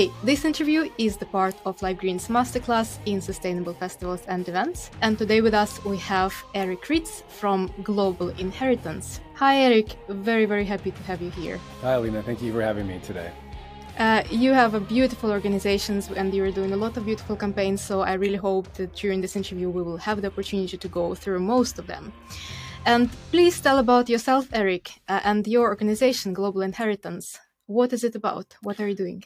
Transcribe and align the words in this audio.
Hey, 0.00 0.10
this 0.24 0.46
interview 0.46 0.88
is 0.96 1.18
the 1.18 1.26
part 1.26 1.54
of 1.66 1.82
Live 1.82 1.98
Green's 1.98 2.28
masterclass 2.28 2.98
in 3.04 3.20
sustainable 3.20 3.74
festivals 3.74 4.22
and 4.28 4.48
events. 4.48 4.90
And 5.02 5.18
today 5.18 5.42
with 5.42 5.52
us 5.52 5.84
we 5.84 5.98
have 5.98 6.32
Eric 6.54 6.88
Ritz 6.88 7.22
from 7.28 7.70
Global 7.82 8.30
Inheritance. 8.30 9.20
Hi, 9.34 9.58
Eric. 9.58 9.98
Very, 10.08 10.46
very 10.46 10.64
happy 10.64 10.90
to 10.90 11.02
have 11.02 11.20
you 11.20 11.30
here. 11.32 11.60
Hi, 11.82 11.98
Lena. 11.98 12.22
Thank 12.22 12.40
you 12.40 12.50
for 12.50 12.62
having 12.62 12.86
me 12.86 12.98
today. 13.00 13.30
Uh, 13.98 14.22
you 14.30 14.54
have 14.54 14.72
a 14.72 14.80
beautiful 14.80 15.30
organizations 15.30 16.08
and 16.08 16.32
you're 16.32 16.50
doing 16.50 16.72
a 16.72 16.78
lot 16.78 16.96
of 16.96 17.04
beautiful 17.04 17.36
campaigns. 17.36 17.82
So 17.82 18.00
I 18.00 18.14
really 18.14 18.38
hope 18.38 18.72
that 18.78 18.94
during 18.94 19.20
this 19.20 19.36
interview 19.36 19.68
we 19.68 19.82
will 19.82 19.98
have 19.98 20.22
the 20.22 20.28
opportunity 20.28 20.78
to 20.78 20.88
go 20.88 21.14
through 21.14 21.40
most 21.40 21.78
of 21.78 21.86
them. 21.86 22.10
And 22.86 23.10
please 23.30 23.60
tell 23.60 23.78
about 23.78 24.08
yourself, 24.08 24.48
Eric, 24.54 24.92
uh, 25.10 25.20
and 25.24 25.46
your 25.46 25.68
organization, 25.68 26.32
Global 26.32 26.62
Inheritance. 26.62 27.38
What 27.66 27.92
is 27.92 28.02
it 28.02 28.14
about? 28.14 28.56
What 28.62 28.80
are 28.80 28.88
you 28.88 28.94
doing? 28.94 29.24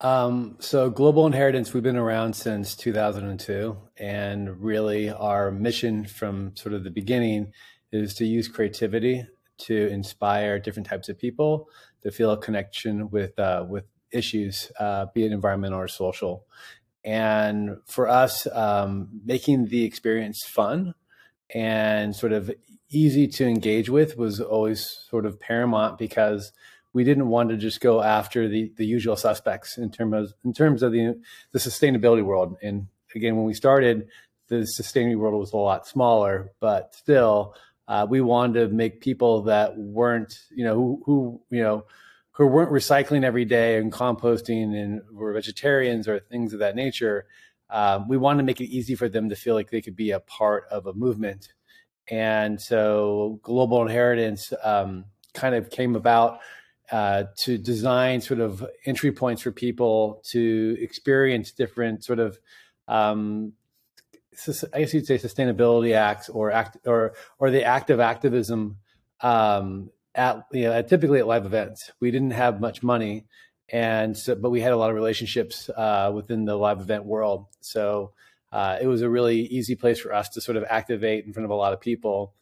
Um, 0.00 0.56
so 0.60 0.90
Global 0.90 1.26
Inheritance, 1.26 1.72
we've 1.72 1.82
been 1.82 1.96
around 1.96 2.34
since 2.34 2.74
2002, 2.74 3.76
and 3.96 4.60
really 4.60 5.08
our 5.10 5.50
mission 5.50 6.04
from 6.04 6.54
sort 6.54 6.74
of 6.74 6.84
the 6.84 6.90
beginning 6.90 7.52
is 7.92 8.14
to 8.14 8.26
use 8.26 8.46
creativity 8.46 9.26
to 9.58 9.88
inspire 9.88 10.58
different 10.58 10.86
types 10.86 11.08
of 11.08 11.18
people 11.18 11.68
to 12.02 12.10
feel 12.10 12.30
a 12.30 12.36
connection 12.36 13.08
with 13.10 13.38
uh, 13.38 13.64
with 13.66 13.84
issues, 14.12 14.70
uh, 14.78 15.06
be 15.14 15.24
it 15.24 15.32
environmental 15.32 15.80
or 15.80 15.88
social. 15.88 16.44
And 17.02 17.78
for 17.86 18.08
us, 18.08 18.46
um, 18.52 19.08
making 19.24 19.66
the 19.66 19.84
experience 19.84 20.44
fun 20.44 20.94
and 21.54 22.14
sort 22.14 22.32
of 22.32 22.50
easy 22.90 23.26
to 23.28 23.46
engage 23.46 23.88
with 23.88 24.18
was 24.18 24.40
always 24.40 25.04
sort 25.08 25.24
of 25.24 25.40
paramount 25.40 25.98
because 25.98 26.52
we 26.96 27.04
didn't 27.04 27.28
want 27.28 27.50
to 27.50 27.58
just 27.58 27.82
go 27.82 28.02
after 28.02 28.48
the, 28.48 28.72
the 28.78 28.86
usual 28.86 29.16
suspects 29.16 29.76
in 29.76 29.90
terms 29.90 30.14
of 30.14 30.34
in 30.46 30.54
terms 30.54 30.82
of 30.82 30.92
the 30.92 31.20
the 31.52 31.58
sustainability 31.58 32.24
world. 32.24 32.56
And 32.62 32.86
again, 33.14 33.36
when 33.36 33.44
we 33.44 33.52
started, 33.52 34.08
the 34.48 34.66
sustainability 34.80 35.18
world 35.18 35.38
was 35.38 35.52
a 35.52 35.58
lot 35.58 35.86
smaller, 35.86 36.52
but 36.58 36.94
still, 36.94 37.54
uh, 37.86 38.06
we 38.08 38.22
wanted 38.22 38.60
to 38.60 38.74
make 38.74 39.02
people 39.02 39.42
that 39.42 39.76
weren't, 39.76 40.38
you 40.50 40.64
know, 40.64 40.74
who, 40.74 41.02
who 41.04 41.40
you 41.50 41.62
know, 41.62 41.84
who 42.30 42.46
weren't 42.46 42.72
recycling 42.72 43.24
every 43.24 43.44
day 43.44 43.76
and 43.76 43.92
composting 43.92 44.74
and 44.74 45.02
were 45.12 45.34
vegetarians 45.34 46.08
or 46.08 46.18
things 46.18 46.54
of 46.54 46.60
that 46.60 46.76
nature. 46.76 47.26
Um, 47.68 48.08
we 48.08 48.16
wanted 48.16 48.38
to 48.38 48.44
make 48.44 48.62
it 48.62 48.70
easy 48.70 48.94
for 48.94 49.10
them 49.10 49.28
to 49.28 49.36
feel 49.36 49.54
like 49.54 49.68
they 49.68 49.82
could 49.82 49.96
be 49.96 50.12
a 50.12 50.20
part 50.20 50.64
of 50.70 50.86
a 50.86 50.94
movement. 50.94 51.52
And 52.08 52.58
so, 52.58 53.38
Global 53.42 53.82
Inheritance 53.82 54.54
um, 54.64 55.04
kind 55.34 55.54
of 55.54 55.68
came 55.68 55.94
about 55.94 56.38
uh, 56.92 57.24
to 57.36 57.58
design 57.58 58.20
sort 58.20 58.40
of 58.40 58.66
entry 58.84 59.12
points 59.12 59.42
for 59.42 59.50
people 59.50 60.22
to 60.24 60.76
experience 60.80 61.50
different 61.50 62.04
sort 62.04 62.18
of 62.18 62.38
um, 62.88 63.52
I 64.72 64.80
guess 64.80 64.94
you'd 64.94 65.06
say 65.06 65.18
sustainability 65.18 65.94
acts 65.94 66.28
or 66.28 66.50
act 66.50 66.76
or 66.86 67.14
or 67.38 67.50
the 67.50 67.64
act 67.64 67.90
of 67.90 68.00
activism 68.00 68.78
um, 69.20 69.90
at 70.14 70.46
you 70.52 70.64
know 70.64 70.82
typically 70.82 71.18
at 71.18 71.26
live 71.26 71.46
events. 71.46 71.90
We 72.00 72.10
didn't 72.10 72.32
have 72.32 72.60
much 72.60 72.82
money, 72.82 73.24
and 73.68 74.16
so 74.16 74.34
but 74.34 74.50
we 74.50 74.60
had 74.60 74.72
a 74.72 74.76
lot 74.76 74.90
of 74.90 74.96
relationships 74.96 75.70
uh, 75.70 76.12
within 76.14 76.44
the 76.44 76.56
live 76.56 76.80
event 76.80 77.04
world. 77.04 77.46
So 77.60 78.12
uh, 78.52 78.78
it 78.80 78.86
was 78.86 79.02
a 79.02 79.08
really 79.08 79.40
easy 79.40 79.74
place 79.74 79.98
for 79.98 80.12
us 80.12 80.28
to 80.30 80.40
sort 80.40 80.56
of 80.56 80.64
activate 80.68 81.24
in 81.24 81.32
front 81.32 81.44
of 81.44 81.50
a 81.50 81.54
lot 81.54 81.72
of 81.72 81.80
people 81.80 82.34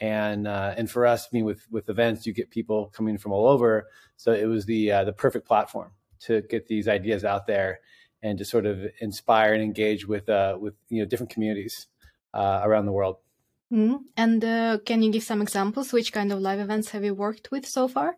and 0.00 0.46
uh, 0.46 0.74
and 0.76 0.90
for 0.90 1.06
us, 1.06 1.26
I 1.26 1.28
mean, 1.32 1.44
with 1.44 1.66
with 1.70 1.88
events, 1.88 2.26
you 2.26 2.32
get 2.32 2.50
people 2.50 2.92
coming 2.94 3.18
from 3.18 3.32
all 3.32 3.46
over, 3.46 3.88
so 4.16 4.32
it 4.32 4.46
was 4.46 4.66
the 4.66 4.92
uh, 4.92 5.04
the 5.04 5.12
perfect 5.12 5.46
platform 5.46 5.92
to 6.20 6.42
get 6.42 6.66
these 6.66 6.88
ideas 6.88 7.24
out 7.24 7.46
there 7.46 7.80
and 8.22 8.38
to 8.38 8.44
sort 8.44 8.66
of 8.66 8.80
inspire 9.00 9.54
and 9.54 9.62
engage 9.62 10.06
with 10.06 10.28
uh, 10.28 10.56
with 10.60 10.74
you 10.88 11.00
know 11.00 11.06
different 11.06 11.30
communities 11.30 11.86
uh, 12.34 12.60
around 12.62 12.86
the 12.86 12.92
world. 12.92 13.16
Mm-hmm. 13.72 13.96
And 14.16 14.44
uh, 14.44 14.78
can 14.84 15.02
you 15.02 15.12
give 15.12 15.22
some 15.22 15.42
examples? 15.42 15.92
Which 15.92 16.12
kind 16.12 16.32
of 16.32 16.40
live 16.40 16.60
events 16.60 16.90
have 16.90 17.04
you 17.04 17.14
worked 17.14 17.50
with 17.50 17.66
so 17.66 17.88
far? 17.88 18.16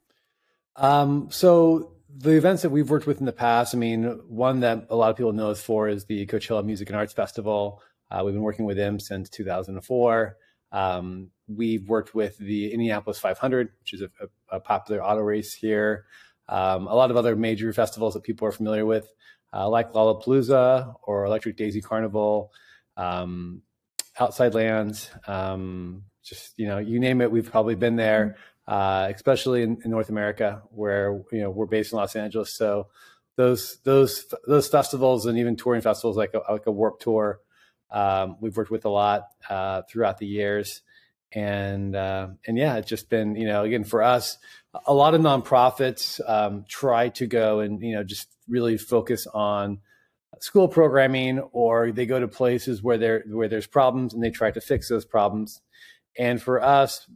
Um, 0.77 1.29
so 1.31 1.93
the 2.15 2.33
events 2.37 2.63
that 2.63 2.71
we've 2.71 2.89
worked 2.89 3.07
with 3.07 3.19
in 3.19 3.27
the 3.27 3.33
past, 3.33 3.75
I 3.75 3.79
mean, 3.79 4.05
one 4.29 4.61
that 4.61 4.87
a 4.91 4.97
lot 4.97 5.11
of 5.11 5.17
people 5.17 5.33
know 5.33 5.51
us 5.51 5.61
for 5.61 5.89
is 5.89 6.05
the 6.05 6.27
Coachella 6.27 6.65
Music 6.65 6.89
and 6.89 6.97
Arts 6.97 7.13
Festival. 7.13 7.83
Uh, 8.11 8.23
we've 8.25 8.35
been 8.35 8.43
working 8.43 8.65
with 8.65 8.77
them 8.77 9.01
since 9.01 9.29
2004. 9.29 10.37
Um, 10.73 11.31
we've 11.49 11.89
worked 11.89 12.15
with 12.15 12.39
the 12.39 12.73
Indianapolis 12.73 13.19
500, 13.19 13.71
which 13.81 13.93
is 13.93 14.03
a, 14.03 14.11
a, 14.21 14.57
a 14.57 14.61
popular 14.61 15.03
auto 15.03 15.21
race 15.21 15.55
here. 15.55 16.05
Um, 16.49 16.87
a 16.87 16.95
lot 16.95 17.11
of 17.11 17.17
other 17.17 17.37
major 17.37 17.73
festivals 17.73 18.15
that 18.15 18.23
people 18.23 18.47
are 18.47 18.53
familiar 18.53 18.85
with, 18.85 19.09
uh, 19.53 19.69
like 19.69 19.93
Lollapalooza 19.93 20.95
or 21.03 21.25
Electric 21.25 21.57
Daisy 21.57 21.81
Carnival, 21.81 22.53
um, 22.97 23.63
Outside 24.19 24.55
Lands, 24.55 25.11
um, 25.27 26.05
just 26.23 26.53
you 26.59 26.67
know, 26.67 26.79
you 26.79 27.01
name 27.01 27.21
it, 27.21 27.31
we've 27.31 27.51
probably 27.51 27.75
been 27.75 27.97
there. 27.97 28.37
Uh, 28.69 29.11
especially 29.13 29.65
in, 29.65 29.81
in, 29.85 29.91
North 29.91 30.11
America, 30.11 30.63
where 30.71 31.25
you 31.33 31.41
know 31.41 31.51
we're 31.51 31.67
based 31.67 31.93
in 31.93 31.99
Los 31.99 32.15
Angeles. 32.15 32.55
So 32.55 32.87
those 33.37 33.79
those 33.85 34.33
those 34.47 34.69
festivals 34.69 35.27
and 35.27 35.39
even 35.39 35.57
touring 35.57 35.81
festivals 35.81 36.17
like 36.17 36.35
a, 36.35 36.53
like 36.53 36.67
a 36.67 36.71
Warp 36.71 37.01
Tour 37.01 37.41
um, 37.91 38.37
we've 38.41 38.57
worked 38.57 38.71
with 38.71 38.85
a 38.85 38.91
lot 38.91 39.29
uh, 39.49 39.83
throughout 39.91 40.19
the 40.19 40.27
years, 40.27 40.83
and 41.33 41.95
uh, 41.95 42.29
and 42.47 42.59
yeah, 42.59 42.77
it's 42.77 42.89
just 42.89 43.09
been 43.09 43.35
you 43.37 43.47
know 43.47 43.65
again 43.65 43.85
for 43.85 44.03
us, 44.03 44.39
a 44.87 44.95
lot 44.95 45.15
of 45.15 45.21
nonprofits 45.21 46.21
um, 46.29 46.65
try 46.69 47.09
to 47.11 47.27
go 47.27 47.61
and 47.61 47.83
you 47.83 47.95
know 47.95 48.05
just 48.05 48.29
really 48.49 48.79
focus 48.79 49.27
on 49.27 49.79
school 50.41 50.69
programming, 50.69 51.41
or 51.53 51.93
they 51.93 52.07
go 52.07 52.21
to 52.21 52.29
places 52.29 52.83
where 52.83 52.99
there 52.99 53.25
where 53.29 53.49
there's 53.49 53.67
problems 53.67 54.15
and 54.15 54.23
they 54.23 54.31
try 54.31 54.51
to 54.51 54.61
fix 54.61 54.89
those 54.89 55.05
problems. 55.05 55.61
And 56.19 56.43
for 56.43 56.63
us, 56.63 57.07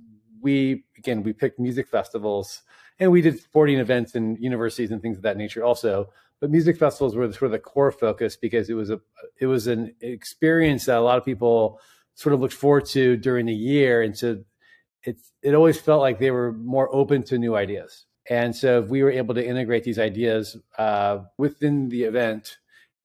we 0.40 0.84
again 0.98 1.22
we 1.22 1.32
picked 1.32 1.58
music 1.58 1.88
festivals 1.88 2.62
and 2.98 3.10
we 3.10 3.22
did 3.22 3.40
sporting 3.40 3.78
events 3.78 4.14
and 4.14 4.38
universities 4.38 4.90
and 4.90 5.02
things 5.02 5.16
of 5.16 5.22
that 5.22 5.36
nature 5.36 5.64
also 5.64 6.10
but 6.44 6.50
music 6.50 6.76
festivals 6.76 7.16
were 7.16 7.32
sort 7.32 7.44
of 7.44 7.52
the 7.52 7.58
core 7.58 7.90
focus 7.90 8.36
because 8.36 8.68
it 8.68 8.74
was 8.74 8.90
a 8.90 9.00
it 9.40 9.46
was 9.46 9.66
an 9.66 9.94
experience 10.02 10.84
that 10.84 10.98
a 10.98 11.00
lot 11.00 11.16
of 11.16 11.24
people 11.24 11.80
sort 12.16 12.34
of 12.34 12.40
looked 12.42 12.52
forward 12.52 12.84
to 12.84 13.16
during 13.16 13.46
the 13.46 13.54
year, 13.54 14.02
and 14.02 14.14
so 14.14 14.44
it 15.04 15.16
it 15.40 15.54
always 15.54 15.80
felt 15.80 16.02
like 16.02 16.18
they 16.18 16.30
were 16.30 16.52
more 16.52 16.94
open 16.94 17.22
to 17.22 17.38
new 17.38 17.56
ideas. 17.56 18.04
And 18.28 18.54
so 18.54 18.82
if 18.82 18.90
we 18.90 19.02
were 19.02 19.10
able 19.10 19.34
to 19.36 19.42
integrate 19.42 19.84
these 19.84 19.98
ideas 19.98 20.54
uh, 20.76 21.20
within 21.38 21.88
the 21.88 22.02
event 22.02 22.58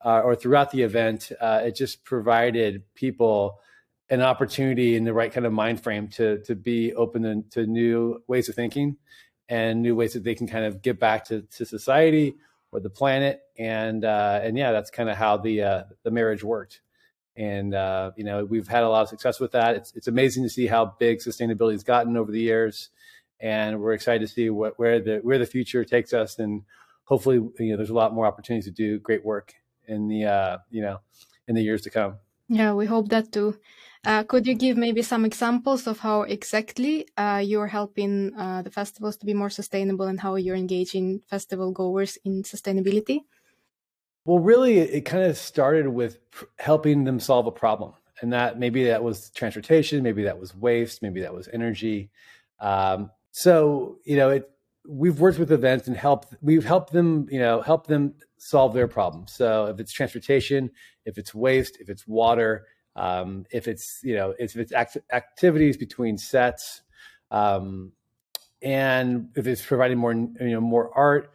uh, 0.04 0.20
or 0.20 0.36
throughout 0.36 0.72
the 0.72 0.82
event, 0.82 1.32
uh, 1.40 1.62
it 1.64 1.78
just 1.78 2.04
provided 2.04 2.84
people 2.94 3.62
an 4.10 4.22
opportunity 4.22 4.98
in 4.98 5.06
the 5.06 5.14
right 5.14 5.32
kind 5.32 5.46
of 5.46 5.54
mind 5.54 5.82
frame 5.82 6.10
to 6.10 6.40
to 6.40 6.56
be 6.56 6.94
open 6.94 7.46
to, 7.52 7.66
new 7.66 8.22
ways 8.28 8.50
of 8.50 8.56
thinking 8.56 8.98
and 9.48 9.82
new 9.82 9.96
ways 9.96 10.12
that 10.12 10.26
they 10.26 10.36
can 10.36 10.46
kind 10.46 10.66
of 10.66 10.82
get 10.82 11.00
back 11.00 11.24
to, 11.24 11.44
to 11.44 11.66
society 11.66 12.36
or 12.72 12.80
the 12.80 12.90
planet. 12.90 13.42
And 13.58 14.06
uh, 14.06 14.42
and 14.44 14.58
yeah, 14.58 14.72
that's 14.72 14.90
kind 14.90 15.10
of 15.10 15.18
how 15.18 15.38
the 15.38 15.62
uh, 15.64 15.84
the 16.04 16.12
marriage 16.12 16.44
worked. 16.44 16.82
And 17.36 17.74
uh, 17.74 18.12
you 18.18 18.24
know, 18.24 18.46
we've 18.46 18.68
had 18.68 18.84
a 18.84 18.90
lot 18.90 19.04
of 19.04 19.10
success 19.10 19.40
with 19.40 19.52
that. 19.52 19.76
It's 19.76 19.94
it's 19.96 20.08
amazing 20.08 20.44
to 20.44 20.50
see 20.50 20.68
how 20.68 20.96
big 21.00 21.20
sustainability 21.20 21.74
has 21.74 21.84
gotten 21.84 22.18
over 22.18 22.32
the 22.32 22.42
years, 22.42 22.90
and 23.40 23.80
we're 23.80 23.94
excited 23.94 24.28
to 24.28 24.34
see 24.34 24.50
what 24.50 24.78
where 24.78 25.00
the 25.00 25.20
where 25.20 25.38
the 25.38 25.46
future 25.46 25.86
takes 25.86 26.14
us. 26.14 26.38
And 26.40 26.64
hopefully, 27.06 27.36
you 27.60 27.72
know, 27.72 27.78
there's 27.78 27.90
a 27.90 27.96
lot 27.96 28.14
more 28.14 28.26
opportunities 28.26 28.66
to 28.66 28.72
do 28.72 29.00
great 29.00 29.24
work 29.24 29.54
in 29.88 30.08
the 30.08 30.26
uh, 30.26 30.58
you 30.70 30.82
know 30.82 31.00
in 31.48 31.56
the 31.56 31.64
years 31.64 31.82
to 31.84 31.90
come. 31.90 32.16
Yeah, 32.50 32.74
we 32.74 32.88
hope 32.88 33.10
that 33.10 33.32
too. 33.32 33.58
Uh, 34.06 34.24
could 34.24 34.48
you 34.48 34.56
give 34.56 34.78
maybe 34.78 35.02
some 35.02 35.26
examples 35.26 35.86
of 35.86 36.00
how 36.00 36.22
exactly 36.22 37.06
uh, 37.18 37.42
you're 37.44 37.68
helping 37.68 38.34
uh, 38.36 38.62
the 38.62 38.72
festivals 38.72 39.18
to 39.18 39.26
be 39.26 39.34
more 39.34 39.50
sustainable 39.50 40.08
and 40.08 40.22
how 40.22 40.36
you're 40.36 40.56
engaging 40.56 41.22
festival 41.30 41.72
goers 41.72 42.18
in 42.24 42.44
sustainability? 42.44 43.22
Well, 44.24 44.40
really, 44.40 44.80
it, 44.80 45.02
kind 45.02 45.24
of 45.24 45.38
started 45.38 45.88
with 45.88 46.20
helping 46.60 47.04
them 47.04 47.20
solve 47.20 47.48
a 47.48 47.52
problem. 47.52 47.94
And 48.22 48.32
that 48.32 48.60
maybe 48.60 48.86
that 48.86 49.04
was 49.04 49.32
transportation, 49.32 50.04
maybe 50.04 50.24
that 50.24 50.40
was 50.40 50.56
waste, 50.56 51.02
maybe 51.02 51.22
that 51.22 51.34
was 51.34 51.50
energy. 51.52 52.10
Um, 52.60 53.12
so, 53.32 53.98
you 54.06 54.18
know, 54.18 54.30
it, 54.30 54.50
we've 54.88 55.20
worked 55.20 55.40
with 55.40 55.52
events 55.52 55.88
and 55.88 55.96
helped, 55.96 56.36
we've 56.42 56.66
helped 56.66 56.94
them, 56.94 57.28
you 57.30 57.40
know, 57.40 57.62
help 57.62 57.88
them 57.88 58.14
solve 58.38 58.74
their 58.74 58.88
problems. 58.88 59.34
So 59.34 59.68
if 59.68 59.80
it's 59.80 59.92
transportation, 59.92 60.70
if 61.06 61.18
it's 61.18 61.34
waste, 61.34 61.78
if 61.80 61.90
it's 61.90 62.08
water, 62.08 62.66
um, 62.96 63.46
if 63.52 63.68
it's 63.68 64.00
you 64.04 64.16
know 64.16 64.34
if 64.38 64.56
it's 64.56 64.72
act- 64.72 64.98
activities 65.12 65.78
between 65.78 66.18
sets, 66.18 66.82
um, 67.32 67.94
and 68.62 69.30
if 69.36 69.48
it's 69.48 69.66
providing 69.66 69.98
more 69.98 70.14
you 70.14 70.30
know 70.40 70.62
more 70.62 70.92
art, 70.96 71.32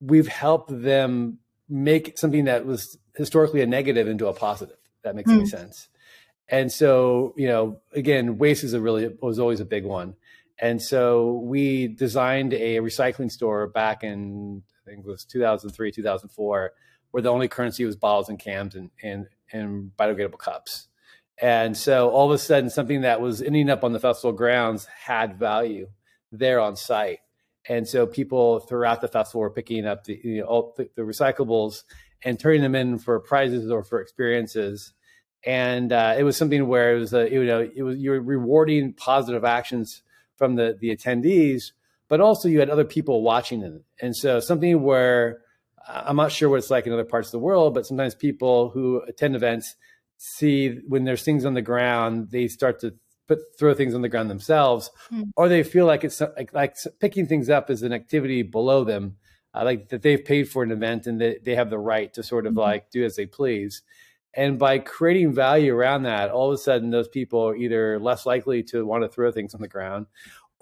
we've 0.00 0.28
helped 0.28 0.70
them 0.82 1.38
make 1.68 2.18
something 2.18 2.44
that 2.44 2.66
was 2.66 2.98
historically 3.16 3.62
a 3.62 3.66
negative 3.66 4.08
into 4.08 4.26
a 4.26 4.32
positive. 4.32 4.76
That 5.02 5.14
makes 5.14 5.30
mm. 5.30 5.38
any 5.38 5.46
sense. 5.46 5.88
And 6.48 6.70
so 6.70 7.34
you 7.36 7.48
know 7.48 7.80
again, 7.92 8.38
waste 8.38 8.64
is 8.64 8.74
a 8.74 8.80
really 8.80 9.14
was 9.20 9.38
always 9.38 9.60
a 9.60 9.64
big 9.64 9.84
one. 9.84 10.14
And 10.58 10.80
so 10.80 11.40
we 11.44 11.88
designed 11.88 12.54
a 12.54 12.76
recycling 12.76 13.30
store 13.30 13.66
back 13.66 14.04
in 14.04 14.62
I 14.86 14.90
think 14.90 15.04
it 15.04 15.06
was 15.06 15.24
2003, 15.24 15.92
2004, 15.92 16.72
where 17.10 17.22
the 17.22 17.30
only 17.30 17.48
currency 17.48 17.84
was 17.84 17.96
bottles 17.96 18.28
and 18.28 18.38
cans 18.38 18.74
and, 18.74 18.90
and, 19.02 19.26
and 19.54 19.92
biodegradable 19.98 20.38
cups. 20.38 20.88
And 21.40 21.76
so 21.76 22.10
all 22.10 22.30
of 22.30 22.34
a 22.34 22.38
sudden, 22.38 22.70
something 22.70 23.00
that 23.00 23.20
was 23.20 23.40
ending 23.40 23.70
up 23.70 23.84
on 23.84 23.92
the 23.92 24.00
festival 24.00 24.32
grounds 24.32 24.86
had 24.86 25.38
value 25.38 25.88
there 26.30 26.60
on 26.60 26.76
site. 26.76 27.20
And 27.68 27.88
so 27.88 28.06
people 28.06 28.60
throughout 28.60 29.00
the 29.00 29.08
festival 29.08 29.40
were 29.40 29.50
picking 29.50 29.86
up 29.86 30.04
the, 30.04 30.20
you 30.22 30.38
know, 30.38 30.44
all 30.44 30.74
the, 30.76 30.88
the 30.96 31.02
recyclables 31.02 31.82
and 32.22 32.38
turning 32.38 32.62
them 32.62 32.74
in 32.74 32.98
for 32.98 33.18
prizes 33.20 33.70
or 33.70 33.82
for 33.82 34.00
experiences. 34.00 34.92
And 35.46 35.92
uh, 35.92 36.14
it 36.18 36.24
was 36.24 36.36
something 36.36 36.66
where 36.68 36.96
it 36.96 37.00
was, 37.00 37.14
a, 37.14 37.30
you 37.30 37.44
know, 37.44 37.60
it 37.74 37.82
was 37.82 37.98
you're 37.98 38.20
rewarding 38.20 38.92
positive 38.92 39.44
actions 39.44 40.02
from 40.36 40.56
the 40.56 40.76
the 40.80 40.94
attendees, 40.94 41.72
but 42.08 42.20
also 42.20 42.48
you 42.48 42.60
had 42.60 42.70
other 42.70 42.84
people 42.84 43.22
watching 43.22 43.62
it. 43.62 43.82
And 44.00 44.16
so 44.16 44.40
something 44.40 44.82
where 44.82 45.40
I'm 45.88 46.16
not 46.16 46.32
sure 46.32 46.48
what 46.48 46.58
it's 46.58 46.70
like 46.70 46.86
in 46.86 46.92
other 46.92 47.04
parts 47.04 47.28
of 47.28 47.32
the 47.32 47.38
world, 47.40 47.74
but 47.74 47.86
sometimes 47.86 48.14
people 48.14 48.70
who 48.70 49.02
attend 49.08 49.36
events 49.36 49.76
see 50.16 50.80
when 50.88 51.04
there's 51.04 51.22
things 51.22 51.44
on 51.44 51.54
the 51.54 51.62
ground, 51.62 52.28
they 52.30 52.48
start 52.48 52.80
to 52.80 52.94
put 53.26 53.40
throw 53.58 53.74
things 53.74 53.94
on 53.94 54.02
the 54.02 54.08
ground 54.08 54.30
themselves, 54.30 54.90
mm. 55.12 55.24
or 55.36 55.48
they 55.48 55.62
feel 55.62 55.86
like 55.86 56.04
it's 56.04 56.20
like, 56.20 56.52
like 56.52 56.76
picking 57.00 57.26
things 57.26 57.48
up 57.48 57.70
is 57.70 57.82
an 57.82 57.92
activity 57.92 58.42
below 58.42 58.84
them, 58.84 59.16
uh, 59.54 59.64
like 59.64 59.88
that 59.88 60.02
they've 60.02 60.24
paid 60.24 60.48
for 60.48 60.62
an 60.62 60.70
event 60.70 61.06
and 61.06 61.20
that 61.20 61.44
they 61.44 61.54
have 61.54 61.70
the 61.70 61.78
right 61.78 62.12
to 62.14 62.22
sort 62.22 62.46
of 62.46 62.52
mm-hmm. 62.52 62.60
like 62.60 62.90
do 62.90 63.04
as 63.04 63.16
they 63.16 63.26
please. 63.26 63.82
And 64.36 64.58
by 64.58 64.80
creating 64.80 65.32
value 65.32 65.74
around 65.74 66.02
that, 66.02 66.30
all 66.30 66.50
of 66.50 66.54
a 66.54 66.58
sudden 66.58 66.90
those 66.90 67.08
people 67.08 67.48
are 67.48 67.56
either 67.56 68.00
less 68.00 68.26
likely 68.26 68.64
to 68.64 68.84
want 68.84 69.04
to 69.04 69.08
throw 69.08 69.30
things 69.30 69.54
on 69.54 69.60
the 69.60 69.68
ground, 69.68 70.06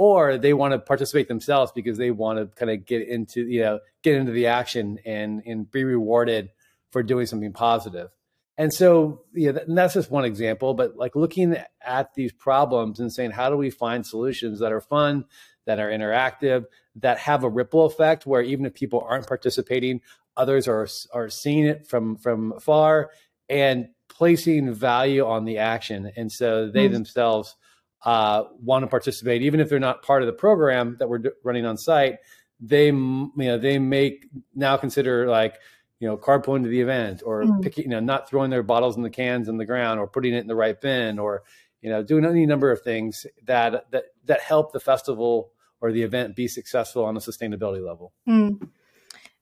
or 0.02 0.38
they 0.38 0.52
want 0.52 0.72
to 0.72 0.78
participate 0.78 1.28
themselves 1.28 1.72
because 1.72 1.96
they 1.96 2.10
want 2.10 2.38
to 2.38 2.46
kind 2.56 2.70
of 2.70 2.84
get 2.84 3.06
into 3.06 3.46
you 3.46 3.60
know 3.60 3.78
get 4.02 4.16
into 4.16 4.32
the 4.32 4.46
action 4.46 4.98
and 5.04 5.42
and 5.46 5.70
be 5.70 5.84
rewarded 5.84 6.50
for 6.90 7.02
doing 7.02 7.26
something 7.26 7.52
positive. 7.52 8.10
And 8.58 8.72
so, 8.72 9.22
yeah, 9.32 9.52
and 9.66 9.76
that's 9.76 9.94
just 9.94 10.10
one 10.10 10.26
example, 10.26 10.74
but 10.74 10.96
like 10.96 11.16
looking 11.16 11.56
at 11.84 12.14
these 12.14 12.32
problems 12.32 13.00
and 13.00 13.12
saying, 13.12 13.30
how 13.30 13.48
do 13.48 13.56
we 13.56 13.70
find 13.70 14.06
solutions 14.06 14.60
that 14.60 14.72
are 14.72 14.80
fun, 14.80 15.24
that 15.64 15.78
are 15.78 15.88
interactive, 15.88 16.66
that 16.96 17.18
have 17.18 17.44
a 17.44 17.48
ripple 17.48 17.86
effect 17.86 18.26
where 18.26 18.42
even 18.42 18.66
if 18.66 18.74
people 18.74 19.06
aren't 19.08 19.26
participating, 19.26 20.02
others 20.36 20.68
are, 20.68 20.86
are 21.14 21.30
seeing 21.30 21.64
it 21.64 21.86
from, 21.86 22.16
from 22.16 22.60
far 22.60 23.10
and 23.48 23.88
placing 24.10 24.74
value 24.74 25.24
on 25.24 25.46
the 25.46 25.58
action. 25.58 26.12
And 26.14 26.30
so 26.30 26.70
they 26.70 26.84
mm-hmm. 26.84 26.92
themselves 26.92 27.56
uh, 28.04 28.44
want 28.60 28.82
to 28.82 28.86
participate, 28.86 29.42
even 29.42 29.60
if 29.60 29.68
they're 29.68 29.78
not 29.78 30.02
part 30.02 30.22
of 30.22 30.26
the 30.26 30.32
program 30.32 30.96
that 30.98 31.08
we're 31.08 31.22
running 31.44 31.64
on 31.64 31.76
site, 31.76 32.18
they, 32.60 32.86
you 32.86 33.32
know, 33.36 33.58
they 33.58 33.78
make 33.78 34.26
now 34.54 34.76
consider 34.76 35.28
like, 35.28 35.56
you 36.00 36.08
know, 36.08 36.16
carpooling 36.16 36.62
to 36.62 36.68
the 36.68 36.80
event 36.80 37.22
or 37.24 37.44
mm. 37.44 37.62
picking, 37.62 37.84
you 37.84 37.90
know, 37.90 38.00
not 38.00 38.28
throwing 38.28 38.50
their 38.50 38.62
bottles 38.62 38.96
and 38.96 39.04
the 39.04 39.10
cans 39.10 39.48
in 39.48 39.56
the 39.56 39.64
ground 39.64 40.00
or 40.00 40.06
putting 40.06 40.34
it 40.34 40.38
in 40.38 40.46
the 40.46 40.54
right 40.54 40.80
bin 40.80 41.18
or, 41.18 41.42
you 41.80 41.90
know, 41.90 42.02
doing 42.02 42.24
any 42.24 42.46
number 42.46 42.70
of 42.70 42.82
things 42.82 43.26
that 43.44 43.90
that 43.90 44.04
that 44.24 44.40
help 44.40 44.72
the 44.72 44.80
festival 44.80 45.52
or 45.80 45.92
the 45.92 46.02
event 46.02 46.36
be 46.36 46.48
successful 46.48 47.04
on 47.04 47.16
a 47.16 47.20
sustainability 47.20 47.84
level. 47.84 48.12
Mm. 48.28 48.68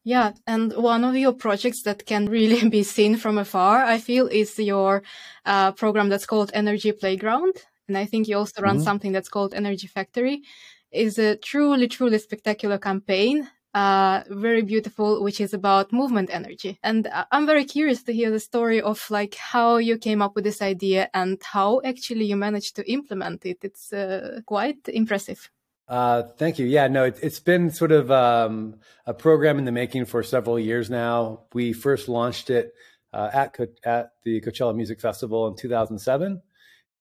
Yeah, 0.02 0.32
and 0.46 0.72
one 0.72 1.04
of 1.04 1.14
your 1.14 1.34
projects 1.34 1.82
that 1.82 2.06
can 2.06 2.26
really 2.26 2.68
be 2.78 2.82
seen 2.82 3.16
from 3.16 3.36
afar, 3.36 3.84
I 3.84 3.98
feel, 3.98 4.26
is 4.26 4.58
your 4.58 5.02
uh, 5.44 5.72
program 5.72 6.08
that's 6.08 6.26
called 6.26 6.50
Energy 6.54 6.92
Playground, 6.92 7.52
and 7.90 7.98
I 7.98 8.06
think 8.06 8.28
you 8.28 8.36
also 8.38 8.62
run 8.62 8.76
mm-hmm. 8.76 8.84
something 8.84 9.12
that's 9.12 9.28
called 9.28 9.52
Energy 9.52 9.86
Factory. 9.86 10.42
Is 10.90 11.18
a 11.18 11.36
truly, 11.36 11.86
truly 11.86 12.18
spectacular 12.18 12.78
campaign 12.78 13.48
uh, 13.74 14.22
very 14.28 14.62
beautiful, 14.62 15.22
which 15.22 15.40
is 15.40 15.54
about 15.54 15.92
movement 15.92 16.30
energy. 16.32 16.78
And 16.82 17.08
I'm 17.30 17.46
very 17.46 17.64
curious 17.64 18.02
to 18.04 18.12
hear 18.12 18.30
the 18.30 18.40
story 18.40 18.80
of 18.80 19.04
like 19.10 19.34
how 19.36 19.76
you 19.76 19.98
came 19.98 20.22
up 20.22 20.34
with 20.34 20.44
this 20.44 20.60
idea 20.62 21.08
and 21.14 21.40
how 21.42 21.80
actually 21.84 22.24
you 22.24 22.36
managed 22.36 22.76
to 22.76 22.90
implement 22.90 23.46
it. 23.46 23.58
It's 23.62 23.92
uh, 23.92 24.40
quite 24.46 24.88
impressive. 24.88 25.50
Uh, 25.86 26.22
thank 26.36 26.58
you. 26.58 26.66
Yeah, 26.66 26.86
no, 26.86 27.04
it, 27.04 27.18
has 27.18 27.40
been 27.40 27.70
sort 27.70 27.90
of 27.92 28.10
um, 28.10 28.76
a 29.06 29.14
program 29.14 29.58
in 29.58 29.64
the 29.64 29.72
making 29.72 30.04
for 30.04 30.22
several 30.22 30.58
years 30.58 30.88
now. 30.88 31.40
We 31.52 31.72
first 31.72 32.08
launched 32.08 32.50
it 32.50 32.74
uh, 33.12 33.30
at 33.32 33.58
at 33.84 34.12
the 34.22 34.40
Coachella 34.40 34.74
Music 34.74 35.00
Festival 35.00 35.48
in 35.48 35.56
2007, 35.56 36.42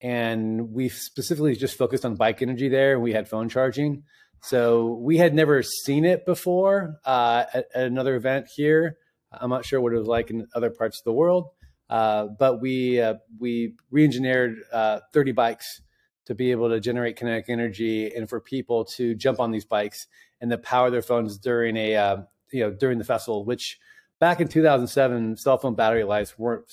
and 0.02 0.72
we 0.72 0.90
specifically 0.90 1.56
just 1.56 1.78
focused 1.78 2.06
on 2.06 2.16
bike 2.16 2.42
energy 2.42 2.70
there. 2.70 3.00
We 3.00 3.14
had 3.14 3.28
phone 3.28 3.50
charging. 3.50 4.04
So 4.42 5.00
we 5.02 5.18
had 5.18 5.34
never 5.34 5.62
seen 5.64 6.06
it 6.06 6.26
before 6.26 7.00
uh, 7.06 7.46
at, 7.54 7.66
at, 7.76 7.88
another 7.88 8.16
event 8.16 8.48
here. 8.56 8.98
I'm 9.32 9.50
not 9.50 9.66
sure 9.66 9.82
what 9.82 9.94
it 9.94 9.98
was 9.98 10.08
like 10.08 10.30
in 10.30 10.48
other 10.56 10.70
parts 10.70 11.00
of 11.00 11.04
the 11.04 11.14
world, 11.14 11.50
uh, 11.90 12.28
but 12.40 12.62
we 12.62 13.02
uh, 13.02 13.16
we 13.38 13.76
re-engineered 13.92 14.58
uh, 14.72 15.02
30 15.14 15.34
bikes 15.34 15.82
to 16.26 16.36
be 16.36 16.52
able 16.52 16.70
to 16.70 16.80
generate 16.80 17.18
kinetic 17.18 17.46
energy 17.50 18.14
and 18.16 18.30
for 18.30 18.40
people 18.40 18.86
to 18.86 19.14
jump 19.16 19.40
on 19.40 19.52
these 19.52 19.66
bikes 19.66 20.08
and 20.40 20.50
to 20.52 20.58
power 20.58 20.90
their 20.90 21.02
phones 21.02 21.38
during 21.38 21.76
a 21.76 21.96
uh, 21.96 22.18
you 22.52 22.62
know 22.62 22.72
during 22.72 22.98
the 22.98 23.04
festival, 23.04 23.44
which 23.44 23.78
back 24.20 24.40
in 24.40 24.48
2007 24.48 25.38
cell 25.38 25.58
phone 25.58 25.76
battery 25.76 26.04
lives 26.04 26.40
weren't 26.40 26.66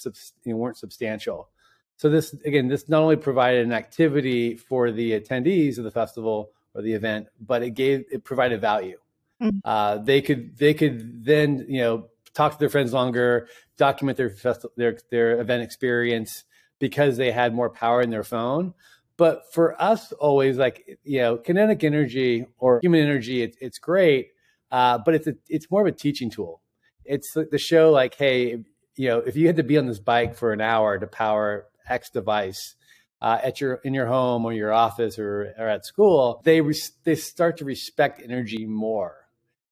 you 0.44 0.52
know, 0.52 0.56
weren't 0.56 0.78
substantial. 0.78 1.48
So 1.96 2.10
this 2.10 2.34
again, 2.44 2.68
this 2.68 2.88
not 2.88 3.02
only 3.02 3.16
provided 3.16 3.64
an 3.64 3.72
activity 3.72 4.56
for 4.56 4.90
the 4.90 5.18
attendees 5.18 5.78
of 5.78 5.84
the 5.84 5.90
festival 5.90 6.50
or 6.74 6.82
the 6.82 6.92
event, 6.92 7.28
but 7.40 7.62
it 7.62 7.70
gave 7.70 8.04
it 8.10 8.24
provided 8.24 8.60
value. 8.60 8.98
Mm-hmm. 9.42 9.58
Uh, 9.64 9.98
they 9.98 10.20
could 10.20 10.56
they 10.58 10.74
could 10.74 11.24
then 11.24 11.64
you 11.68 11.80
know 11.80 12.08
talk 12.34 12.52
to 12.52 12.58
their 12.58 12.68
friends 12.68 12.92
longer, 12.92 13.48
document 13.76 14.18
their 14.18 14.30
festival 14.30 14.72
their 14.76 14.98
their 15.10 15.40
event 15.40 15.62
experience 15.62 16.44
because 16.78 17.16
they 17.16 17.32
had 17.32 17.54
more 17.54 17.70
power 17.70 18.02
in 18.02 18.10
their 18.10 18.24
phone. 18.24 18.74
But 19.16 19.50
for 19.52 19.80
us, 19.80 20.12
always 20.12 20.58
like 20.58 20.98
you 21.02 21.20
know, 21.20 21.38
kinetic 21.38 21.82
energy 21.82 22.46
or 22.58 22.80
human 22.82 23.00
energy, 23.00 23.42
it, 23.42 23.56
it's 23.60 23.78
great, 23.78 24.28
uh, 24.70 24.98
but 24.98 25.14
it's 25.14 25.26
a, 25.26 25.34
it's 25.48 25.70
more 25.70 25.80
of 25.80 25.86
a 25.86 25.96
teaching 25.96 26.28
tool. 26.28 26.60
It's 27.06 27.32
the 27.32 27.58
show 27.58 27.90
like, 27.92 28.16
hey, 28.16 28.64
you 28.96 29.08
know, 29.08 29.18
if 29.18 29.36
you 29.36 29.46
had 29.46 29.56
to 29.56 29.62
be 29.62 29.78
on 29.78 29.86
this 29.86 30.00
bike 30.00 30.34
for 30.34 30.52
an 30.52 30.60
hour 30.60 30.98
to 30.98 31.06
power 31.06 31.66
X 31.88 32.10
device, 32.10 32.74
uh, 33.20 33.38
at 33.42 33.60
your 33.60 33.74
in 33.84 33.94
your 33.94 34.06
home 34.06 34.44
or 34.44 34.52
your 34.52 34.72
office 34.72 35.18
or, 35.18 35.54
or 35.58 35.68
at 35.68 35.86
school, 35.86 36.40
they 36.44 36.60
res- 36.60 36.92
they 37.04 37.14
start 37.14 37.56
to 37.58 37.64
respect 37.64 38.20
energy 38.22 38.66
more. 38.66 39.22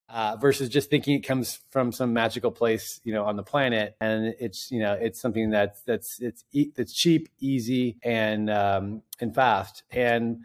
Uh, 0.07 0.37
versus 0.37 0.69
just 0.69 0.91
thinking 0.91 1.17
it 1.17 1.27
comes 1.27 1.61
from 1.71 1.91
some 1.91 2.13
magical 2.13 2.53
place, 2.53 3.01
you 3.05 3.13
know, 3.13 3.25
on 3.25 3.37
the 3.37 3.43
planet, 3.43 3.97
and 4.01 4.35
it's 4.39 4.71
you 4.71 4.79
know 4.79 4.93
it's 4.93 5.21
something 5.21 5.51
that's 5.51 5.81
that's 5.83 6.21
it's 6.21 6.45
e- 6.53 6.71
that's 6.77 6.93
cheap, 6.93 7.29
easy, 7.41 7.97
and 8.03 8.49
um, 8.51 9.03
and 9.19 9.35
fast. 9.35 9.83
And 9.91 10.45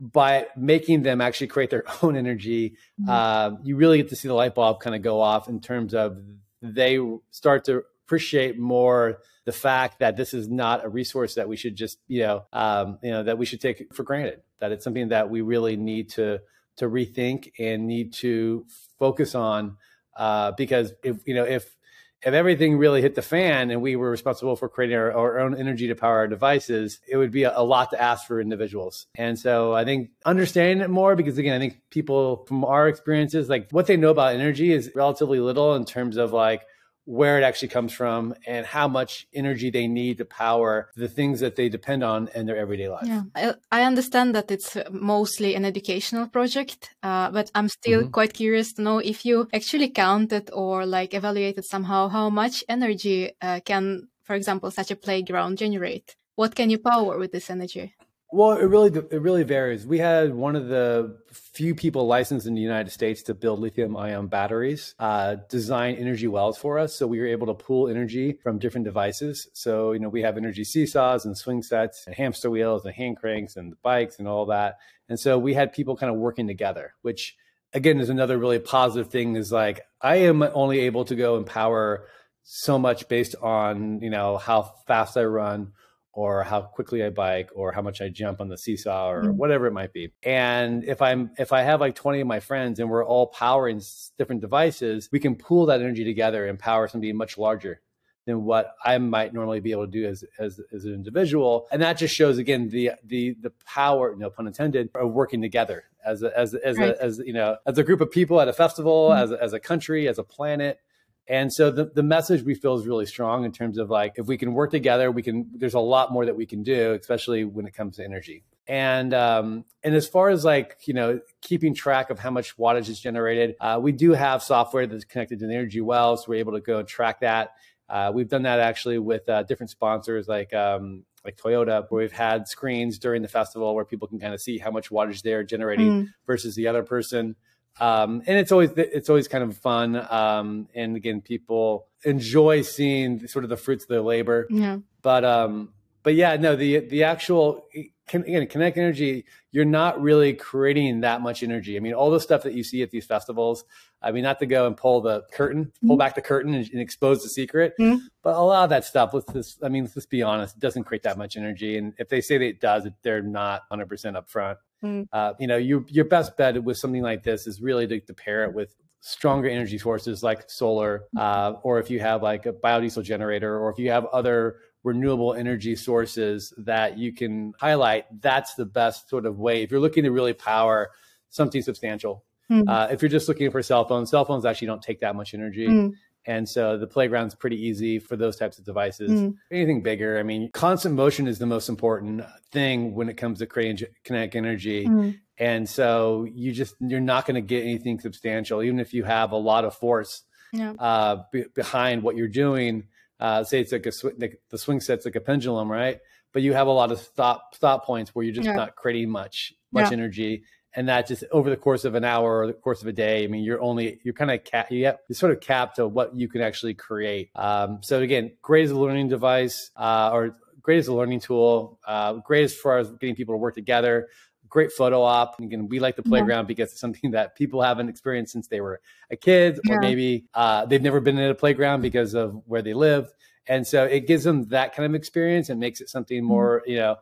by 0.00 0.46
making 0.56 1.02
them 1.02 1.20
actually 1.20 1.46
create 1.46 1.70
their 1.70 1.84
own 2.02 2.16
energy, 2.16 2.76
mm-hmm. 3.00 3.08
uh, 3.08 3.56
you 3.62 3.76
really 3.76 3.98
get 3.98 4.08
to 4.10 4.16
see 4.16 4.28
the 4.28 4.34
light 4.34 4.54
bulb 4.54 4.80
kind 4.80 4.94
of 4.94 5.02
go 5.02 5.20
off 5.20 5.48
in 5.48 5.60
terms 5.60 5.94
of 5.94 6.18
they 6.60 6.98
start 7.30 7.64
to 7.66 7.84
appreciate 8.04 8.58
more 8.58 9.18
the 9.46 9.52
fact 9.52 10.00
that 10.00 10.16
this 10.16 10.34
is 10.34 10.48
not 10.48 10.84
a 10.84 10.88
resource 10.88 11.36
that 11.36 11.48
we 11.48 11.56
should 11.56 11.74
just 11.74 11.98
you 12.06 12.20
know 12.20 12.44
um, 12.52 12.98
you 13.02 13.10
know 13.10 13.22
that 13.22 13.38
we 13.38 13.46
should 13.46 13.60
take 13.60 13.94
for 13.94 14.02
granted 14.02 14.42
that 14.60 14.72
it's 14.72 14.84
something 14.84 15.08
that 15.08 15.30
we 15.30 15.40
really 15.40 15.76
need 15.76 16.10
to 16.10 16.38
to 16.76 16.86
rethink 16.86 17.52
and 17.58 17.86
need 17.86 18.12
to 18.12 18.66
focus 18.98 19.34
on 19.34 19.76
uh, 20.16 20.52
because 20.52 20.92
if 21.02 21.16
you 21.26 21.34
know 21.34 21.44
if 21.44 21.74
if 22.22 22.32
everything 22.34 22.76
really 22.76 23.02
hit 23.02 23.14
the 23.14 23.22
fan 23.22 23.70
and 23.70 23.80
we 23.80 23.94
were 23.94 24.10
responsible 24.10 24.56
for 24.56 24.68
creating 24.68 24.96
our, 24.96 25.12
our 25.12 25.38
own 25.38 25.54
energy 25.54 25.86
to 25.86 25.94
power 25.94 26.16
our 26.16 26.26
devices, 26.26 26.98
it 27.06 27.16
would 27.16 27.30
be 27.30 27.44
a, 27.44 27.52
a, 27.54 27.62
lot 27.62 27.90
to 27.90 28.02
ask 28.02 28.26
for 28.26 28.40
individuals. 28.40 29.06
And 29.14 29.38
so 29.38 29.74
I 29.74 29.84
think 29.84 30.10
understanding 30.24 30.82
it 30.82 30.88
more, 30.88 31.14
because 31.14 31.36
again, 31.38 31.54
I 31.54 31.58
think 31.58 31.82
people 31.90 32.44
from 32.48 32.64
our 32.64 32.88
experiences, 32.88 33.48
like 33.48 33.68
what 33.70 33.86
they 33.86 33.98
know 33.98 34.10
about 34.10 34.34
energy 34.34 34.72
is 34.72 34.90
relatively 34.94 35.38
little 35.40 35.76
in 35.76 35.84
terms 35.84 36.16
of 36.16 36.32
like, 36.32 36.62
where 37.06 37.38
it 37.38 37.44
actually 37.44 37.68
comes 37.68 37.92
from 37.92 38.34
and 38.46 38.66
how 38.66 38.86
much 38.88 39.26
energy 39.32 39.70
they 39.70 39.86
need 39.86 40.18
to 40.18 40.24
power 40.24 40.90
the 40.96 41.08
things 41.08 41.40
that 41.40 41.56
they 41.56 41.68
depend 41.68 42.04
on 42.04 42.28
in 42.34 42.46
their 42.46 42.56
everyday 42.56 42.88
life. 42.88 43.06
Yeah, 43.06 43.22
I, 43.34 43.54
I 43.70 43.82
understand 43.84 44.34
that 44.34 44.50
it's 44.50 44.76
mostly 44.90 45.54
an 45.54 45.64
educational 45.64 46.26
project, 46.26 46.90
uh, 47.02 47.30
but 47.30 47.50
I'm 47.54 47.68
still 47.68 48.02
mm-hmm. 48.02 48.10
quite 48.10 48.34
curious 48.34 48.72
to 48.74 48.82
know 48.82 48.98
if 48.98 49.24
you 49.24 49.48
actually 49.54 49.88
counted 49.88 50.50
or 50.52 50.84
like 50.84 51.14
evaluated 51.14 51.64
somehow 51.64 52.08
how 52.08 52.28
much 52.28 52.64
energy 52.68 53.32
uh, 53.40 53.60
can, 53.64 54.08
for 54.24 54.34
example, 54.34 54.70
such 54.70 54.90
a 54.90 54.96
playground 54.96 55.58
generate. 55.58 56.16
What 56.34 56.54
can 56.54 56.68
you 56.68 56.78
power 56.78 57.18
with 57.18 57.32
this 57.32 57.48
energy? 57.48 57.94
Well, 58.32 58.52
it 58.52 58.64
really 58.64 58.90
it 58.90 59.22
really 59.22 59.44
varies. 59.44 59.86
We 59.86 59.98
had 59.98 60.34
one 60.34 60.56
of 60.56 60.66
the 60.66 61.16
few 61.30 61.76
people 61.76 62.06
licensed 62.08 62.46
in 62.46 62.54
the 62.54 62.60
United 62.60 62.90
States 62.90 63.22
to 63.24 63.34
build 63.34 63.60
lithium 63.60 63.96
ion 63.96 64.26
batteries, 64.26 64.96
uh, 64.98 65.36
design 65.48 65.94
energy 65.94 66.26
wells 66.26 66.58
for 66.58 66.78
us. 66.78 66.96
So 66.96 67.06
we 67.06 67.20
were 67.20 67.26
able 67.26 67.46
to 67.46 67.54
pool 67.54 67.88
energy 67.88 68.32
from 68.42 68.58
different 68.58 68.84
devices. 68.84 69.48
So 69.52 69.92
you 69.92 70.00
know 70.00 70.08
we 70.08 70.22
have 70.22 70.36
energy 70.36 70.64
seesaws 70.64 71.24
and 71.24 71.38
swing 71.38 71.62
sets 71.62 72.04
and 72.06 72.16
hamster 72.16 72.50
wheels 72.50 72.84
and 72.84 72.94
hand 72.94 73.16
cranks 73.16 73.54
and 73.56 73.80
bikes 73.82 74.18
and 74.18 74.26
all 74.26 74.46
that. 74.46 74.78
And 75.08 75.20
so 75.20 75.38
we 75.38 75.54
had 75.54 75.72
people 75.72 75.96
kind 75.96 76.12
of 76.12 76.18
working 76.18 76.48
together, 76.48 76.94
which 77.02 77.36
again 77.72 78.00
is 78.00 78.08
another 78.08 78.38
really 78.38 78.58
positive 78.58 79.08
thing 79.08 79.36
is 79.36 79.52
like 79.52 79.82
I 80.00 80.16
am 80.16 80.42
only 80.42 80.80
able 80.80 81.04
to 81.04 81.14
go 81.14 81.36
and 81.36 81.46
power 81.46 82.08
so 82.42 82.76
much 82.78 83.08
based 83.08 83.36
on, 83.40 84.00
you 84.00 84.10
know, 84.10 84.36
how 84.36 84.74
fast 84.88 85.16
I 85.16 85.24
run 85.24 85.72
or 86.16 86.42
how 86.42 86.62
quickly 86.62 87.04
I 87.04 87.10
bike 87.10 87.50
or 87.54 87.72
how 87.72 87.82
much 87.82 88.00
I 88.00 88.08
jump 88.08 88.40
on 88.40 88.48
the 88.48 88.56
seesaw 88.56 89.10
or 89.10 89.22
mm-hmm. 89.22 89.36
whatever 89.36 89.66
it 89.66 89.72
might 89.72 89.92
be. 89.92 90.12
And 90.22 90.82
if 90.82 91.02
I'm 91.02 91.30
if 91.38 91.52
I 91.52 91.60
have 91.60 91.78
like 91.78 91.94
20 91.94 92.22
of 92.22 92.26
my 92.26 92.40
friends 92.40 92.80
and 92.80 92.88
we're 92.88 93.04
all 93.04 93.26
powering 93.26 93.82
different 94.16 94.40
devices, 94.40 95.10
we 95.12 95.20
can 95.20 95.36
pool 95.36 95.66
that 95.66 95.82
energy 95.82 96.04
together 96.04 96.46
and 96.46 96.58
power 96.58 96.88
something 96.88 97.14
much 97.14 97.36
larger 97.36 97.82
than 98.24 98.44
what 98.44 98.74
I 98.82 98.96
might 98.96 99.34
normally 99.34 99.60
be 99.60 99.72
able 99.72 99.84
to 99.84 99.90
do 99.90 100.06
as, 100.06 100.24
as, 100.38 100.58
as 100.72 100.86
an 100.86 100.94
individual. 100.94 101.68
And 101.70 101.82
that 101.82 101.98
just 101.98 102.14
shows 102.14 102.38
again 102.38 102.70
the 102.70 102.92
the 103.04 103.36
the 103.40 103.52
power, 103.66 104.16
no 104.16 104.30
pun 104.30 104.46
intended, 104.46 104.88
of 104.94 105.12
working 105.12 105.42
together 105.42 105.84
as 106.04 106.22
a, 106.22 106.36
as 106.36 106.54
as 106.54 106.78
right. 106.78 106.94
a, 106.94 107.02
as 107.02 107.18
you 107.18 107.34
know 107.34 107.58
as 107.66 107.76
a 107.76 107.84
group 107.84 108.00
of 108.00 108.10
people 108.10 108.40
at 108.40 108.48
a 108.48 108.54
festival, 108.54 109.10
mm-hmm. 109.10 109.22
as 109.22 109.32
as 109.32 109.52
a 109.52 109.60
country, 109.60 110.08
as 110.08 110.18
a 110.18 110.24
planet. 110.24 110.80
And 111.28 111.52
so 111.52 111.70
the, 111.70 111.86
the 111.86 112.02
message 112.04 112.42
we 112.42 112.54
feel 112.54 112.74
is 112.74 112.86
really 112.86 113.06
strong 113.06 113.44
in 113.44 113.50
terms 113.50 113.78
of 113.78 113.90
like, 113.90 114.14
if 114.16 114.26
we 114.26 114.38
can 114.38 114.54
work 114.54 114.70
together, 114.70 115.10
we 115.10 115.22
can, 115.22 115.50
there's 115.54 115.74
a 115.74 115.80
lot 115.80 116.12
more 116.12 116.24
that 116.24 116.36
we 116.36 116.46
can 116.46 116.62
do, 116.62 116.92
especially 116.92 117.44
when 117.44 117.66
it 117.66 117.74
comes 117.74 117.96
to 117.96 118.04
energy. 118.04 118.44
And, 118.68 119.12
um, 119.12 119.64
and 119.82 119.94
as 119.94 120.06
far 120.06 120.28
as 120.28 120.44
like, 120.44 120.76
you 120.86 120.94
know, 120.94 121.20
keeping 121.40 121.74
track 121.74 122.10
of 122.10 122.18
how 122.18 122.30
much 122.30 122.56
wattage 122.56 122.88
is 122.88 123.00
generated, 123.00 123.56
uh, 123.60 123.78
we 123.82 123.92
do 123.92 124.12
have 124.12 124.42
software 124.42 124.86
that's 124.86 125.04
connected 125.04 125.40
to 125.40 125.46
the 125.46 125.54
energy 125.54 125.80
well. 125.80 126.16
So 126.16 126.26
we're 126.28 126.40
able 126.40 126.52
to 126.52 126.60
go 126.60 126.78
and 126.78 126.86
track 126.86 127.20
that. 127.20 127.54
Uh, 127.88 128.12
we've 128.14 128.28
done 128.28 128.42
that 128.42 128.60
actually 128.60 128.98
with 128.98 129.28
uh, 129.28 129.42
different 129.44 129.70
sponsors 129.70 130.28
like, 130.28 130.52
um, 130.54 131.04
like 131.24 131.36
Toyota, 131.36 131.86
where 131.88 132.02
we've 132.02 132.12
had 132.12 132.46
screens 132.46 132.98
during 133.00 133.22
the 133.22 133.28
festival 133.28 133.74
where 133.74 133.84
people 133.84 134.06
can 134.06 134.20
kind 134.20 134.32
of 134.32 134.40
see 134.40 134.58
how 134.58 134.70
much 134.70 134.90
wattage 134.90 135.22
they're 135.22 135.42
generating 135.42 135.88
mm. 135.88 136.06
versus 136.24 136.54
the 136.54 136.68
other 136.68 136.84
person. 136.84 137.34
Um, 137.78 138.22
and 138.26 138.38
it's 138.38 138.52
always 138.52 138.70
it's 138.76 139.08
always 139.08 139.28
kind 139.28 139.44
of 139.44 139.56
fun. 139.56 139.96
Um, 140.10 140.68
and 140.74 140.96
again, 140.96 141.20
people 141.20 141.86
enjoy 142.04 142.62
seeing 142.62 143.26
sort 143.26 143.44
of 143.44 143.50
the 143.50 143.56
fruits 143.56 143.84
of 143.84 143.88
their 143.88 144.00
labor. 144.00 144.46
Yeah. 144.50 144.78
But 145.02 145.24
um, 145.24 145.72
but 146.06 146.14
yeah, 146.14 146.36
no, 146.36 146.54
the 146.54 146.78
the 146.86 147.02
actual 147.02 147.66
again, 148.14 148.46
kinetic 148.46 148.76
energy, 148.76 149.24
you're 149.50 149.64
not 149.64 150.00
really 150.00 150.34
creating 150.34 151.00
that 151.00 151.20
much 151.20 151.42
energy. 151.42 151.76
I 151.76 151.80
mean, 151.80 151.94
all 151.94 152.12
the 152.12 152.20
stuff 152.20 152.44
that 152.44 152.54
you 152.54 152.62
see 152.62 152.80
at 152.82 152.92
these 152.92 153.04
festivals, 153.04 153.64
I 154.00 154.12
mean, 154.12 154.22
not 154.22 154.38
to 154.38 154.46
go 154.46 154.68
and 154.68 154.76
pull 154.76 155.00
the 155.00 155.24
curtain, 155.32 155.72
pull 155.80 155.96
mm-hmm. 155.96 155.98
back 155.98 156.14
the 156.14 156.22
curtain 156.22 156.54
and, 156.54 156.70
and 156.70 156.80
expose 156.80 157.24
the 157.24 157.28
secret, 157.28 157.74
mm-hmm. 157.80 158.06
but 158.22 158.36
a 158.36 158.40
lot 158.40 158.62
of 158.62 158.70
that 158.70 158.84
stuff, 158.84 159.14
let's 159.14 159.32
just, 159.32 159.64
I 159.64 159.68
mean, 159.68 159.82
let's 159.82 159.94
just 159.94 160.08
be 160.08 160.22
honest, 160.22 160.54
it 160.54 160.60
doesn't 160.60 160.84
create 160.84 161.02
that 161.02 161.18
much 161.18 161.36
energy. 161.36 161.76
And 161.76 161.92
if 161.98 162.08
they 162.08 162.20
say 162.20 162.38
that 162.38 162.44
it 162.44 162.60
does, 162.60 162.86
they're 163.02 163.20
not 163.20 163.62
100% 163.72 163.88
upfront. 163.88 164.58
Mm-hmm. 164.84 165.02
Uh, 165.12 165.32
you 165.40 165.48
know, 165.48 165.56
your, 165.56 165.84
your 165.88 166.04
best 166.04 166.36
bet 166.36 166.62
with 166.62 166.76
something 166.76 167.02
like 167.02 167.24
this 167.24 167.48
is 167.48 167.60
really 167.60 167.88
to, 167.88 167.98
to 167.98 168.14
pair 168.14 168.44
it 168.44 168.54
with 168.54 168.76
stronger 169.00 169.48
energy 169.48 169.78
sources 169.78 170.22
like 170.22 170.48
solar, 170.48 171.04
uh, 171.16 171.54
or 171.62 171.80
if 171.80 171.90
you 171.90 171.98
have 171.98 172.22
like 172.22 172.46
a 172.46 172.52
biodiesel 172.52 173.02
generator, 173.02 173.58
or 173.58 173.70
if 173.70 173.78
you 173.78 173.90
have 173.90 174.04
other 174.06 174.56
renewable 174.86 175.34
energy 175.34 175.74
sources 175.74 176.54
that 176.56 176.96
you 176.96 177.12
can 177.12 177.52
highlight, 177.60 178.04
that's 178.20 178.54
the 178.54 178.64
best 178.64 179.08
sort 179.08 179.26
of 179.26 179.36
way. 179.36 179.64
If 179.64 179.72
you're 179.72 179.80
looking 179.80 180.04
to 180.04 180.12
really 180.12 180.32
power 180.32 180.90
something 181.28 181.60
substantial, 181.60 182.24
mm-hmm. 182.48 182.68
uh, 182.68 182.86
if 182.86 183.02
you're 183.02 183.08
just 183.08 183.26
looking 183.26 183.50
for 183.50 183.62
cell 183.64 183.84
phones, 183.84 184.10
cell 184.10 184.24
phones 184.24 184.44
actually 184.44 184.68
don't 184.68 184.80
take 184.80 185.00
that 185.00 185.16
much 185.16 185.34
energy. 185.34 185.66
Mm-hmm. 185.66 185.90
And 186.28 186.48
so 186.48 186.78
the 186.78 186.86
playground's 186.86 187.34
pretty 187.34 187.60
easy 187.60 187.98
for 187.98 188.16
those 188.16 188.36
types 188.36 188.58
of 188.58 188.64
devices. 188.64 189.10
Mm. 189.10 189.34
Anything 189.52 189.82
bigger, 189.82 190.18
I 190.18 190.24
mean, 190.24 190.50
constant 190.52 190.94
motion 190.96 191.28
is 191.28 191.38
the 191.38 191.46
most 191.46 191.68
important 191.68 192.24
thing 192.50 192.94
when 192.94 193.08
it 193.08 193.16
comes 193.16 193.38
to 193.40 193.46
creating 193.46 193.86
kinetic 194.04 194.34
energy. 194.34 194.86
Mm. 194.86 195.18
And 195.38 195.68
so 195.68 196.26
you 196.32 196.52
just, 196.52 196.74
you're 196.80 197.00
not 197.00 197.26
going 197.26 197.36
to 197.36 197.40
get 197.40 197.62
anything 197.62 198.00
substantial, 198.00 198.62
even 198.62 198.80
if 198.80 198.92
you 198.92 199.04
have 199.04 199.30
a 199.30 199.36
lot 199.36 199.64
of 199.64 199.74
force 199.74 200.22
yeah. 200.52 200.72
uh, 200.78 201.22
b- 201.32 201.44
behind 201.54 202.02
what 202.02 202.16
you're 202.16 202.26
doing 202.26 202.88
uh, 203.20 203.44
say 203.44 203.60
it's 203.60 203.72
like 203.72 203.86
a 203.86 203.92
sw- 203.92 204.18
like 204.18 204.40
the 204.50 204.58
swing 204.58 204.80
set's 204.80 205.04
like 205.04 205.16
a 205.16 205.20
pendulum, 205.20 205.70
right? 205.70 206.00
But 206.32 206.42
you 206.42 206.52
have 206.52 206.66
a 206.66 206.72
lot 206.72 206.92
of 206.92 206.98
stop 206.98 207.54
stop 207.54 207.84
points 207.84 208.14
where 208.14 208.24
you're 208.24 208.34
just 208.34 208.46
yeah. 208.46 208.54
not 208.54 208.76
creating 208.76 209.10
much 209.10 209.54
much 209.72 209.90
yeah. 209.90 209.96
energy, 209.96 210.44
and 210.74 210.88
that 210.88 211.06
just 211.06 211.24
over 211.32 211.48
the 211.48 211.56
course 211.56 211.84
of 211.84 211.94
an 211.94 212.04
hour 212.04 212.40
or 212.40 212.46
the 212.46 212.52
course 212.52 212.82
of 212.82 212.88
a 212.88 212.92
day. 212.92 213.24
I 213.24 213.26
mean, 213.26 213.42
you're 213.42 213.60
only 213.62 214.00
you're 214.04 214.14
kind 214.14 214.30
of 214.30 214.44
cap 214.44 214.70
you 214.70 214.84
have, 214.86 214.98
you're 215.08 215.16
sort 215.16 215.32
of 215.32 215.40
capped 215.40 215.76
to 215.76 215.88
what 215.88 216.14
you 216.14 216.28
can 216.28 216.42
actually 216.42 216.74
create. 216.74 217.30
Um, 217.34 217.78
so 217.82 218.00
again, 218.00 218.32
great 218.42 218.64
as 218.64 218.70
a 218.70 218.78
learning 218.78 219.08
device 219.08 219.70
uh, 219.76 220.10
or 220.12 220.36
great 220.60 220.78
as 220.78 220.88
a 220.88 220.94
learning 220.94 221.20
tool, 221.20 221.78
uh, 221.86 222.14
great 222.14 222.44
as 222.44 222.54
far 222.54 222.78
as 222.78 222.90
getting 222.92 223.14
people 223.14 223.34
to 223.34 223.38
work 223.38 223.54
together 223.54 224.08
great 224.48 224.72
photo 224.72 225.02
op. 225.02 225.38
And 225.38 225.46
Again, 225.46 225.68
we 225.68 225.78
like 225.80 225.96
the 225.96 226.02
playground 226.02 226.44
yeah. 226.44 226.48
because 226.48 226.72
it's 226.72 226.80
something 226.80 227.12
that 227.12 227.36
people 227.36 227.62
haven't 227.62 227.88
experienced 227.88 228.32
since 228.32 228.48
they 228.48 228.60
were 228.60 228.80
a 229.10 229.16
kid, 229.16 229.60
or 229.68 229.80
maybe 229.80 230.26
uh, 230.34 230.66
they've 230.66 230.82
never 230.82 231.00
been 231.00 231.18
in 231.18 231.30
a 231.30 231.34
playground 231.34 231.82
because 231.82 232.14
of 232.14 232.42
where 232.46 232.62
they 232.62 232.74
live. 232.74 233.08
And 233.48 233.66
so 233.66 233.84
it 233.84 234.06
gives 234.06 234.24
them 234.24 234.48
that 234.48 234.74
kind 234.74 234.86
of 234.86 234.94
experience 234.94 235.48
and 235.48 235.60
makes 235.60 235.80
it 235.80 235.88
something 235.88 236.18
mm-hmm. 236.18 236.26
more, 236.26 236.62
you 236.66 236.76
know, 236.76 236.96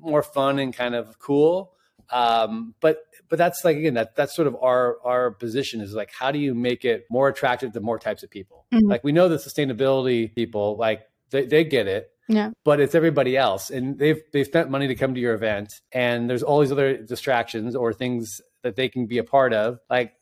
more 0.00 0.22
fun 0.22 0.58
and 0.58 0.74
kind 0.74 0.94
of 0.94 1.18
cool. 1.18 1.72
Um, 2.10 2.74
but 2.80 2.98
but 3.28 3.38
that's 3.38 3.64
like 3.64 3.76
again 3.78 3.94
that 3.94 4.14
that's 4.14 4.36
sort 4.36 4.46
of 4.46 4.56
our 4.60 4.98
our 5.04 5.30
position 5.30 5.80
is 5.80 5.94
like 5.94 6.12
how 6.12 6.30
do 6.30 6.38
you 6.38 6.54
make 6.54 6.84
it 6.84 7.06
more 7.10 7.28
attractive 7.28 7.72
to 7.72 7.80
more 7.80 7.98
types 7.98 8.22
of 8.22 8.30
people? 8.30 8.66
Mm-hmm. 8.72 8.88
Like 8.88 9.04
we 9.04 9.12
know 9.12 9.28
the 9.28 9.36
sustainability 9.36 10.34
people 10.34 10.76
like 10.76 11.08
they, 11.30 11.46
they 11.46 11.64
get 11.64 11.86
it 11.86 12.10
yeah. 12.28 12.50
But 12.64 12.80
it's 12.80 12.94
everybody 12.94 13.36
else. 13.36 13.70
And 13.70 13.98
they've 13.98 14.20
they've 14.32 14.46
spent 14.46 14.70
money 14.70 14.88
to 14.88 14.94
come 14.94 15.14
to 15.14 15.20
your 15.20 15.34
event 15.34 15.80
and 15.92 16.28
there's 16.28 16.42
all 16.42 16.60
these 16.60 16.72
other 16.72 16.96
distractions 16.96 17.76
or 17.76 17.92
things 17.92 18.40
that 18.62 18.76
they 18.76 18.88
can 18.88 19.06
be 19.06 19.18
a 19.18 19.24
part 19.24 19.52
of. 19.52 19.78
Like 19.90 20.14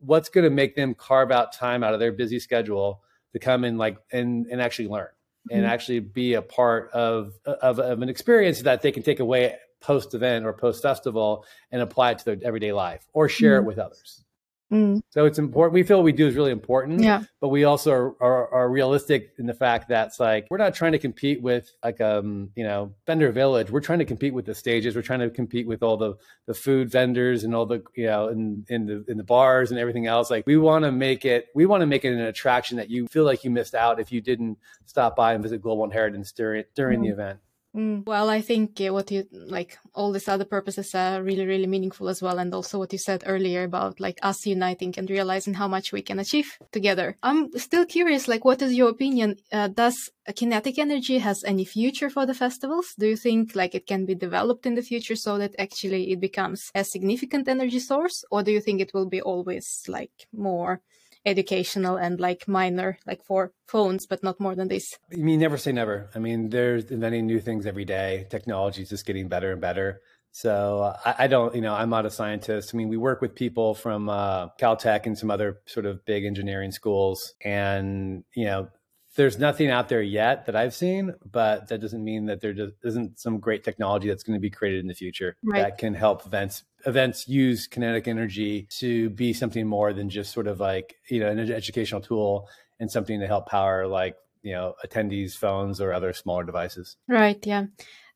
what's 0.00 0.28
gonna 0.28 0.50
make 0.50 0.74
them 0.74 0.94
carve 0.94 1.30
out 1.30 1.52
time 1.52 1.84
out 1.84 1.94
of 1.94 2.00
their 2.00 2.12
busy 2.12 2.40
schedule 2.40 3.02
to 3.32 3.38
come 3.38 3.64
and 3.64 3.78
like 3.78 3.98
and 4.12 4.46
and 4.46 4.60
actually 4.60 4.88
learn 4.88 5.08
and 5.50 5.62
mm-hmm. 5.62 5.70
actually 5.70 6.00
be 6.00 6.34
a 6.34 6.42
part 6.42 6.90
of, 6.92 7.34
of 7.44 7.78
of 7.78 8.02
an 8.02 8.08
experience 8.08 8.62
that 8.62 8.82
they 8.82 8.90
can 8.90 9.02
take 9.02 9.20
away 9.20 9.56
post 9.80 10.14
event 10.14 10.46
or 10.46 10.52
post 10.52 10.82
festival 10.82 11.44
and 11.70 11.82
apply 11.82 12.12
it 12.12 12.18
to 12.18 12.24
their 12.24 12.38
everyday 12.42 12.72
life 12.72 13.06
or 13.12 13.28
share 13.28 13.58
mm-hmm. 13.58 13.64
it 13.64 13.68
with 13.68 13.78
others. 13.78 14.23
Mm. 14.72 15.02
So 15.10 15.26
it's 15.26 15.38
important. 15.38 15.74
We 15.74 15.82
feel 15.82 15.98
what 15.98 16.04
we 16.04 16.12
do 16.12 16.26
is 16.26 16.34
really 16.34 16.50
important. 16.50 17.00
Yeah. 17.00 17.22
But 17.40 17.48
we 17.48 17.64
also 17.64 17.92
are, 17.92 18.22
are, 18.22 18.48
are, 18.48 18.70
realistic 18.70 19.32
in 19.38 19.46
the 19.46 19.54
fact 19.54 19.88
that 19.90 20.08
it's 20.08 20.18
like 20.18 20.46
we're 20.50 20.58
not 20.58 20.74
trying 20.74 20.92
to 20.92 20.98
compete 20.98 21.42
with 21.42 21.70
like 21.84 22.00
um 22.00 22.50
you 22.56 22.64
know 22.64 22.94
vendor 23.06 23.30
village. 23.30 23.70
We're 23.70 23.80
trying 23.80 23.98
to 23.98 24.04
compete 24.04 24.32
with 24.32 24.46
the 24.46 24.54
stages. 24.54 24.96
We're 24.96 25.02
trying 25.02 25.20
to 25.20 25.30
compete 25.30 25.66
with 25.66 25.82
all 25.82 25.96
the 25.96 26.14
the 26.46 26.54
food 26.54 26.90
vendors 26.90 27.44
and 27.44 27.54
all 27.54 27.66
the 27.66 27.82
you 27.94 28.06
know 28.06 28.28
in 28.28 28.64
in 28.68 28.86
the 28.86 29.04
in 29.06 29.18
the 29.18 29.24
bars 29.24 29.70
and 29.70 29.78
everything 29.78 30.06
else. 30.06 30.30
Like 30.30 30.46
we 30.46 30.56
want 30.56 30.84
to 30.84 30.92
make 30.92 31.24
it. 31.24 31.48
We 31.54 31.66
want 31.66 31.82
to 31.82 31.86
make 31.86 32.04
it 32.04 32.12
an 32.12 32.20
attraction 32.20 32.78
that 32.78 32.90
you 32.90 33.06
feel 33.06 33.24
like 33.24 33.44
you 33.44 33.50
missed 33.50 33.74
out 33.74 34.00
if 34.00 34.10
you 34.10 34.22
didn't 34.22 34.58
stop 34.86 35.14
by 35.14 35.34
and 35.34 35.42
visit 35.42 35.60
Global 35.60 35.84
Inheritance 35.84 36.32
during 36.32 36.64
during 36.74 37.00
mm. 37.00 37.02
the 37.04 37.08
event. 37.10 37.38
Mm, 37.74 38.06
well, 38.06 38.30
I 38.30 38.40
think 38.40 38.80
uh, 38.80 38.92
what 38.92 39.10
you 39.10 39.24
like, 39.32 39.76
all 39.94 40.12
these 40.12 40.28
other 40.28 40.44
purposes 40.44 40.94
are 40.94 41.20
really, 41.20 41.44
really 41.44 41.66
meaningful 41.66 42.08
as 42.08 42.22
well. 42.22 42.38
And 42.38 42.54
also 42.54 42.78
what 42.78 42.92
you 42.92 42.98
said 42.98 43.24
earlier 43.26 43.64
about 43.64 43.98
like 43.98 44.18
us 44.22 44.46
uniting 44.46 44.94
and 44.96 45.10
realizing 45.10 45.54
how 45.54 45.66
much 45.66 45.90
we 45.90 46.00
can 46.00 46.20
achieve 46.20 46.56
together. 46.70 47.16
I'm 47.20 47.50
still 47.58 47.84
curious, 47.84 48.28
like, 48.28 48.44
what 48.44 48.62
is 48.62 48.74
your 48.74 48.90
opinion? 48.90 49.36
Uh, 49.50 49.66
does 49.66 50.10
kinetic 50.36 50.78
energy 50.78 51.18
has 51.18 51.42
any 51.42 51.64
future 51.64 52.10
for 52.10 52.26
the 52.26 52.34
festivals? 52.34 52.94
Do 52.96 53.08
you 53.08 53.16
think 53.16 53.56
like 53.56 53.74
it 53.74 53.88
can 53.88 54.06
be 54.06 54.14
developed 54.14 54.66
in 54.66 54.76
the 54.76 54.82
future 54.82 55.16
so 55.16 55.36
that 55.38 55.56
actually 55.58 56.12
it 56.12 56.20
becomes 56.20 56.70
a 56.76 56.84
significant 56.84 57.48
energy 57.48 57.80
source? 57.80 58.24
Or 58.30 58.44
do 58.44 58.52
you 58.52 58.60
think 58.60 58.80
it 58.80 58.94
will 58.94 59.08
be 59.08 59.20
always 59.20 59.82
like 59.88 60.28
more 60.32 60.80
educational 61.26 61.96
and 61.96 62.20
like 62.20 62.46
minor, 62.46 62.98
like 63.06 63.24
for 63.24 63.52
phones, 63.68 64.06
but 64.06 64.22
not 64.22 64.40
more 64.40 64.54
than 64.54 64.68
this. 64.68 64.94
I 65.12 65.16
mean, 65.16 65.40
never 65.40 65.56
say 65.58 65.72
never. 65.72 66.10
I 66.14 66.18
mean, 66.18 66.50
there's 66.50 66.90
inventing 66.90 67.26
new 67.26 67.40
things 67.40 67.66
every 67.66 67.84
day. 67.84 68.26
Technology 68.30 68.82
is 68.82 68.90
just 68.90 69.06
getting 69.06 69.28
better 69.28 69.52
and 69.52 69.60
better. 69.60 70.00
So 70.32 70.94
I, 71.04 71.14
I, 71.20 71.26
don't, 71.28 71.54
you 71.54 71.60
know, 71.60 71.74
I'm 71.74 71.90
not 71.90 72.06
a 72.06 72.10
scientist. 72.10 72.74
I 72.74 72.76
mean, 72.76 72.88
we 72.88 72.96
work 72.96 73.20
with 73.20 73.36
people 73.36 73.72
from 73.74 74.08
uh, 74.08 74.48
Caltech 74.60 75.06
and 75.06 75.16
some 75.16 75.30
other 75.30 75.60
sort 75.66 75.86
of 75.86 76.04
big 76.04 76.24
engineering 76.24 76.72
schools, 76.72 77.34
and 77.40 78.24
you 78.34 78.46
know, 78.46 78.68
there's 79.14 79.38
nothing 79.38 79.70
out 79.70 79.88
there 79.88 80.02
yet 80.02 80.46
that 80.46 80.56
I've 80.56 80.74
seen, 80.74 81.14
but 81.30 81.68
that 81.68 81.80
doesn't 81.80 82.02
mean 82.02 82.26
that 82.26 82.40
there 82.40 82.52
just 82.52 82.74
isn't 82.82 83.18
some 83.18 83.38
great 83.38 83.62
technology 83.62 84.08
that's 84.08 84.22
going 84.22 84.36
to 84.36 84.40
be 84.40 84.50
created 84.50 84.80
in 84.80 84.88
the 84.88 84.94
future 84.94 85.36
right. 85.44 85.62
that 85.62 85.78
can 85.78 85.94
help 85.94 86.26
events 86.26 86.64
events 86.86 87.26
use 87.26 87.66
kinetic 87.66 88.06
energy 88.06 88.66
to 88.68 89.08
be 89.10 89.32
something 89.32 89.66
more 89.66 89.92
than 89.92 90.10
just 90.10 90.32
sort 90.32 90.46
of 90.46 90.60
like 90.60 90.96
you 91.08 91.20
know 91.20 91.28
an 91.28 91.38
educational 91.50 92.00
tool 92.00 92.48
and 92.78 92.90
something 92.90 93.20
to 93.20 93.26
help 93.26 93.48
power 93.48 93.86
like 93.86 94.16
you 94.42 94.52
know 94.52 94.74
attendees 94.84 95.34
phones 95.34 95.80
or 95.80 95.92
other 95.92 96.12
smaller 96.12 96.44
devices 96.44 96.96
right 97.08 97.46
yeah 97.46 97.64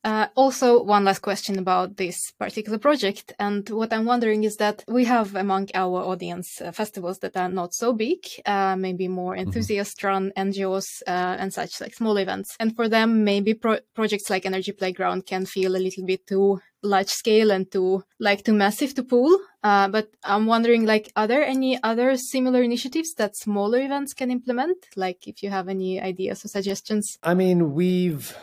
Uh, 0.03 0.27
also, 0.35 0.81
one 0.81 1.03
last 1.03 1.19
question 1.19 1.59
about 1.59 1.97
this 1.97 2.31
particular 2.31 2.77
project. 2.77 3.33
And 3.37 3.69
what 3.69 3.91
I'm 3.91 4.05
wondering 4.05 4.45
is 4.45 4.55
that 4.57 4.83
we 4.87 5.05
have 5.05 5.35
among 5.35 5.69
our 5.73 6.01
audience 6.01 6.61
uh, 6.61 6.71
festivals 6.71 7.19
that 7.19 7.35
are 7.35 7.49
not 7.49 7.73
so 7.73 7.93
big, 7.93 8.19
uh, 8.45 8.75
maybe 8.77 9.07
more 9.07 9.33
mm-hmm. 9.33 9.47
enthusiast 9.47 10.01
run 10.03 10.31
NGOs 10.37 11.01
uh, 11.05 11.35
and 11.39 11.53
such 11.53 11.81
like 11.81 11.93
small 11.93 12.17
events. 12.17 12.55
And 12.59 12.75
for 12.75 12.87
them, 12.87 13.25
maybe 13.25 13.53
pro- 13.53 13.79
projects 13.93 14.29
like 14.29 14.45
Energy 14.45 14.71
Playground 14.71 15.25
can 15.25 15.45
feel 15.45 15.75
a 15.75 15.83
little 15.83 16.05
bit 16.05 16.25
too 16.25 16.61
large 16.81 17.09
scale 17.09 17.51
and 17.51 17.69
too 17.69 18.03
like 18.19 18.43
too 18.43 18.53
massive 18.53 18.93
to 18.95 19.03
pull. 19.03 19.37
Uh, 19.61 19.89
but 19.89 20.09
I'm 20.23 20.45
wondering, 20.45 20.85
like, 20.85 21.11
are 21.17 21.27
there 21.27 21.43
any 21.43 21.77
other 21.83 22.15
similar 22.15 22.61
initiatives 22.61 23.13
that 23.15 23.35
smaller 23.35 23.79
events 23.79 24.13
can 24.13 24.31
implement? 24.31 24.77
Like, 24.95 25.27
if 25.27 25.43
you 25.43 25.49
have 25.49 25.67
any 25.67 25.99
ideas 25.99 26.45
or 26.45 26.47
suggestions. 26.47 27.17
I 27.21 27.33
mean, 27.33 27.73
we've 27.73 28.33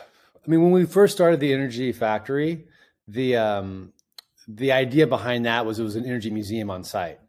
I 0.47 0.49
mean, 0.49 0.61
when 0.61 0.71
we 0.71 0.85
first 0.85 1.13
started 1.13 1.41
the 1.41 1.51
Energy 1.51 1.91
Factory, 1.91 2.65
the 3.07 3.35
um, 3.35 3.91
the 4.47 4.71
idea 4.71 5.05
behind 5.05 5.45
that 5.45 5.65
was 5.65 5.77
it 5.77 5.83
was 5.83 5.97
an 5.97 6.05
energy 6.05 6.29
museum 6.29 6.69
on 6.69 6.85
site. 6.85 7.19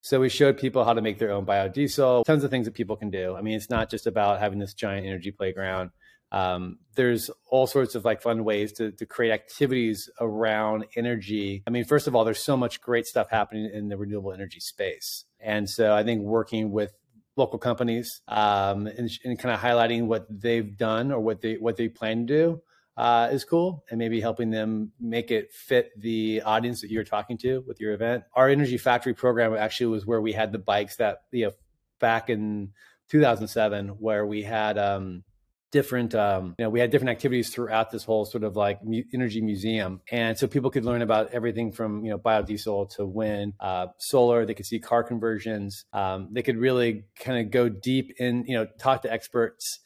So 0.00 0.18
we 0.18 0.30
showed 0.30 0.58
people 0.58 0.84
how 0.84 0.94
to 0.94 1.02
make 1.02 1.18
their 1.18 1.30
own 1.30 1.44
biodiesel, 1.44 2.24
tons 2.24 2.42
of 2.42 2.50
things 2.50 2.64
that 2.64 2.74
people 2.74 2.96
can 2.96 3.10
do. 3.10 3.36
I 3.36 3.42
mean, 3.42 3.54
it's 3.54 3.70
not 3.70 3.90
just 3.90 4.06
about 4.06 4.40
having 4.40 4.58
this 4.58 4.74
giant 4.74 5.06
energy 5.06 5.30
playground. 5.30 5.90
Um, 6.32 6.78
there's 6.94 7.30
all 7.50 7.66
sorts 7.66 7.94
of 7.94 8.06
like 8.06 8.22
fun 8.22 8.42
ways 8.42 8.72
to, 8.74 8.90
to 8.92 9.04
create 9.04 9.32
activities 9.32 10.08
around 10.18 10.86
energy. 10.96 11.62
I 11.66 11.70
mean, 11.70 11.84
first 11.84 12.06
of 12.08 12.16
all, 12.16 12.24
there's 12.24 12.42
so 12.42 12.56
much 12.56 12.80
great 12.80 13.06
stuff 13.06 13.28
happening 13.30 13.70
in 13.72 13.90
the 13.90 13.98
renewable 13.98 14.32
energy 14.32 14.58
space. 14.58 15.24
And 15.38 15.68
so 15.68 15.94
I 15.94 16.02
think 16.02 16.22
working 16.22 16.72
with 16.72 16.92
local 17.36 17.58
companies 17.58 18.20
um, 18.28 18.86
and, 18.86 19.10
and 19.24 19.38
kind 19.38 19.54
of 19.54 19.60
highlighting 19.60 20.06
what 20.06 20.26
they've 20.28 20.76
done 20.76 21.10
or 21.10 21.20
what 21.20 21.40
they 21.40 21.54
what 21.54 21.76
they 21.76 21.88
plan 21.88 22.26
to 22.26 22.32
do 22.32 22.62
uh, 22.96 23.28
is 23.32 23.44
cool 23.44 23.84
and 23.90 23.98
maybe 23.98 24.20
helping 24.20 24.50
them 24.50 24.92
make 25.00 25.30
it 25.30 25.52
fit 25.52 25.90
the 25.98 26.42
audience 26.42 26.80
that 26.82 26.90
you're 26.90 27.04
talking 27.04 27.38
to 27.38 27.64
with 27.66 27.80
your 27.80 27.94
event. 27.94 28.24
Our 28.34 28.48
energy 28.48 28.76
factory 28.76 29.14
program 29.14 29.54
actually 29.54 29.86
was 29.86 30.06
where 30.06 30.20
we 30.20 30.32
had 30.32 30.52
the 30.52 30.58
bikes 30.58 30.96
that 30.96 31.22
you 31.30 31.46
know 31.46 31.52
back 32.00 32.28
in 32.28 32.72
2007 33.08 33.88
where 33.88 34.26
we 34.26 34.42
had 34.42 34.76
um, 34.78 35.24
different 35.72 36.14
um, 36.14 36.54
you 36.58 36.64
know 36.64 36.70
we 36.70 36.78
had 36.78 36.90
different 36.90 37.10
activities 37.10 37.50
throughout 37.50 37.90
this 37.90 38.04
whole 38.04 38.24
sort 38.24 38.44
of 38.44 38.56
like 38.56 38.84
mu- 38.84 39.02
energy 39.12 39.40
museum. 39.40 40.00
And 40.10 40.38
so 40.38 40.46
people 40.46 40.70
could 40.70 40.84
learn 40.84 41.02
about 41.02 41.32
everything 41.32 41.72
from 41.72 42.04
you 42.04 42.10
know 42.10 42.18
biodiesel 42.18 42.94
to 42.96 43.06
wind 43.06 43.54
uh, 43.58 43.88
solar. 43.98 44.46
They 44.46 44.54
could 44.54 44.66
see 44.66 44.78
car 44.78 45.02
conversions. 45.02 45.86
Um, 45.92 46.28
they 46.30 46.42
could 46.42 46.58
really 46.58 47.04
kind 47.18 47.44
of 47.44 47.50
go 47.50 47.68
deep 47.68 48.14
in 48.20 48.44
you 48.46 48.56
know 48.56 48.66
talk 48.78 49.02
to 49.02 49.12
experts. 49.12 49.80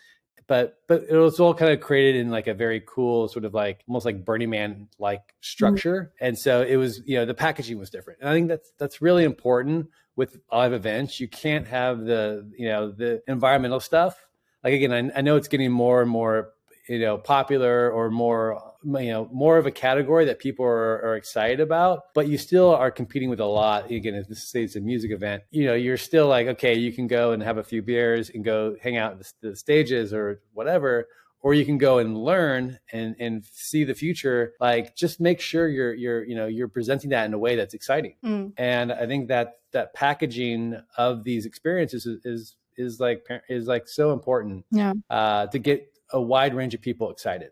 But 0.49 0.79
but 0.87 1.05
it 1.09 1.17
was 1.17 1.41
all 1.41 1.55
kind 1.55 1.73
of 1.73 1.81
created 1.81 2.21
in 2.21 2.31
like 2.31 2.47
a 2.47 2.55
very 2.55 2.83
cool 2.87 3.29
sort 3.29 3.45
of 3.45 3.55
like 3.55 3.83
almost 3.89 4.05
like 4.05 4.25
Burning 4.25 4.51
Man 4.51 4.89
like 4.99 5.23
structure, 5.41 6.13
mm-hmm. 6.15 6.25
and 6.27 6.39
so 6.39 6.63
it 6.63 6.77
was 6.77 7.01
you 7.07 7.17
know 7.17 7.25
the 7.25 7.35
packaging 7.35 7.79
was 7.79 7.91
different, 7.91 8.21
and 8.21 8.29
I 8.29 8.33
think 8.33 8.49
that's 8.49 8.73
that's 8.79 9.01
really 9.01 9.25
important 9.25 9.89
with 10.15 10.39
live 10.53 10.73
events. 10.73 11.21
You 11.21 11.29
can't 11.29 11.67
have 11.67 12.05
the 12.05 12.49
you 12.57 12.69
know 12.69 12.93
the 12.93 13.23
environmental 13.27 13.81
stuff 13.81 14.26
like 14.65 14.75
again, 14.75 14.93
I, 14.93 15.19
I 15.19 15.21
know 15.23 15.37
it's 15.37 15.49
getting 15.49 15.73
more 15.73 16.03
and 16.03 16.11
more 16.11 16.53
you 16.89 17.01
know 17.01 17.19
popular 17.19 17.91
or 17.91 18.11
more 18.11 18.75
you 18.85 19.11
know 19.11 19.29
more 19.33 19.59
of 19.59 19.67
a 19.67 19.71
category 19.71 20.25
that 20.27 20.39
people 20.39 20.65
are, 20.65 21.03
are, 21.05 21.17
excited 21.17 21.59
about 21.59 22.15
but 22.15 22.29
you 22.29 22.39
still 22.39 22.73
are 22.73 22.91
competing 22.91 23.29
with 23.29 23.41
a 23.41 23.45
lot. 23.45 23.91
Again 23.91 24.15
if 24.15 24.29
this 24.29 24.55
is 24.55 24.77
a 24.77 24.81
music 24.81 25.11
event 25.11 25.43
you 25.51 25.67
know 25.67 25.75
you're 25.75 25.97
still 25.97 26.29
like 26.29 26.47
okay 26.47 26.75
you 26.75 26.93
can 26.93 27.07
go 27.07 27.33
and 27.33 27.43
have 27.43 27.59
a 27.59 27.65
few 27.65 27.83
beers 27.83 28.31
and 28.31 28.45
go 28.45 28.77
hang 28.81 28.97
out 28.97 29.13
at 29.13 29.19
the, 29.19 29.51
the 29.51 29.57
stages 29.57 30.13
or 30.13 30.41
whatever 30.53 31.09
or 31.47 31.55
you 31.55 31.65
can 31.65 31.79
go 31.79 31.99
and 31.99 32.17
learn 32.17 32.79
and 32.93 33.15
and 33.21 33.45
see 33.53 33.85
the 33.85 33.95
future. 33.95 34.55
Like 34.61 34.97
just 34.97 35.21
make 35.21 35.41
sure 35.41 35.69
you're 35.69 35.95
you're 35.95 36.25
you 36.25 36.35
know 36.35 36.47
you're 36.47 36.69
presenting 36.69 37.11
that 37.11 37.27
in 37.27 37.35
a 37.35 37.39
way 37.39 37.57
that's 37.57 37.75
exciting. 37.75 38.15
Mm. 38.25 38.53
and 38.57 38.93
i 38.93 39.07
think 39.07 39.29
that 39.29 39.59
that 39.73 39.95
packaging 39.95 40.81
of 40.97 41.23
these 41.25 41.47
experiences 41.47 42.07
is, 42.07 42.25
is 42.25 42.57
is 42.77 43.01
like 43.01 43.27
is 43.49 43.67
like 43.67 43.89
so 43.89 44.13
important 44.13 44.65
yeah. 44.71 44.93
uh, 45.11 45.47
to 45.49 45.59
get 45.59 45.93
a 46.13 46.21
wide 46.21 46.55
range 46.55 46.75
of 46.75 46.81
people 46.81 47.11
excited. 47.11 47.51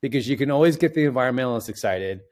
Because 0.00 0.26
you 0.26 0.38
can 0.38 0.50
always 0.50 0.76
get 0.76 0.94
the 0.94 1.04
environmentalists 1.04 1.68
excited 1.68 2.22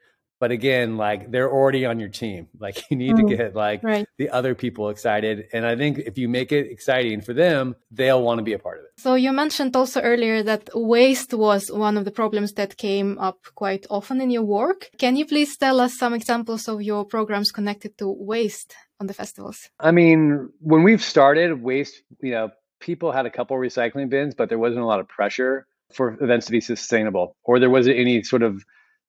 but 0.43 0.51
again 0.51 0.97
like 0.97 1.31
they're 1.31 1.53
already 1.57 1.85
on 1.85 2.01
your 2.01 2.09
team. 2.09 2.41
Like 2.65 2.77
you 2.89 2.97
need 3.03 3.15
mm, 3.15 3.21
to 3.21 3.35
get 3.35 3.55
like 3.67 3.81
right. 3.83 4.05
the 4.21 4.29
other 4.37 4.53
people 4.63 4.83
excited. 4.95 5.35
And 5.53 5.63
i 5.71 5.75
think 5.81 5.93
if 6.09 6.15
you 6.21 6.27
make 6.39 6.51
it 6.57 6.65
exciting 6.75 7.19
for 7.27 7.33
them 7.43 7.75
they'll 7.97 8.23
want 8.27 8.37
to 8.41 8.45
be 8.51 8.55
a 8.59 8.61
part 8.67 8.77
of 8.79 8.83
it. 8.87 8.91
So 9.05 9.11
you 9.25 9.31
mentioned 9.43 9.71
also 9.81 9.99
earlier 10.11 10.37
that 10.51 10.63
waste 10.73 11.33
was 11.45 11.63
one 11.85 11.95
of 11.99 12.03
the 12.07 12.15
problems 12.21 12.49
that 12.59 12.71
came 12.87 13.09
up 13.29 13.39
quite 13.63 13.85
often 13.97 14.17
in 14.25 14.29
your 14.35 14.47
work. 14.59 14.79
Can 15.03 15.13
you 15.19 15.25
please 15.33 15.51
tell 15.63 15.77
us 15.85 15.91
some 16.03 16.13
examples 16.19 16.63
of 16.71 16.77
your 16.81 17.01
programs 17.15 17.49
connected 17.57 17.91
to 17.99 18.07
waste 18.33 18.69
on 19.03 19.07
the 19.07 19.13
festivals? 19.13 19.69
I 19.79 19.91
mean, 19.91 20.49
when 20.59 20.83
we've 20.83 21.03
started, 21.03 21.61
waste, 21.61 22.01
you 22.21 22.31
know, 22.31 22.51
people 22.79 23.11
had 23.11 23.25
a 23.25 23.29
couple 23.29 23.57
recycling 23.57 24.09
bins, 24.09 24.33
but 24.33 24.49
there 24.49 24.57
wasn't 24.57 24.81
a 24.81 24.85
lot 24.85 24.99
of 24.99 25.07
pressure 25.07 25.67
for 25.93 26.17
events 26.21 26.47
to 26.47 26.51
be 26.51 26.61
sustainable, 26.61 27.35
or 27.43 27.59
there 27.59 27.69
wasn't 27.69 27.97
any 27.97 28.23
sort 28.23 28.41
of 28.41 28.63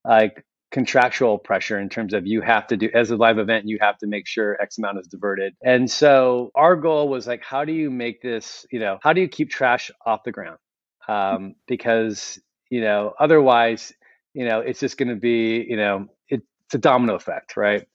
like 0.04 0.44
contractual 0.70 1.38
pressure 1.38 1.78
in 1.78 1.88
terms 1.88 2.12
of 2.12 2.26
you 2.26 2.40
have 2.40 2.66
to 2.66 2.76
do 2.76 2.90
as 2.92 3.12
a 3.12 3.16
live 3.16 3.38
event 3.38 3.68
you 3.68 3.78
have 3.80 3.96
to 3.96 4.09
make 4.09 4.26
sure 4.26 4.61
x 4.61 4.76
amount 4.76 4.98
is 4.98 5.07
diverted. 5.07 5.54
And 5.62 5.88
so 5.88 6.50
our 6.57 6.74
goal 6.74 7.09
was 7.09 7.28
like 7.28 7.44
how 7.44 7.64
do 7.64 7.72
you 7.72 7.90
make 7.90 8.20
this 8.20 8.66
you 8.72 8.80
know 8.80 8.98
how 9.00 9.12
do 9.12 9.20
you 9.20 9.28
keep 9.28 9.50
trash 9.50 9.92
off 10.04 10.24
the 10.24 10.33
ground? 10.33 10.59
Um, 11.07 11.54
because 11.68 12.40
you 12.70 12.80
know 12.80 13.14
otherwise 13.20 13.92
you 14.35 14.44
know 14.44 14.61
it's 14.61 14.80
just 14.80 14.98
going 14.98 15.11
to 15.11 15.16
be 15.16 15.64
you 15.68 15.76
know 15.76 16.09
it, 16.28 16.42
it's 16.66 16.74
a 16.74 16.78
domino 16.78 17.14
effect 17.14 17.57
right 17.57 17.87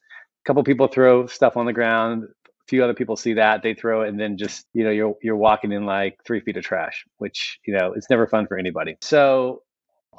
couple 0.45 0.63
people 0.63 0.87
throw 0.87 1.27
stuff 1.27 1.57
on 1.57 1.65
the 1.65 1.73
ground 1.73 2.23
a 2.45 2.69
few 2.69 2.83
other 2.83 2.93
people 2.93 3.15
see 3.15 3.33
that 3.33 3.63
they 3.63 3.73
throw 3.73 4.03
it 4.03 4.09
and 4.09 4.19
then 4.19 4.37
just 4.37 4.65
you 4.73 4.83
know 4.83 4.91
you're 4.91 5.15
you're 5.21 5.35
walking 5.35 5.71
in 5.71 5.85
like 5.85 6.17
three 6.25 6.39
feet 6.39 6.57
of 6.57 6.63
trash 6.63 7.05
which 7.17 7.59
you 7.65 7.75
know 7.75 7.93
it's 7.95 8.09
never 8.09 8.27
fun 8.27 8.47
for 8.47 8.57
anybody. 8.57 8.95
So 9.01 9.63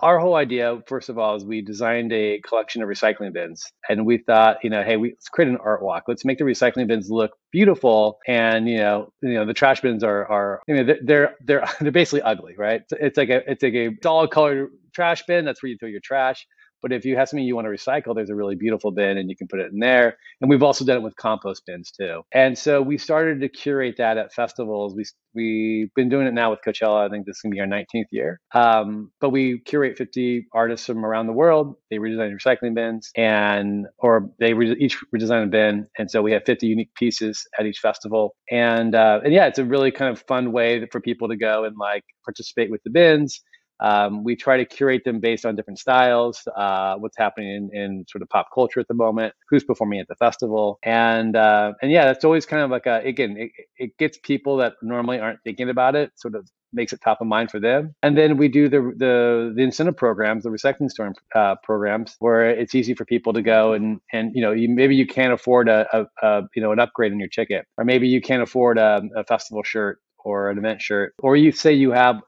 our 0.02 0.18
whole 0.18 0.34
idea 0.34 0.78
first 0.86 1.10
of 1.10 1.18
all 1.18 1.36
is 1.36 1.44
we 1.44 1.60
designed 1.60 2.12
a 2.12 2.40
collection 2.40 2.82
of 2.82 2.88
recycling 2.88 3.32
bins 3.32 3.70
and 3.88 4.06
we 4.06 4.18
thought 4.18 4.56
you 4.62 4.70
know 4.70 4.82
hey 4.82 4.96
we, 4.96 5.10
let's 5.10 5.28
create 5.28 5.48
an 5.48 5.58
art 5.62 5.82
walk. 5.82 6.04
Let's 6.08 6.24
make 6.24 6.38
the 6.38 6.44
recycling 6.44 6.86
bins 6.88 7.10
look 7.10 7.32
beautiful 7.52 8.18
and 8.26 8.68
you 8.68 8.78
know 8.78 9.12
you 9.22 9.34
know 9.34 9.46
the 9.46 9.54
trash 9.54 9.80
bins 9.80 10.02
are 10.02 10.26
are 10.26 10.60
you 10.66 10.76
know 10.76 10.94
they're 11.04 11.36
they're 11.44 11.68
they're, 11.80 11.92
basically 11.92 12.22
ugly 12.22 12.54
right? 12.56 12.82
It's 12.92 13.16
like 13.16 13.28
a 13.28 13.48
it's 13.50 13.62
like 13.62 13.74
a 13.74 13.90
solid 14.02 14.30
colored 14.30 14.70
trash 14.92 15.22
bin 15.26 15.44
that's 15.44 15.62
where 15.62 15.70
you 15.70 15.78
throw 15.78 15.88
your 15.88 16.00
trash 16.00 16.46
but 16.82 16.92
if 16.92 17.04
you 17.04 17.16
have 17.16 17.28
something 17.28 17.44
you 17.44 17.54
want 17.54 17.66
to 17.66 17.70
recycle, 17.70 18.14
there's 18.14 18.30
a 18.30 18.34
really 18.34 18.56
beautiful 18.56 18.90
bin 18.90 19.18
and 19.18 19.28
you 19.28 19.36
can 19.36 19.48
put 19.48 19.60
it 19.60 19.72
in 19.72 19.78
there. 19.78 20.16
And 20.40 20.50
we've 20.50 20.62
also 20.62 20.84
done 20.84 20.98
it 20.98 21.02
with 21.02 21.16
compost 21.16 21.64
bins 21.66 21.90
too. 21.90 22.22
And 22.32 22.56
so 22.56 22.82
we 22.82 22.98
started 22.98 23.40
to 23.40 23.48
curate 23.48 23.96
that 23.98 24.18
at 24.18 24.32
festivals. 24.32 24.94
We 24.94 25.04
we've 25.32 25.94
been 25.94 26.08
doing 26.08 26.26
it 26.26 26.34
now 26.34 26.50
with 26.50 26.60
Coachella. 26.66 27.06
I 27.06 27.08
think 27.08 27.26
this 27.26 27.36
is 27.36 27.42
gonna 27.42 27.54
be 27.54 27.60
our 27.60 27.66
19th 27.66 28.06
year. 28.10 28.40
Um, 28.54 29.12
but 29.20 29.30
we 29.30 29.60
curate 29.60 29.96
50 29.96 30.46
artists 30.52 30.86
from 30.86 31.04
around 31.04 31.26
the 31.26 31.32
world. 31.32 31.76
They 31.90 31.98
redesign 31.98 32.34
recycling 32.34 32.74
bins 32.74 33.10
and 33.16 33.86
or 33.98 34.30
they 34.40 34.54
re- 34.54 34.76
each 34.78 34.98
redesign 35.14 35.44
a 35.44 35.46
bin. 35.46 35.86
And 35.98 36.10
so 36.10 36.22
we 36.22 36.32
have 36.32 36.42
50 36.44 36.66
unique 36.66 36.94
pieces 36.94 37.46
at 37.58 37.66
each 37.66 37.78
festival. 37.78 38.34
And 38.50 38.94
uh, 38.94 39.20
and 39.24 39.32
yeah, 39.32 39.46
it's 39.46 39.58
a 39.58 39.64
really 39.64 39.90
kind 39.90 40.10
of 40.12 40.22
fun 40.26 40.52
way 40.52 40.86
for 40.90 41.00
people 41.00 41.28
to 41.28 41.36
go 41.36 41.64
and 41.64 41.76
like 41.78 42.04
participate 42.24 42.70
with 42.70 42.82
the 42.84 42.90
bins 42.90 43.40
um, 43.80 44.24
we 44.24 44.36
try 44.36 44.56
to 44.56 44.64
curate 44.64 45.04
them 45.04 45.20
based 45.20 45.44
on 45.44 45.56
different 45.56 45.78
styles, 45.78 46.46
uh, 46.56 46.96
what's 46.96 47.16
happening 47.16 47.70
in, 47.72 47.78
in, 47.78 48.04
sort 48.08 48.22
of 48.22 48.28
pop 48.28 48.48
culture 48.54 48.80
at 48.80 48.88
the 48.88 48.94
moment, 48.94 49.34
who's 49.48 49.64
performing 49.64 50.00
at 50.00 50.08
the 50.08 50.14
festival, 50.16 50.78
and 50.82 51.36
uh, 51.36 51.72
and 51.82 51.90
yeah, 51.90 52.04
that's 52.04 52.24
always 52.24 52.46
kind 52.46 52.62
of 52.62 52.70
like 52.70 52.86
a 52.86 53.00
again, 53.04 53.36
it, 53.38 53.50
it 53.76 53.96
gets 53.98 54.18
people 54.18 54.56
that 54.58 54.74
normally 54.82 55.18
aren't 55.18 55.42
thinking 55.42 55.68
about 55.68 55.94
it, 55.94 56.12
sort 56.16 56.34
of 56.34 56.48
makes 56.72 56.92
it 56.92 57.00
top 57.00 57.20
of 57.20 57.26
mind 57.26 57.50
for 57.50 57.60
them. 57.60 57.94
And 58.02 58.16
then 58.16 58.36
we 58.36 58.48
do 58.48 58.68
the 58.68 58.92
the, 58.96 59.52
the 59.54 59.62
incentive 59.62 59.96
programs, 59.96 60.44
the 60.44 60.50
recycling 60.50 60.90
store 60.90 61.12
uh, 61.34 61.56
programs, 61.62 62.16
where 62.18 62.48
it's 62.50 62.74
easy 62.74 62.94
for 62.94 63.04
people 63.04 63.32
to 63.32 63.42
go 63.42 63.72
and 63.72 64.00
and 64.12 64.32
you 64.34 64.42
know 64.42 64.52
you, 64.52 64.68
maybe 64.68 64.96
you 64.96 65.06
can't 65.06 65.32
afford 65.32 65.68
a, 65.68 65.86
a, 65.92 66.26
a, 66.26 66.42
you 66.54 66.62
know 66.62 66.72
an 66.72 66.78
upgrade 66.78 67.12
in 67.12 67.18
your 67.18 67.28
ticket, 67.28 67.66
or 67.76 67.84
maybe 67.84 68.08
you 68.08 68.20
can't 68.20 68.42
afford 68.42 68.78
a, 68.78 69.02
a 69.16 69.24
festival 69.24 69.62
shirt 69.62 70.00
or 70.24 70.50
an 70.50 70.58
event 70.58 70.82
shirt, 70.82 71.14
or 71.20 71.36
you 71.36 71.50
say 71.50 71.72
you 71.72 71.92
have 71.92 72.20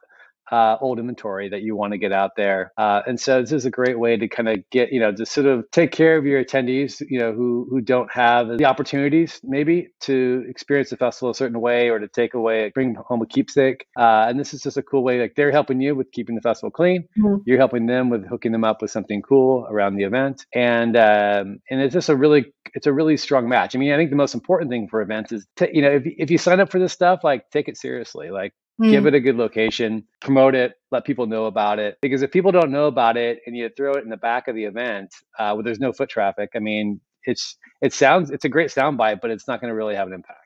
uh, 0.53 0.77
old 0.81 0.99
inventory 0.99 1.49
that 1.49 1.63
you 1.63 1.75
want 1.75 1.93
to 1.93 1.99
get 1.99 2.13
out 2.13 2.37
there. 2.37 2.73
Uh, 2.77 3.01
and 3.07 3.19
so 3.19 3.41
this 3.41 3.53
is 3.53 3.65
a 3.65 3.71
great 3.71 3.99
way 3.99 4.17
to 4.17 4.29
kind 4.29 4.49
of 4.49 4.59
get, 4.71 4.93
you 4.93 5.01
know, 5.01 5.13
to 5.13 5.25
sort 5.25 5.47
of 5.47 5.65
take 5.71 5.91
care 5.91 6.17
of 6.19 6.27
your 6.27 6.45
attendees, 6.45 7.03
you 7.09 7.19
know, 7.19 7.33
who 7.33 7.67
who 7.71 7.81
don't 7.81 8.13
have 8.13 8.59
the 8.59 8.67
opportunities 8.67 9.41
maybe 9.43 9.89
to 10.01 10.45
experience 10.49 10.91
the 10.91 10.97
festival 10.97 11.31
a 11.31 11.35
certain 11.35 11.61
way 11.61 11.89
or 11.89 11.99
to 11.99 12.07
take 12.07 12.35
away, 12.35 12.71
bring 12.75 12.95
home 12.95 13.23
a 13.23 13.27
keepsake. 13.27 13.87
Uh, 13.99 14.27
and 14.29 14.39
this 14.39 14.53
is 14.53 14.63
just 14.63 14.77
a 14.77 14.83
cool 14.83 15.03
way, 15.03 15.21
like 15.21 15.35
they're 15.35 15.51
helping 15.51 15.81
you 15.81 15.95
with 15.95 16.13
keeping 16.13 16.35
the 16.35 16.43
festival 16.43 16.71
clean. 16.71 17.09
Mm-hmm. 17.19 17.43
You're 17.47 17.59
helping 17.59 17.87
them 17.87 18.11
with 18.11 18.29
hooking 18.29 18.53
them 18.53 18.65
up 18.65 18.83
with 18.83 18.91
something 18.91 19.23
cool 19.23 19.67
around 19.71 19.97
the 19.97 20.05
event. 20.05 20.45
And 20.55 20.97
um, 20.97 21.61
and 21.71 21.81
it's 21.81 21.95
just 21.95 22.11
a 22.11 22.17
really 22.17 22.53
it's 22.75 22.87
a 22.87 22.93
really 22.93 23.17
strong 23.17 23.49
match. 23.49 23.75
I 23.75 23.79
mean, 23.79 23.93
I 23.93 23.97
think 23.97 24.11
the 24.11 24.17
most 24.17 24.35
important 24.35 24.71
thing 24.71 24.89
for 24.89 25.01
events 25.01 25.33
is 25.33 25.47
to, 25.57 25.75
you 25.75 25.83
know, 25.83 25.91
if 25.91 26.03
if 26.05 26.31
you 26.31 26.39
sign 26.39 26.61
up 26.61 26.71
for 26.71 26.79
this 26.79 26.93
stuff, 26.93 27.21
like 27.25 27.51
take 27.51 27.69
it 27.69 27.79
seriously. 27.79 28.31
Like 28.31 28.53
mm. 28.83 28.91
give 28.91 29.07
it 29.07 29.15
a 29.15 29.21
good 29.21 29.37
location, 29.37 30.05
promote 30.21 30.55
it, 30.55 30.75
let 30.91 31.05
people 31.05 31.27
know 31.27 31.47
about 31.47 31.79
it. 31.79 31.99
Because 32.03 32.23
if 32.23 32.31
people 32.31 32.53
don't 32.53 32.71
know 32.71 32.87
about 32.87 33.17
it 33.17 33.41
and 33.47 33.57
you 33.57 33.71
throw 33.77 33.93
it 33.93 34.05
in 34.05 34.11
the 34.11 34.17
back 34.17 34.49
of 34.49 34.55
the 34.55 34.65
event 34.65 35.15
uh, 35.39 35.53
where 35.53 35.63
there's 35.63 35.81
no 35.81 35.93
foot 35.93 36.09
traffic, 36.09 36.51
I 36.55 36.59
mean, 36.59 37.01
it's 37.25 37.57
it 37.81 37.93
sounds 37.93 38.31
it's 38.31 38.45
a 38.45 38.49
great 38.49 38.71
soundbite, 38.71 39.21
but 39.21 39.31
it's 39.31 39.47
not 39.47 39.61
going 39.61 39.71
to 39.71 39.75
really 39.75 39.95
have 39.95 40.09
an 40.09 40.15
impact. 40.15 40.39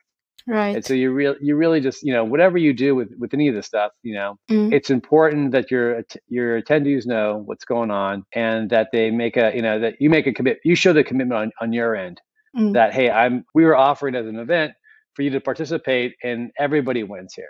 Right. 0.47 0.77
And 0.77 0.85
so 0.85 0.93
you 0.93 1.11
really 1.11 1.37
you 1.41 1.57
really 1.57 1.81
just 1.81 2.03
you 2.03 2.13
know 2.13 2.23
whatever 2.23 2.57
you 2.57 2.73
do 2.73 2.95
with 2.95 3.09
with 3.19 3.33
any 3.33 3.49
of 3.49 3.55
this 3.55 3.65
stuff, 3.65 3.91
you 4.03 4.13
know, 4.13 4.39
mm. 4.49 4.71
it's 4.71 4.89
important 4.89 5.51
that 5.51 5.69
your 5.69 6.03
your 6.29 6.61
attendees 6.61 7.05
know 7.05 7.43
what's 7.45 7.65
going 7.65 7.91
on 7.91 8.23
and 8.33 8.69
that 8.69 8.89
they 8.93 9.11
make 9.11 9.35
a 9.35 9.51
you 9.53 9.61
know 9.61 9.79
that 9.79 9.95
you 9.99 10.09
make 10.09 10.25
a 10.25 10.33
commit 10.33 10.59
you 10.63 10.75
show 10.75 10.93
the 10.93 11.03
commitment 11.03 11.37
on 11.37 11.51
on 11.59 11.73
your 11.73 11.95
end 11.95 12.21
mm. 12.55 12.71
that 12.73 12.93
hey 12.93 13.09
I'm 13.09 13.43
we 13.53 13.65
were 13.65 13.75
offering 13.75 14.15
as 14.15 14.25
an 14.25 14.39
event 14.39 14.73
for 15.15 15.23
you 15.23 15.31
to 15.31 15.41
participate 15.41 16.15
and 16.23 16.51
everybody 16.57 17.03
wins 17.03 17.33
here. 17.33 17.49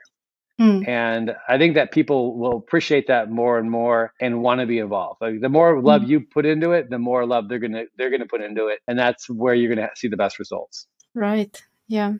Mm. 0.60 0.88
And 0.88 1.36
I 1.48 1.58
think 1.58 1.76
that 1.76 1.91
people 1.91 2.38
will 2.38 2.58
appreciate 2.58 3.08
that 3.08 3.30
more 3.30 3.60
and 3.60 3.70
more 3.70 4.13
and 4.20 4.41
want 4.41 4.60
to 4.62 4.65
be 4.65 4.80
involved. 4.80 5.22
Like 5.22 5.39
the 5.39 5.50
more 5.50 5.82
love 5.82 6.02
mm. 6.02 6.08
you 6.08 6.22
put 6.22 6.46
into 6.46 6.72
it, 6.72 6.89
the 6.89 6.98
more 6.98 7.26
love 7.26 7.48
they're 7.48 7.60
gonna 7.60 7.84
they're 7.96 8.10
gonna 8.10 8.26
put 8.26 8.41
into 8.41 8.67
it, 8.67 8.80
and 8.88 8.98
that's 8.98 9.30
where 9.30 9.54
you're 9.54 9.74
gonna 9.74 9.89
see 9.96 10.08
the 10.08 10.17
best 10.17 10.39
results. 10.39 10.88
Right. 11.13 11.62
Yeah. 11.88 12.13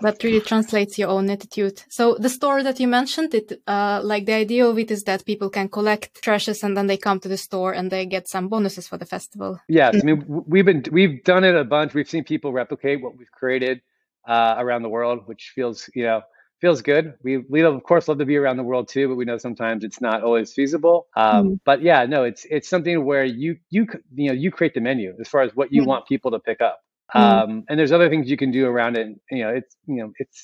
That 0.00 0.22
really 0.22 0.40
translates 0.40 0.98
your 0.98 1.08
own 1.08 1.28
attitude. 1.30 1.82
So 1.88 2.16
the 2.18 2.28
store 2.28 2.62
that 2.62 2.78
you 2.78 2.86
mentioned, 2.86 3.34
it 3.34 3.60
uh, 3.66 4.00
like 4.04 4.24
the 4.26 4.34
idea 4.34 4.66
of 4.66 4.78
it 4.78 4.90
is 4.90 5.02
that 5.04 5.24
people 5.24 5.50
can 5.50 5.68
collect 5.68 6.22
trashes 6.22 6.62
and 6.62 6.76
then 6.76 6.86
they 6.86 6.96
come 6.96 7.18
to 7.20 7.28
the 7.28 7.36
store 7.36 7.72
and 7.72 7.90
they 7.90 8.06
get 8.06 8.28
some 8.28 8.48
bonuses 8.48 8.86
for 8.86 8.98
the 8.98 9.06
festival. 9.06 9.60
Yes, 9.68 9.96
I 10.00 10.04
mean 10.04 10.24
we've 10.28 10.64
been 10.64 10.84
we've 10.92 11.22
done 11.24 11.44
it 11.44 11.56
a 11.56 11.64
bunch. 11.64 11.92
We've 11.92 12.08
seen 12.08 12.24
people 12.24 12.52
replicate 12.52 13.02
what 13.02 13.16
we've 13.16 13.30
created 13.30 13.80
uh, 14.26 14.54
around 14.58 14.82
the 14.82 14.88
world, 14.88 15.22
which 15.26 15.52
feels 15.54 15.90
you 15.94 16.04
know 16.04 16.22
feels 16.64 16.80
good. 16.80 17.12
We 17.22 17.44
we 17.50 17.62
of 17.62 17.82
course 17.82 18.08
love 18.08 18.16
to 18.20 18.24
be 18.24 18.38
around 18.38 18.56
the 18.56 18.62
world 18.62 18.88
too, 18.88 19.06
but 19.06 19.16
we 19.16 19.26
know 19.26 19.36
sometimes 19.36 19.84
it's 19.84 20.00
not 20.00 20.22
always 20.22 20.54
feasible. 20.54 21.08
Um, 21.14 21.44
mm. 21.44 21.60
But 21.66 21.82
yeah, 21.82 22.06
no, 22.06 22.24
it's 22.24 22.46
it's 22.48 22.70
something 22.70 23.04
where 23.04 23.22
you 23.22 23.58
you 23.68 23.86
you 24.14 24.28
know 24.28 24.32
you 24.32 24.50
create 24.50 24.72
the 24.72 24.80
menu 24.80 25.14
as 25.20 25.28
far 25.28 25.42
as 25.42 25.54
what 25.54 25.74
you 25.74 25.82
mm. 25.82 25.86
want 25.86 26.06
people 26.06 26.30
to 26.30 26.38
pick 26.38 26.62
up. 26.62 26.80
Mm. 27.14 27.20
Um, 27.20 27.64
and 27.68 27.78
there's 27.78 27.92
other 27.92 28.08
things 28.08 28.30
you 28.30 28.38
can 28.38 28.50
do 28.50 28.64
around 28.64 28.96
it. 28.96 29.08
You 29.30 29.44
know, 29.44 29.50
it's 29.50 29.76
you 29.86 29.96
know 29.96 30.12
it's 30.18 30.42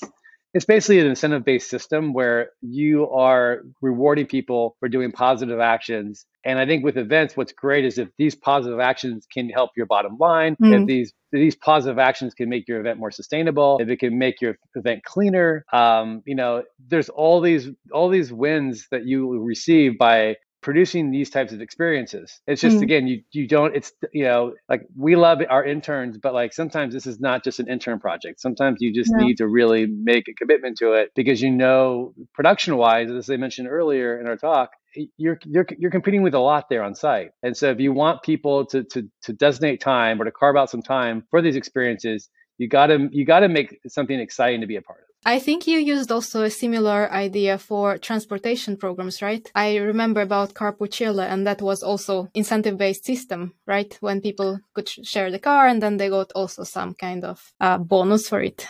it's 0.52 0.64
basically 0.64 0.98
an 0.98 1.06
incentive 1.06 1.44
based 1.44 1.70
system 1.70 2.12
where 2.12 2.50
you 2.60 3.08
are 3.10 3.62
rewarding 3.80 4.26
people 4.26 4.76
for 4.80 4.88
doing 4.88 5.12
positive 5.12 5.60
actions. 5.60 6.26
And 6.44 6.58
I 6.58 6.66
think 6.66 6.82
with 6.84 6.96
events, 6.96 7.36
what's 7.36 7.52
great 7.52 7.84
is 7.84 7.98
if 7.98 8.08
these 8.18 8.34
positive 8.34 8.80
actions 8.80 9.26
can 9.32 9.48
help 9.48 9.70
your 9.76 9.86
bottom 9.86 10.16
line, 10.18 10.56
mm. 10.56 10.80
if 10.80 10.86
these 10.86 11.12
these 11.32 11.54
positive 11.54 11.98
actions 11.98 12.34
can 12.34 12.48
make 12.48 12.66
your 12.66 12.80
event 12.80 12.98
more 12.98 13.12
sustainable, 13.12 13.78
if 13.80 13.88
it 13.88 14.00
can 14.00 14.18
make 14.18 14.40
your 14.40 14.56
event 14.74 15.04
cleaner, 15.04 15.64
um, 15.72 16.22
you 16.26 16.34
know, 16.34 16.64
there's 16.88 17.08
all 17.08 17.40
these 17.40 17.68
all 17.92 18.08
these 18.08 18.32
wins 18.32 18.88
that 18.90 19.06
you 19.06 19.38
receive 19.38 19.98
by 19.98 20.36
producing 20.62 21.10
these 21.10 21.30
types 21.30 21.52
of 21.52 21.60
experiences. 21.60 22.40
It's 22.46 22.60
just 22.60 22.78
mm. 22.78 22.82
again, 22.82 23.06
you 23.06 23.22
you 23.32 23.46
don't. 23.46 23.74
It's 23.74 23.92
you 24.12 24.24
know 24.24 24.54
like 24.68 24.82
we 24.96 25.16
love 25.16 25.40
our 25.48 25.64
interns, 25.64 26.18
but 26.18 26.34
like 26.34 26.52
sometimes 26.52 26.94
this 26.94 27.06
is 27.06 27.20
not 27.20 27.44
just 27.44 27.60
an 27.60 27.68
intern 27.68 27.98
project. 27.98 28.40
Sometimes 28.40 28.78
you 28.80 28.92
just 28.92 29.10
yeah. 29.10 29.24
need 29.24 29.38
to 29.38 29.48
really 29.48 29.86
make 29.86 30.28
a 30.28 30.34
commitment 30.34 30.78
to 30.78 30.92
it 30.92 31.10
because 31.14 31.40
you 31.40 31.50
know 31.50 32.14
production 32.34 32.76
wise, 32.76 33.10
as 33.10 33.30
I 33.30 33.36
mentioned 33.36 33.68
earlier 33.68 34.20
in 34.20 34.26
our 34.26 34.36
talk, 34.36 34.70
you're 35.16 35.38
you're 35.44 35.66
you're 35.78 35.90
competing 35.90 36.22
with 36.22 36.34
a 36.34 36.40
lot 36.40 36.68
there 36.68 36.82
on 36.82 36.94
site. 36.94 37.30
And 37.42 37.56
so 37.56 37.70
if 37.70 37.80
you 37.80 37.92
want 37.92 38.22
people 38.22 38.66
to 38.66 38.84
to 38.84 39.08
to 39.22 39.32
designate 39.32 39.80
time 39.80 40.20
or 40.20 40.24
to 40.24 40.32
carve 40.32 40.56
out 40.56 40.70
some 40.70 40.82
time 40.82 41.24
for 41.30 41.40
these 41.42 41.56
experiences, 41.56 42.28
you 42.58 42.68
got 42.68 42.88
to 42.88 43.08
you 43.12 43.24
got 43.24 43.40
to 43.40 43.48
make 43.48 43.78
something 43.88 44.18
exciting 44.18 44.60
to 44.60 44.66
be 44.66 44.76
a 44.76 44.82
part 44.82 44.99
of. 44.99 44.99
I 45.24 45.38
think 45.38 45.66
you 45.66 45.78
used 45.78 46.10
also 46.10 46.42
a 46.42 46.50
similar 46.50 47.10
idea 47.12 47.58
for 47.58 47.98
transportation 47.98 48.76
programs, 48.78 49.20
right? 49.20 49.50
I 49.54 49.76
remember 49.76 50.22
about 50.22 50.54
Carpoolchella, 50.54 51.28
and 51.28 51.46
that 51.46 51.60
was 51.60 51.82
also 51.82 52.28
incentive-based 52.34 53.04
system, 53.04 53.54
right? 53.66 53.96
When 54.00 54.22
people 54.22 54.60
could 54.74 54.88
share 54.88 55.30
the 55.30 55.38
car, 55.38 55.66
and 55.66 55.82
then 55.82 55.98
they 55.98 56.08
got 56.08 56.32
also 56.34 56.64
some 56.64 56.94
kind 56.94 57.24
of 57.24 57.52
uh, 57.60 57.76
bonus 57.76 58.28
for 58.28 58.40
it. 58.40 58.66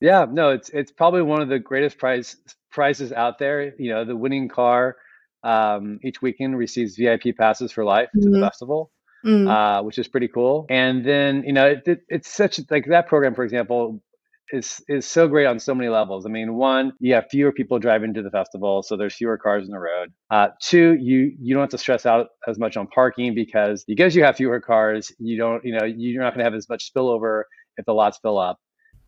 Yeah, 0.00 0.26
no, 0.30 0.50
it's 0.50 0.68
it's 0.70 0.92
probably 0.92 1.22
one 1.22 1.40
of 1.40 1.48
the 1.48 1.60
greatest 1.60 1.98
prize 1.98 2.36
prizes 2.70 3.12
out 3.12 3.38
there. 3.38 3.72
You 3.78 3.90
know, 3.90 4.04
the 4.04 4.16
winning 4.16 4.48
car 4.48 4.96
um, 5.44 6.00
each 6.02 6.20
weekend 6.20 6.58
receives 6.58 6.96
VIP 6.96 7.36
passes 7.38 7.70
for 7.70 7.84
life 7.84 8.08
mm-hmm. 8.08 8.22
to 8.22 8.30
the 8.30 8.36
mm-hmm. 8.36 8.44
festival. 8.44 8.90
Mm. 9.24 9.50
Uh, 9.50 9.82
which 9.82 9.98
is 9.98 10.06
pretty 10.06 10.28
cool. 10.28 10.66
And 10.68 11.04
then 11.04 11.42
you 11.44 11.52
know 11.52 11.66
it, 11.66 11.82
it, 11.86 12.00
it's 12.08 12.28
such 12.28 12.60
like 12.70 12.86
that 12.90 13.08
program, 13.08 13.34
for 13.34 13.42
example, 13.42 14.00
is 14.52 14.82
is 14.88 15.06
so 15.06 15.28
great 15.28 15.46
on 15.46 15.58
so 15.58 15.74
many 15.74 15.88
levels. 15.88 16.26
I 16.26 16.28
mean, 16.28 16.54
one, 16.54 16.92
you 17.00 17.14
have 17.14 17.26
fewer 17.30 17.52
people 17.52 17.78
driving 17.78 18.14
to 18.14 18.22
the 18.22 18.30
festival, 18.30 18.82
so 18.82 18.96
there's 18.96 19.14
fewer 19.14 19.38
cars 19.38 19.64
in 19.64 19.70
the 19.70 19.78
road. 19.78 20.12
Uh, 20.30 20.48
two, 20.60 20.96
you 21.00 21.32
you 21.40 21.54
don't 21.54 21.62
have 21.62 21.70
to 21.70 21.78
stress 21.78 22.06
out 22.06 22.28
as 22.46 22.58
much 22.58 22.76
on 22.76 22.86
parking 22.86 23.34
because 23.34 23.84
because 23.84 24.14
you 24.14 24.24
have 24.24 24.36
fewer 24.36 24.60
cars, 24.60 25.12
you 25.18 25.36
don't 25.36 25.64
you 25.64 25.76
know 25.76 25.84
you're 25.84 26.22
not 26.22 26.34
going 26.34 26.38
to 26.40 26.44
have 26.44 26.54
as 26.54 26.68
much 26.68 26.92
spillover 26.92 27.42
if 27.76 27.84
the 27.84 27.92
lots 27.92 28.18
fill 28.18 28.38
up. 28.38 28.58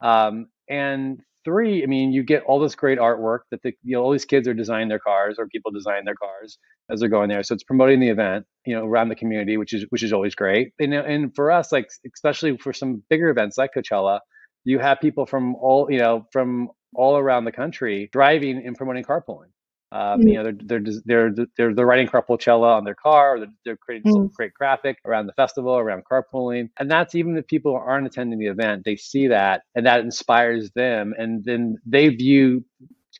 Um, 0.01 0.47
and 0.69 1.21
three, 1.45 1.83
I 1.83 1.87
mean, 1.87 2.13
you 2.13 2.23
get 2.23 2.43
all 2.45 2.61
this 2.61 2.75
great 2.75 2.99
artwork 2.99 3.41
that 3.51 3.63
the 3.63 3.73
you 3.83 3.97
know 3.97 4.03
all 4.03 4.11
these 4.11 4.25
kids 4.25 4.49
are 4.49 4.55
designing 4.55 4.89
their 4.89 4.99
cars 4.99 5.37
or 5.39 5.47
people 5.49 5.71
design 5.71 6.05
their 6.05 6.15
cars 6.15 6.59
as 6.91 7.01
they're 7.01 7.09
going 7.09 7.29
there. 7.29 7.43
So 7.43 7.55
it's 7.55 7.65
promoting 7.65 8.01
the 8.01 8.09
event, 8.09 8.47
you 8.67 8.75
know, 8.75 8.85
around 8.85 9.09
the 9.09 9.15
community, 9.15 9.57
which 9.57 9.73
is 9.73 9.87
which 9.91 10.03
is 10.03 10.13
always 10.13 10.35
great. 10.35 10.73
And 10.79 10.93
and 10.95 11.35
for 11.35 11.51
us, 11.51 11.73
like 11.73 11.89
especially 12.15 12.57
for 12.57 12.73
some 12.73 13.03
bigger 13.09 13.29
events 13.29 13.57
like 13.57 13.71
Coachella 13.77 14.21
you 14.69 14.79
have 14.79 15.01
people 15.01 15.25
from 15.25 15.55
all 15.57 15.91
you 15.91 15.99
know 15.99 16.27
from 16.31 16.71
all 16.95 17.17
around 17.17 17.45
the 17.45 17.53
country 17.53 18.09
driving 18.13 18.65
and 18.67 18.77
promoting 18.77 19.05
carpooling. 19.05 19.53
Um, 19.91 20.21
mm. 20.21 20.29
You 20.29 20.35
know, 20.35 20.45
they're 20.45 20.81
they're 20.81 20.93
they're 21.07 21.47
they're 21.57 21.75
they're 21.75 21.87
writing 21.87 22.09
Carpoolchella 22.09 22.77
on 22.77 22.85
their 22.85 22.95
car, 22.95 23.37
or 23.37 23.39
they're, 23.41 23.53
they're 23.65 23.77
creating 23.77 24.13
mm. 24.13 24.17
some 24.17 24.29
great 24.37 24.53
graphic 24.53 24.99
around 25.07 25.27
the 25.27 25.33
festival, 25.33 25.77
around 25.77 26.03
carpooling, 26.11 26.69
and 26.79 26.91
that's 26.91 27.15
even 27.15 27.37
if 27.39 27.47
people 27.47 27.75
aren't 27.75 28.07
attending 28.07 28.39
the 28.39 28.47
event, 28.47 28.85
they 28.85 28.97
see 28.97 29.29
that, 29.29 29.63
and 29.75 29.87
that 29.87 30.01
inspires 30.01 30.71
them, 30.73 31.15
and 31.17 31.43
then 31.45 31.79
they 31.87 32.11
view, 32.11 32.63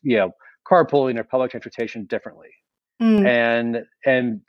you 0.03 0.17
know, 0.17 0.31
carpooling 0.69 1.17
or 1.17 1.23
public 1.23 1.49
transportation 1.49 2.05
differently. 2.05 2.49
Mm. 3.01 3.25
And 3.25 3.85
and 4.05 4.41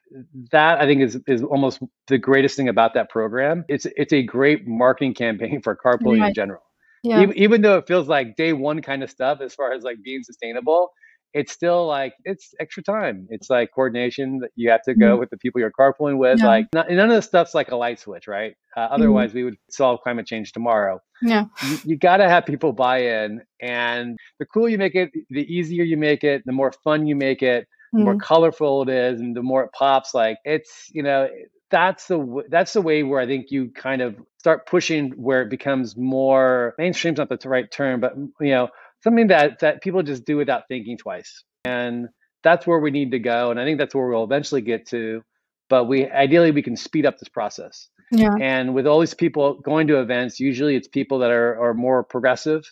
that 0.52 0.78
I 0.78 0.86
think 0.86 1.00
is 1.00 1.18
is 1.26 1.42
almost 1.42 1.80
the 2.08 2.18
greatest 2.18 2.54
thing 2.56 2.68
about 2.68 2.92
that 2.94 3.08
program. 3.08 3.64
It's 3.68 3.86
it's 3.96 4.12
a 4.12 4.22
great 4.22 4.66
marketing 4.66 5.14
campaign 5.14 5.62
for 5.64 5.74
carpooling 5.74 6.20
right. 6.20 6.28
in 6.28 6.34
general. 6.34 6.62
Yeah. 7.02 7.22
Even, 7.22 7.38
even 7.38 7.62
though 7.62 7.78
it 7.78 7.86
feels 7.86 8.08
like 8.08 8.36
day 8.36 8.52
one 8.52 8.82
kind 8.82 9.02
of 9.02 9.10
stuff 9.10 9.40
as 9.40 9.54
far 9.54 9.72
as 9.72 9.82
like 9.82 9.96
being 10.02 10.22
sustainable, 10.22 10.90
it's 11.32 11.52
still 11.52 11.86
like 11.86 12.14
it's 12.24 12.52
extra 12.60 12.82
time. 12.82 13.26
It's 13.30 13.48
like 13.48 13.70
coordination 13.74 14.40
that 14.40 14.50
you 14.56 14.70
have 14.70 14.82
to 14.82 14.94
go 14.94 15.12
mm-hmm. 15.12 15.20
with 15.20 15.30
the 15.30 15.36
people 15.36 15.60
you're 15.60 15.70
carpooling 15.70 16.18
with. 16.18 16.40
Yeah. 16.40 16.46
Like 16.46 16.66
not, 16.72 16.90
none 16.90 17.10
of 17.10 17.16
the 17.16 17.22
stuff's 17.22 17.54
like 17.54 17.70
a 17.70 17.76
light 17.76 18.00
switch, 18.00 18.26
right? 18.26 18.54
Uh, 18.76 18.80
mm-hmm. 18.80 18.94
otherwise, 18.94 19.30
mm-hmm. 19.30 19.38
we 19.38 19.44
would 19.44 19.56
solve 19.70 20.00
climate 20.02 20.26
change 20.26 20.52
tomorrow. 20.52 21.00
Yeah, 21.22 21.44
you, 21.68 21.78
you 21.84 21.96
got 21.96 22.16
to 22.18 22.28
have 22.28 22.46
people 22.46 22.72
buy 22.72 23.02
in, 23.02 23.42
and 23.60 24.18
the 24.38 24.46
cooler 24.46 24.68
you 24.68 24.78
make 24.78 24.94
it, 24.94 25.10
the 25.28 25.42
easier 25.42 25.84
you 25.84 25.96
make 25.96 26.24
it, 26.24 26.42
the 26.46 26.52
more 26.52 26.72
fun 26.82 27.06
you 27.06 27.14
make 27.14 27.42
it, 27.42 27.68
the 27.92 27.98
mm-hmm. 27.98 28.04
more 28.06 28.16
colorful 28.16 28.82
it 28.82 28.88
is, 28.88 29.20
and 29.20 29.36
the 29.36 29.42
more 29.42 29.64
it 29.64 29.70
pops. 29.72 30.14
Like 30.14 30.38
it's 30.44 30.86
you 30.92 31.02
know 31.02 31.28
that's 31.70 32.06
the 32.06 32.42
that's 32.48 32.72
the 32.72 32.82
way 32.82 33.02
where 33.02 33.20
I 33.20 33.26
think 33.26 33.50
you 33.50 33.70
kind 33.70 34.02
of 34.02 34.16
start 34.38 34.66
pushing 34.66 35.10
where 35.10 35.42
it 35.42 35.50
becomes 35.50 35.96
more 35.96 36.74
mainstream's 36.78 37.18
not 37.18 37.28
the 37.28 37.48
right 37.48 37.70
term, 37.70 38.00
but 38.00 38.18
mm, 38.18 38.28
you 38.40 38.50
know 38.50 38.68
something 39.02 39.28
that 39.28 39.60
that 39.60 39.82
people 39.82 40.02
just 40.02 40.24
do 40.24 40.36
without 40.36 40.64
thinking 40.68 40.98
twice, 40.98 41.44
and 41.64 42.08
that's 42.42 42.66
where 42.66 42.78
we 42.78 42.90
need 42.90 43.12
to 43.12 43.18
go, 43.18 43.50
and 43.50 43.60
I 43.60 43.64
think 43.64 43.78
that's 43.78 43.94
where 43.94 44.08
we'll 44.08 44.24
eventually 44.24 44.62
get 44.62 44.86
to. 44.88 45.22
But 45.68 45.84
we 45.84 46.10
ideally 46.10 46.50
we 46.50 46.62
can 46.62 46.76
speed 46.76 47.06
up 47.06 47.18
this 47.18 47.28
process. 47.28 47.88
Yeah. 48.12 48.34
And 48.40 48.74
with 48.74 48.88
all 48.88 48.98
these 48.98 49.14
people 49.14 49.60
going 49.60 49.86
to 49.86 50.00
events, 50.00 50.40
usually 50.40 50.74
it's 50.74 50.88
people 50.88 51.20
that 51.20 51.30
are 51.30 51.60
are 51.62 51.74
more 51.74 52.02
progressive. 52.02 52.64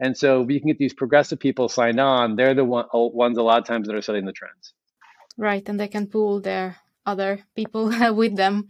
And 0.00 0.16
so 0.16 0.42
we 0.42 0.58
can 0.58 0.68
get 0.68 0.78
these 0.78 0.92
progressive 0.92 1.38
people 1.38 1.68
signed 1.68 2.00
on. 2.00 2.34
They're 2.34 2.54
the 2.54 2.64
one, 2.64 2.86
ones 2.92 3.38
a 3.38 3.42
lot 3.42 3.58
of 3.58 3.66
times 3.66 3.86
that 3.86 3.96
are 3.96 4.02
setting 4.02 4.24
the 4.24 4.32
trends. 4.32 4.74
Right, 5.36 5.68
and 5.68 5.78
they 5.78 5.88
can 5.88 6.08
pool 6.08 6.40
their 6.40 6.76
other 7.06 7.40
people 7.54 7.92
with 8.14 8.36
them. 8.36 8.68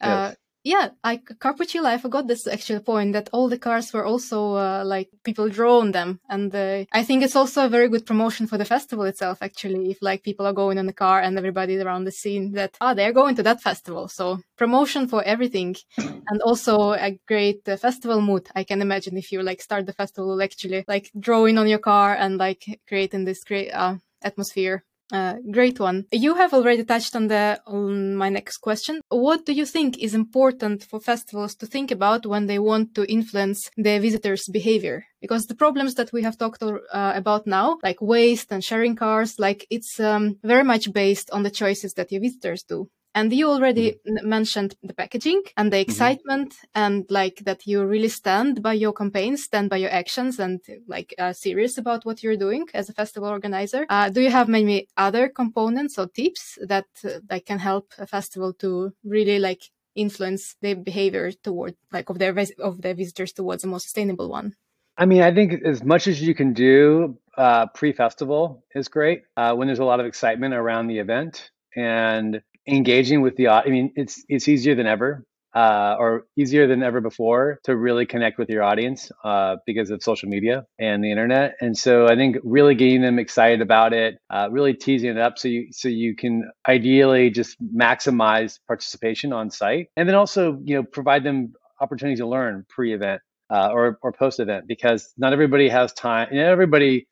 Uh, 0.00 0.30
yes. 0.30 0.36
Yeah, 0.66 0.88
I 1.04 1.18
Carpoolchella, 1.18 1.88
I 1.88 1.98
forgot 1.98 2.26
this 2.26 2.46
actual 2.46 2.80
point 2.80 3.12
that 3.12 3.28
all 3.34 3.50
the 3.50 3.58
cars 3.58 3.92
were 3.92 4.06
also 4.06 4.54
uh, 4.54 4.82
like 4.82 5.10
people 5.22 5.50
draw 5.50 5.80
on 5.80 5.92
them, 5.92 6.20
and 6.30 6.54
uh, 6.54 6.86
I 6.90 7.02
think 7.04 7.22
it's 7.22 7.36
also 7.36 7.66
a 7.66 7.68
very 7.68 7.90
good 7.90 8.06
promotion 8.06 8.46
for 8.46 8.56
the 8.56 8.64
festival 8.64 9.04
itself. 9.04 9.42
Actually, 9.42 9.90
if 9.90 9.98
like 10.00 10.22
people 10.22 10.46
are 10.46 10.54
going 10.54 10.78
in 10.78 10.86
the 10.86 10.94
car 10.94 11.20
and 11.20 11.36
everybody 11.36 11.78
around 11.78 12.04
the 12.04 12.12
scene 12.12 12.52
that 12.52 12.78
ah 12.80 12.94
they're 12.94 13.12
going 13.12 13.34
to 13.36 13.42
that 13.42 13.60
festival, 13.60 14.08
so 14.08 14.40
promotion 14.56 15.06
for 15.06 15.22
everything, 15.24 15.76
and 15.98 16.40
also 16.40 16.92
a 16.92 17.20
great 17.28 17.68
uh, 17.68 17.76
festival 17.76 18.22
mood. 18.22 18.48
I 18.54 18.64
can 18.64 18.80
imagine 18.80 19.18
if 19.18 19.32
you 19.32 19.42
like 19.42 19.60
start 19.60 19.84
the 19.84 19.92
festival 19.92 20.40
actually 20.40 20.86
like 20.88 21.10
drawing 21.20 21.58
on 21.58 21.68
your 21.68 21.78
car 21.78 22.14
and 22.14 22.38
like 22.38 22.80
creating 22.88 23.26
this 23.26 23.44
great 23.44 23.70
uh, 23.70 23.96
atmosphere. 24.22 24.82
Uh, 25.12 25.34
great 25.50 25.78
one. 25.78 26.06
You 26.12 26.34
have 26.34 26.54
already 26.54 26.82
touched 26.82 27.14
on 27.14 27.28
the 27.28 27.60
on 27.66 28.16
my 28.16 28.30
next 28.30 28.58
question. 28.58 29.00
What 29.10 29.44
do 29.44 29.52
you 29.52 29.66
think 29.66 29.98
is 29.98 30.14
important 30.14 30.82
for 30.82 30.98
festivals 30.98 31.54
to 31.56 31.66
think 31.66 31.90
about 31.90 32.24
when 32.26 32.46
they 32.46 32.58
want 32.58 32.94
to 32.94 33.04
influence 33.10 33.70
their 33.76 34.00
visitors' 34.00 34.48
behavior? 34.48 35.04
because 35.24 35.46
the 35.46 35.54
problems 35.54 35.94
that 35.94 36.12
we 36.12 36.22
have 36.22 36.36
talked 36.36 36.62
uh, 36.62 36.76
about 37.14 37.46
now, 37.46 37.78
like 37.82 37.96
waste 38.02 38.52
and 38.52 38.62
sharing 38.62 38.94
cars, 38.94 39.38
like 39.38 39.66
it's 39.70 39.98
um, 39.98 40.36
very 40.42 40.62
much 40.62 40.92
based 40.92 41.30
on 41.30 41.42
the 41.44 41.50
choices 41.50 41.94
that 41.94 42.12
your 42.12 42.20
visitors 42.20 42.62
do. 42.62 42.90
And 43.14 43.32
you 43.32 43.48
already 43.48 43.92
mm-hmm. 43.92 44.28
mentioned 44.28 44.74
the 44.82 44.94
packaging 44.94 45.42
and 45.56 45.72
the 45.72 45.76
mm-hmm. 45.76 45.90
excitement 45.90 46.50
mm-hmm. 46.50 46.82
and 46.82 47.06
like 47.10 47.42
that 47.44 47.66
you 47.66 47.84
really 47.84 48.08
stand 48.08 48.62
by 48.62 48.72
your 48.72 48.92
campaigns, 48.92 49.44
stand 49.44 49.70
by 49.70 49.76
your 49.76 49.90
actions 49.90 50.38
and 50.38 50.60
like 50.88 51.14
are 51.18 51.32
serious 51.32 51.78
about 51.78 52.04
what 52.04 52.22
you're 52.22 52.36
doing 52.36 52.66
as 52.74 52.88
a 52.88 52.92
festival 52.92 53.28
organizer. 53.28 53.86
Uh, 53.88 54.10
do 54.10 54.20
you 54.20 54.30
have 54.30 54.48
maybe 54.48 54.88
other 54.96 55.28
components 55.28 55.98
or 55.98 56.08
tips 56.08 56.58
that 56.66 56.86
uh, 57.04 57.20
that 57.28 57.46
can 57.46 57.58
help 57.58 57.92
a 57.98 58.06
festival 58.06 58.52
to 58.54 58.92
really 59.04 59.38
like 59.38 59.62
influence 59.94 60.56
their 60.60 60.74
behavior 60.74 61.30
toward 61.30 61.76
like 61.92 62.10
of 62.10 62.18
their 62.18 62.34
of 62.58 62.82
their 62.82 62.94
visitors 62.94 63.32
towards 63.32 63.64
a 63.64 63.66
more 63.66 63.80
sustainable 63.80 64.28
one? 64.28 64.54
I 64.96 65.06
mean, 65.06 65.22
I 65.22 65.34
think 65.34 65.62
as 65.64 65.82
much 65.82 66.06
as 66.06 66.22
you 66.22 66.34
can 66.34 66.52
do 66.52 67.18
uh, 67.36 67.66
pre-festival 67.66 68.64
is 68.74 68.86
great 68.88 69.22
uh, 69.36 69.54
when 69.54 69.66
there's 69.66 69.80
a 69.80 69.84
lot 69.84 69.98
of 69.98 70.06
excitement 70.06 70.54
around 70.54 70.86
the 70.86 70.98
event 70.98 71.50
and 71.74 72.40
engaging 72.66 73.20
with 73.22 73.36
the 73.36 73.48
I 73.48 73.66
mean, 73.66 73.92
it's 73.96 74.24
it's 74.28 74.48
easier 74.48 74.74
than 74.74 74.86
ever, 74.86 75.24
uh, 75.54 75.96
or 75.98 76.26
easier 76.36 76.66
than 76.66 76.82
ever 76.82 77.00
before 77.00 77.60
to 77.64 77.76
really 77.76 78.06
connect 78.06 78.38
with 78.38 78.48
your 78.50 78.62
audience 78.62 79.10
uh, 79.24 79.56
because 79.66 79.90
of 79.90 80.02
social 80.02 80.28
media 80.28 80.66
and 80.78 81.02
the 81.02 81.10
internet. 81.10 81.54
And 81.60 81.76
so 81.76 82.06
I 82.06 82.16
think 82.16 82.36
really 82.42 82.74
getting 82.74 83.02
them 83.02 83.18
excited 83.18 83.60
about 83.60 83.92
it, 83.92 84.18
uh, 84.30 84.48
really 84.50 84.74
teasing 84.74 85.10
it 85.10 85.18
up 85.18 85.38
so 85.38 85.48
you 85.48 85.68
so 85.72 85.88
you 85.88 86.16
can 86.16 86.50
ideally 86.68 87.30
just 87.30 87.56
maximize 87.62 88.58
participation 88.66 89.32
on 89.32 89.50
site, 89.50 89.88
and 89.96 90.08
then 90.08 90.16
also 90.16 90.58
you 90.64 90.76
know 90.76 90.82
provide 90.82 91.24
them 91.24 91.52
opportunities 91.80 92.20
to 92.20 92.26
learn 92.26 92.64
pre-event 92.68 93.20
uh, 93.50 93.68
or 93.72 93.98
or 94.02 94.12
post-event 94.12 94.66
because 94.66 95.12
not 95.16 95.32
everybody 95.32 95.68
has 95.68 95.92
time. 95.92 96.28
Know, 96.32 96.50
everybody 96.50 97.06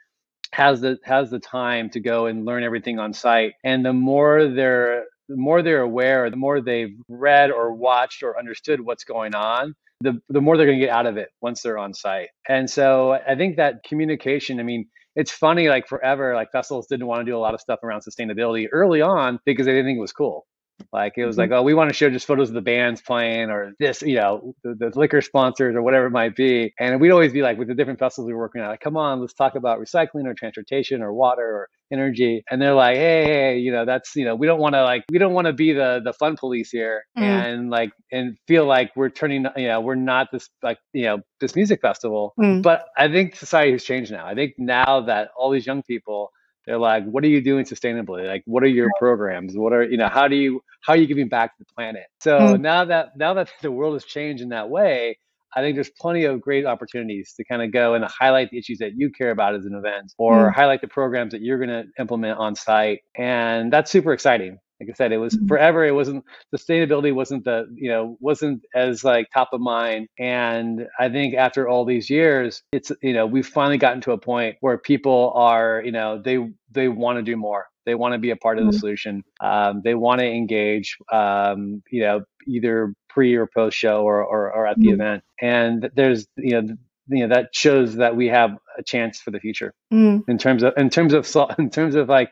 has 0.53 0.81
the 0.81 0.99
has 1.03 1.31
the 1.31 1.39
time 1.39 1.91
to 1.91 2.01
go 2.01 2.27
and 2.27 2.45
learn 2.45 2.63
everything 2.63 2.99
on 2.99 3.13
site 3.15 3.55
and 3.65 3.85
the 3.85 3.93
more 3.93 4.49
they're 4.49 5.05
the 5.33 5.39
more 5.39 5.63
they're 5.63 5.81
aware, 5.81 6.29
the 6.29 6.37
more 6.37 6.61
they've 6.61 6.95
read 7.09 7.51
or 7.51 7.73
watched 7.73 8.23
or 8.23 8.39
understood 8.39 8.81
what's 8.81 9.05
going 9.05 9.35
on, 9.35 9.75
the, 10.03 10.21
the 10.29 10.41
more 10.41 10.57
they're 10.57 10.67
going 10.67 10.79
to 10.79 10.85
get 10.85 10.95
out 10.95 11.07
of 11.07 11.17
it 11.17 11.31
once 11.41 11.63
they're 11.63 11.79
on 11.79 11.95
site. 11.95 12.29
And 12.49 12.69
so 12.69 13.13
I 13.27 13.35
think 13.35 13.57
that 13.57 13.83
communication, 13.83 14.61
I 14.61 14.63
mean, 14.63 14.89
it's 15.17 15.31
funny, 15.31 15.69
like 15.69 15.89
forever, 15.89 16.35
like 16.35 16.53
festivals 16.53 16.87
didn't 16.87 17.07
want 17.07 17.21
to 17.21 17.25
do 17.25 17.37
a 17.37 17.41
lot 17.41 17.55
of 17.55 17.61
stuff 17.61 17.81
around 17.83 18.03
sustainability 18.03 18.67
early 18.73 19.01
on 19.01 19.39
because 19.47 19.67
they 19.67 19.73
didn't 19.73 19.87
think 19.87 19.99
it 19.99 20.03
was 20.03 20.13
cool. 20.13 20.47
Like 20.93 21.15
it 21.17 21.25
was 21.25 21.37
mm-hmm. 21.37 21.53
like, 21.53 21.61
oh, 21.61 21.63
we 21.63 21.75
want 21.75 21.91
to 21.91 21.95
show 21.95 22.11
just 22.11 22.27
photos 22.27 22.49
of 22.49 22.55
the 22.55 22.61
bands 22.61 23.01
playing 23.01 23.51
or 23.51 23.73
this, 23.79 24.03
you 24.03 24.17
know, 24.17 24.55
the, 24.63 24.75
the, 24.75 24.99
liquor 24.99 25.21
sponsors 25.21 25.75
or 25.75 25.83
whatever 25.83 26.07
it 26.07 26.11
might 26.11 26.37
be. 26.37 26.73
And 26.79 27.01
we'd 27.01 27.11
always 27.11 27.33
be 27.33 27.43
like, 27.43 27.59
with 27.59 27.69
the 27.69 27.75
different 27.75 27.99
festivals 27.99 28.27
we 28.27 28.35
were 28.35 28.41
working 28.41 28.63
at, 28.63 28.69
like, 28.69 28.81
come 28.81 28.97
on, 28.97 29.21
let's 29.21 29.35
talk 29.35 29.55
about 29.55 29.79
recycling 29.81 30.27
or 30.27 30.35
transportation 30.35 31.03
or 31.03 31.13
water 31.13 31.43
or 31.43 31.69
energy. 31.93 32.43
And 32.51 32.61
they're 32.61 32.75
like, 32.75 32.97
hey, 32.97 33.25
hey, 33.25 33.59
you 33.59 33.73
know, 33.73 33.85
that's, 33.85 34.15
you 34.17 34.25
know, 34.25 34.35
we 34.35 34.47
don't 34.47 34.61
want 34.61 34.75
to 34.75 34.83
like, 34.83 35.05
we 35.11 35.19
don't 35.19 35.35
want 35.35 35.47
to 35.47 35.53
be 35.53 35.73
the 35.73 36.01
the 36.05 36.13
fun 36.13 36.37
police 36.37 36.71
here 36.71 37.05
mm. 37.19 37.23
and 37.23 37.71
like, 37.71 37.93
and 38.11 38.37
feel 38.47 38.67
like 38.67 38.93
we're 38.97 39.11
turning, 39.11 39.47
you 39.57 39.69
know, 39.69 39.81
we're 39.81 39.95
not 39.95 40.29
this 40.33 40.49
like, 40.63 40.79
you 40.93 41.05
know, 41.05 41.19
this 41.41 41.55
music 41.55 41.81
festival. 41.81 42.35
Mm. 42.39 42.63
But 42.63 42.87
I 42.97 43.09
think 43.09 43.37
society 43.37 43.73
has 43.73 43.85
changed 43.85 44.11
now. 44.11 44.27
I 44.27 44.35
think 44.35 44.55
now 44.59 45.03
that 45.03 45.31
all 45.37 45.51
these 45.51 45.67
young 45.67 45.83
people 45.83 46.31
they're 46.67 46.79
like, 46.79 47.05
what 47.05 47.25
are 47.25 47.29
you 47.29 47.41
doing 47.41 47.65
sustainably? 47.65 48.27
Like, 48.27 48.43
what 48.47 48.63
are 48.63 48.69
your 48.69 48.89
programs? 48.99 49.55
What 49.57 49.73
are, 49.73 49.83
you 49.83 49.97
know, 49.97 50.09
how 50.09 50.29
do 50.29 50.37
you, 50.37 50.63
how 50.83 50.93
are 50.93 50.97
you 50.97 51.07
giving 51.07 51.29
back 51.29 51.57
to 51.57 51.65
the 51.65 51.75
planet? 51.75 52.05
So 52.21 52.39
mm. 52.39 52.61
now 52.61 52.85
that, 52.85 53.17
now 53.17 53.35
that 53.35 53.51
the 53.63 53.71
world 53.71 53.95
has 53.95 54.05
changed 54.05 54.43
in 54.43 54.51
that 54.51 54.71
way, 54.71 55.19
I 55.55 55.61
think 55.61 55.77
there's 55.77 55.91
plenty 55.91 56.25
of 56.25 56.41
great 56.41 56.65
opportunities 56.65 57.35
to 57.37 57.45
kind 57.45 57.63
of 57.63 57.73
go 57.73 57.95
and 57.95 58.05
highlight 58.05 58.51
the 58.51 58.59
issues 58.59 58.79
that 58.79 58.93
you 58.97 59.11
care 59.11 59.31
about 59.31 59.55
as 59.55 59.67
an 59.67 59.75
event 59.75 60.13
or 60.19 60.51
mm. 60.51 60.55
highlight 60.55 60.81
the 60.81 60.89
programs 60.89 61.33
that 61.33 61.43
you're 61.43 61.59
going 61.59 61.69
to 61.69 61.85
implement 61.99 62.39
on 62.39 62.55
site. 62.55 63.01
And 63.17 63.73
that's 63.73 63.91
super 63.91 64.13
exciting 64.13 64.59
like 64.83 64.95
I 64.95 64.97
said, 64.97 65.13
it 65.13 65.19
was 65.19 65.37
mm-hmm. 65.37 65.47
forever. 65.47 65.85
It 65.85 65.95
wasn't 65.95 66.25
sustainability 66.55 67.15
wasn't 67.15 67.45
the 67.45 67.67
you 67.75 67.89
know 67.89 68.17
wasn't 68.21 68.65
as 68.75 69.05
like 69.05 69.29
top 69.33 69.51
of 69.53 69.61
mind. 69.61 70.09
And 70.19 70.87
I 70.99 71.09
think 71.09 71.35
after 71.35 71.69
all 71.69 71.85
these 71.85 72.11
years, 72.11 72.63
it's 72.73 72.91
you 73.03 73.13
know 73.13 73.27
we've 73.27 73.47
finally 73.47 73.79
gotten 73.79 74.01
to 74.03 74.13
a 74.13 74.19
point 74.19 74.57
where 74.61 74.79
people 74.79 75.33
are 75.35 75.83
you 75.85 75.93
know 75.93 76.21
they 76.21 76.39
they 76.71 76.89
want 76.89 77.19
to 77.19 77.23
do 77.23 77.37
more. 77.37 77.67
They 77.85 77.95
want 77.97 78.13
to 78.13 78.19
be 78.19 78.31
a 78.31 78.37
part 78.37 78.59
of 78.59 78.65
the 78.65 78.71
mm-hmm. 78.71 78.79
solution. 78.79 79.25
Um, 79.41 79.83
they 79.85 79.95
want 79.95 80.21
to 80.21 80.27
engage. 80.27 80.97
Um, 81.11 81.83
you 81.91 82.03
know 82.03 82.25
either 82.49 82.93
pre 83.09 83.35
or 83.35 83.47
post 83.47 83.77
show 83.77 84.03
or, 84.03 84.25
or, 84.25 84.53
or 84.53 84.67
at 84.67 84.77
the 84.79 84.89
mm. 84.89 84.95
event. 84.95 85.23
And 85.41 85.91
there's 85.95 86.27
you 86.37 86.61
know 86.61 86.77
you 87.09 87.27
know 87.27 87.35
that 87.35 87.55
shows 87.55 87.97
that 87.97 88.17
we 88.17 88.29
have 88.29 88.57
a 88.79 88.83
chance 88.83 89.21
for 89.21 89.31
the 89.31 89.41
future 89.41 89.75
mm. 89.93 90.23
in 90.29 90.39
terms 90.39 90.63
of 90.63 90.75
in 90.77 90.91
terms 90.91 91.13
of 91.13 91.27
in 91.59 91.71
terms 91.71 91.95
of 91.95 92.09
like 92.09 92.31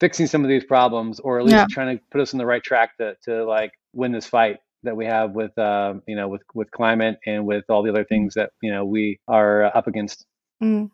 fixing 0.00 0.26
some 0.26 0.42
of 0.42 0.48
these 0.48 0.64
problems 0.64 1.20
or 1.20 1.38
at 1.38 1.44
least 1.44 1.56
yeah. 1.56 1.66
trying 1.70 1.96
to 1.96 2.02
put 2.10 2.20
us 2.20 2.34
on 2.34 2.38
the 2.38 2.46
right 2.46 2.62
track 2.62 2.96
to, 2.98 3.16
to 3.24 3.44
like 3.44 3.72
win 3.92 4.12
this 4.12 4.26
fight 4.26 4.58
that 4.82 4.96
we 4.96 5.06
have 5.06 5.32
with 5.32 5.56
uh, 5.58 5.94
you 6.06 6.16
know 6.16 6.28
with 6.28 6.42
with 6.54 6.70
climate 6.70 7.18
and 7.26 7.46
with 7.46 7.64
all 7.68 7.82
the 7.82 7.90
other 7.90 8.04
things 8.04 8.34
that 8.34 8.50
you 8.62 8.72
know 8.72 8.84
we 8.84 9.18
are 9.28 9.64
up 9.64 9.86
against 9.86 10.26
mm. 10.62 10.90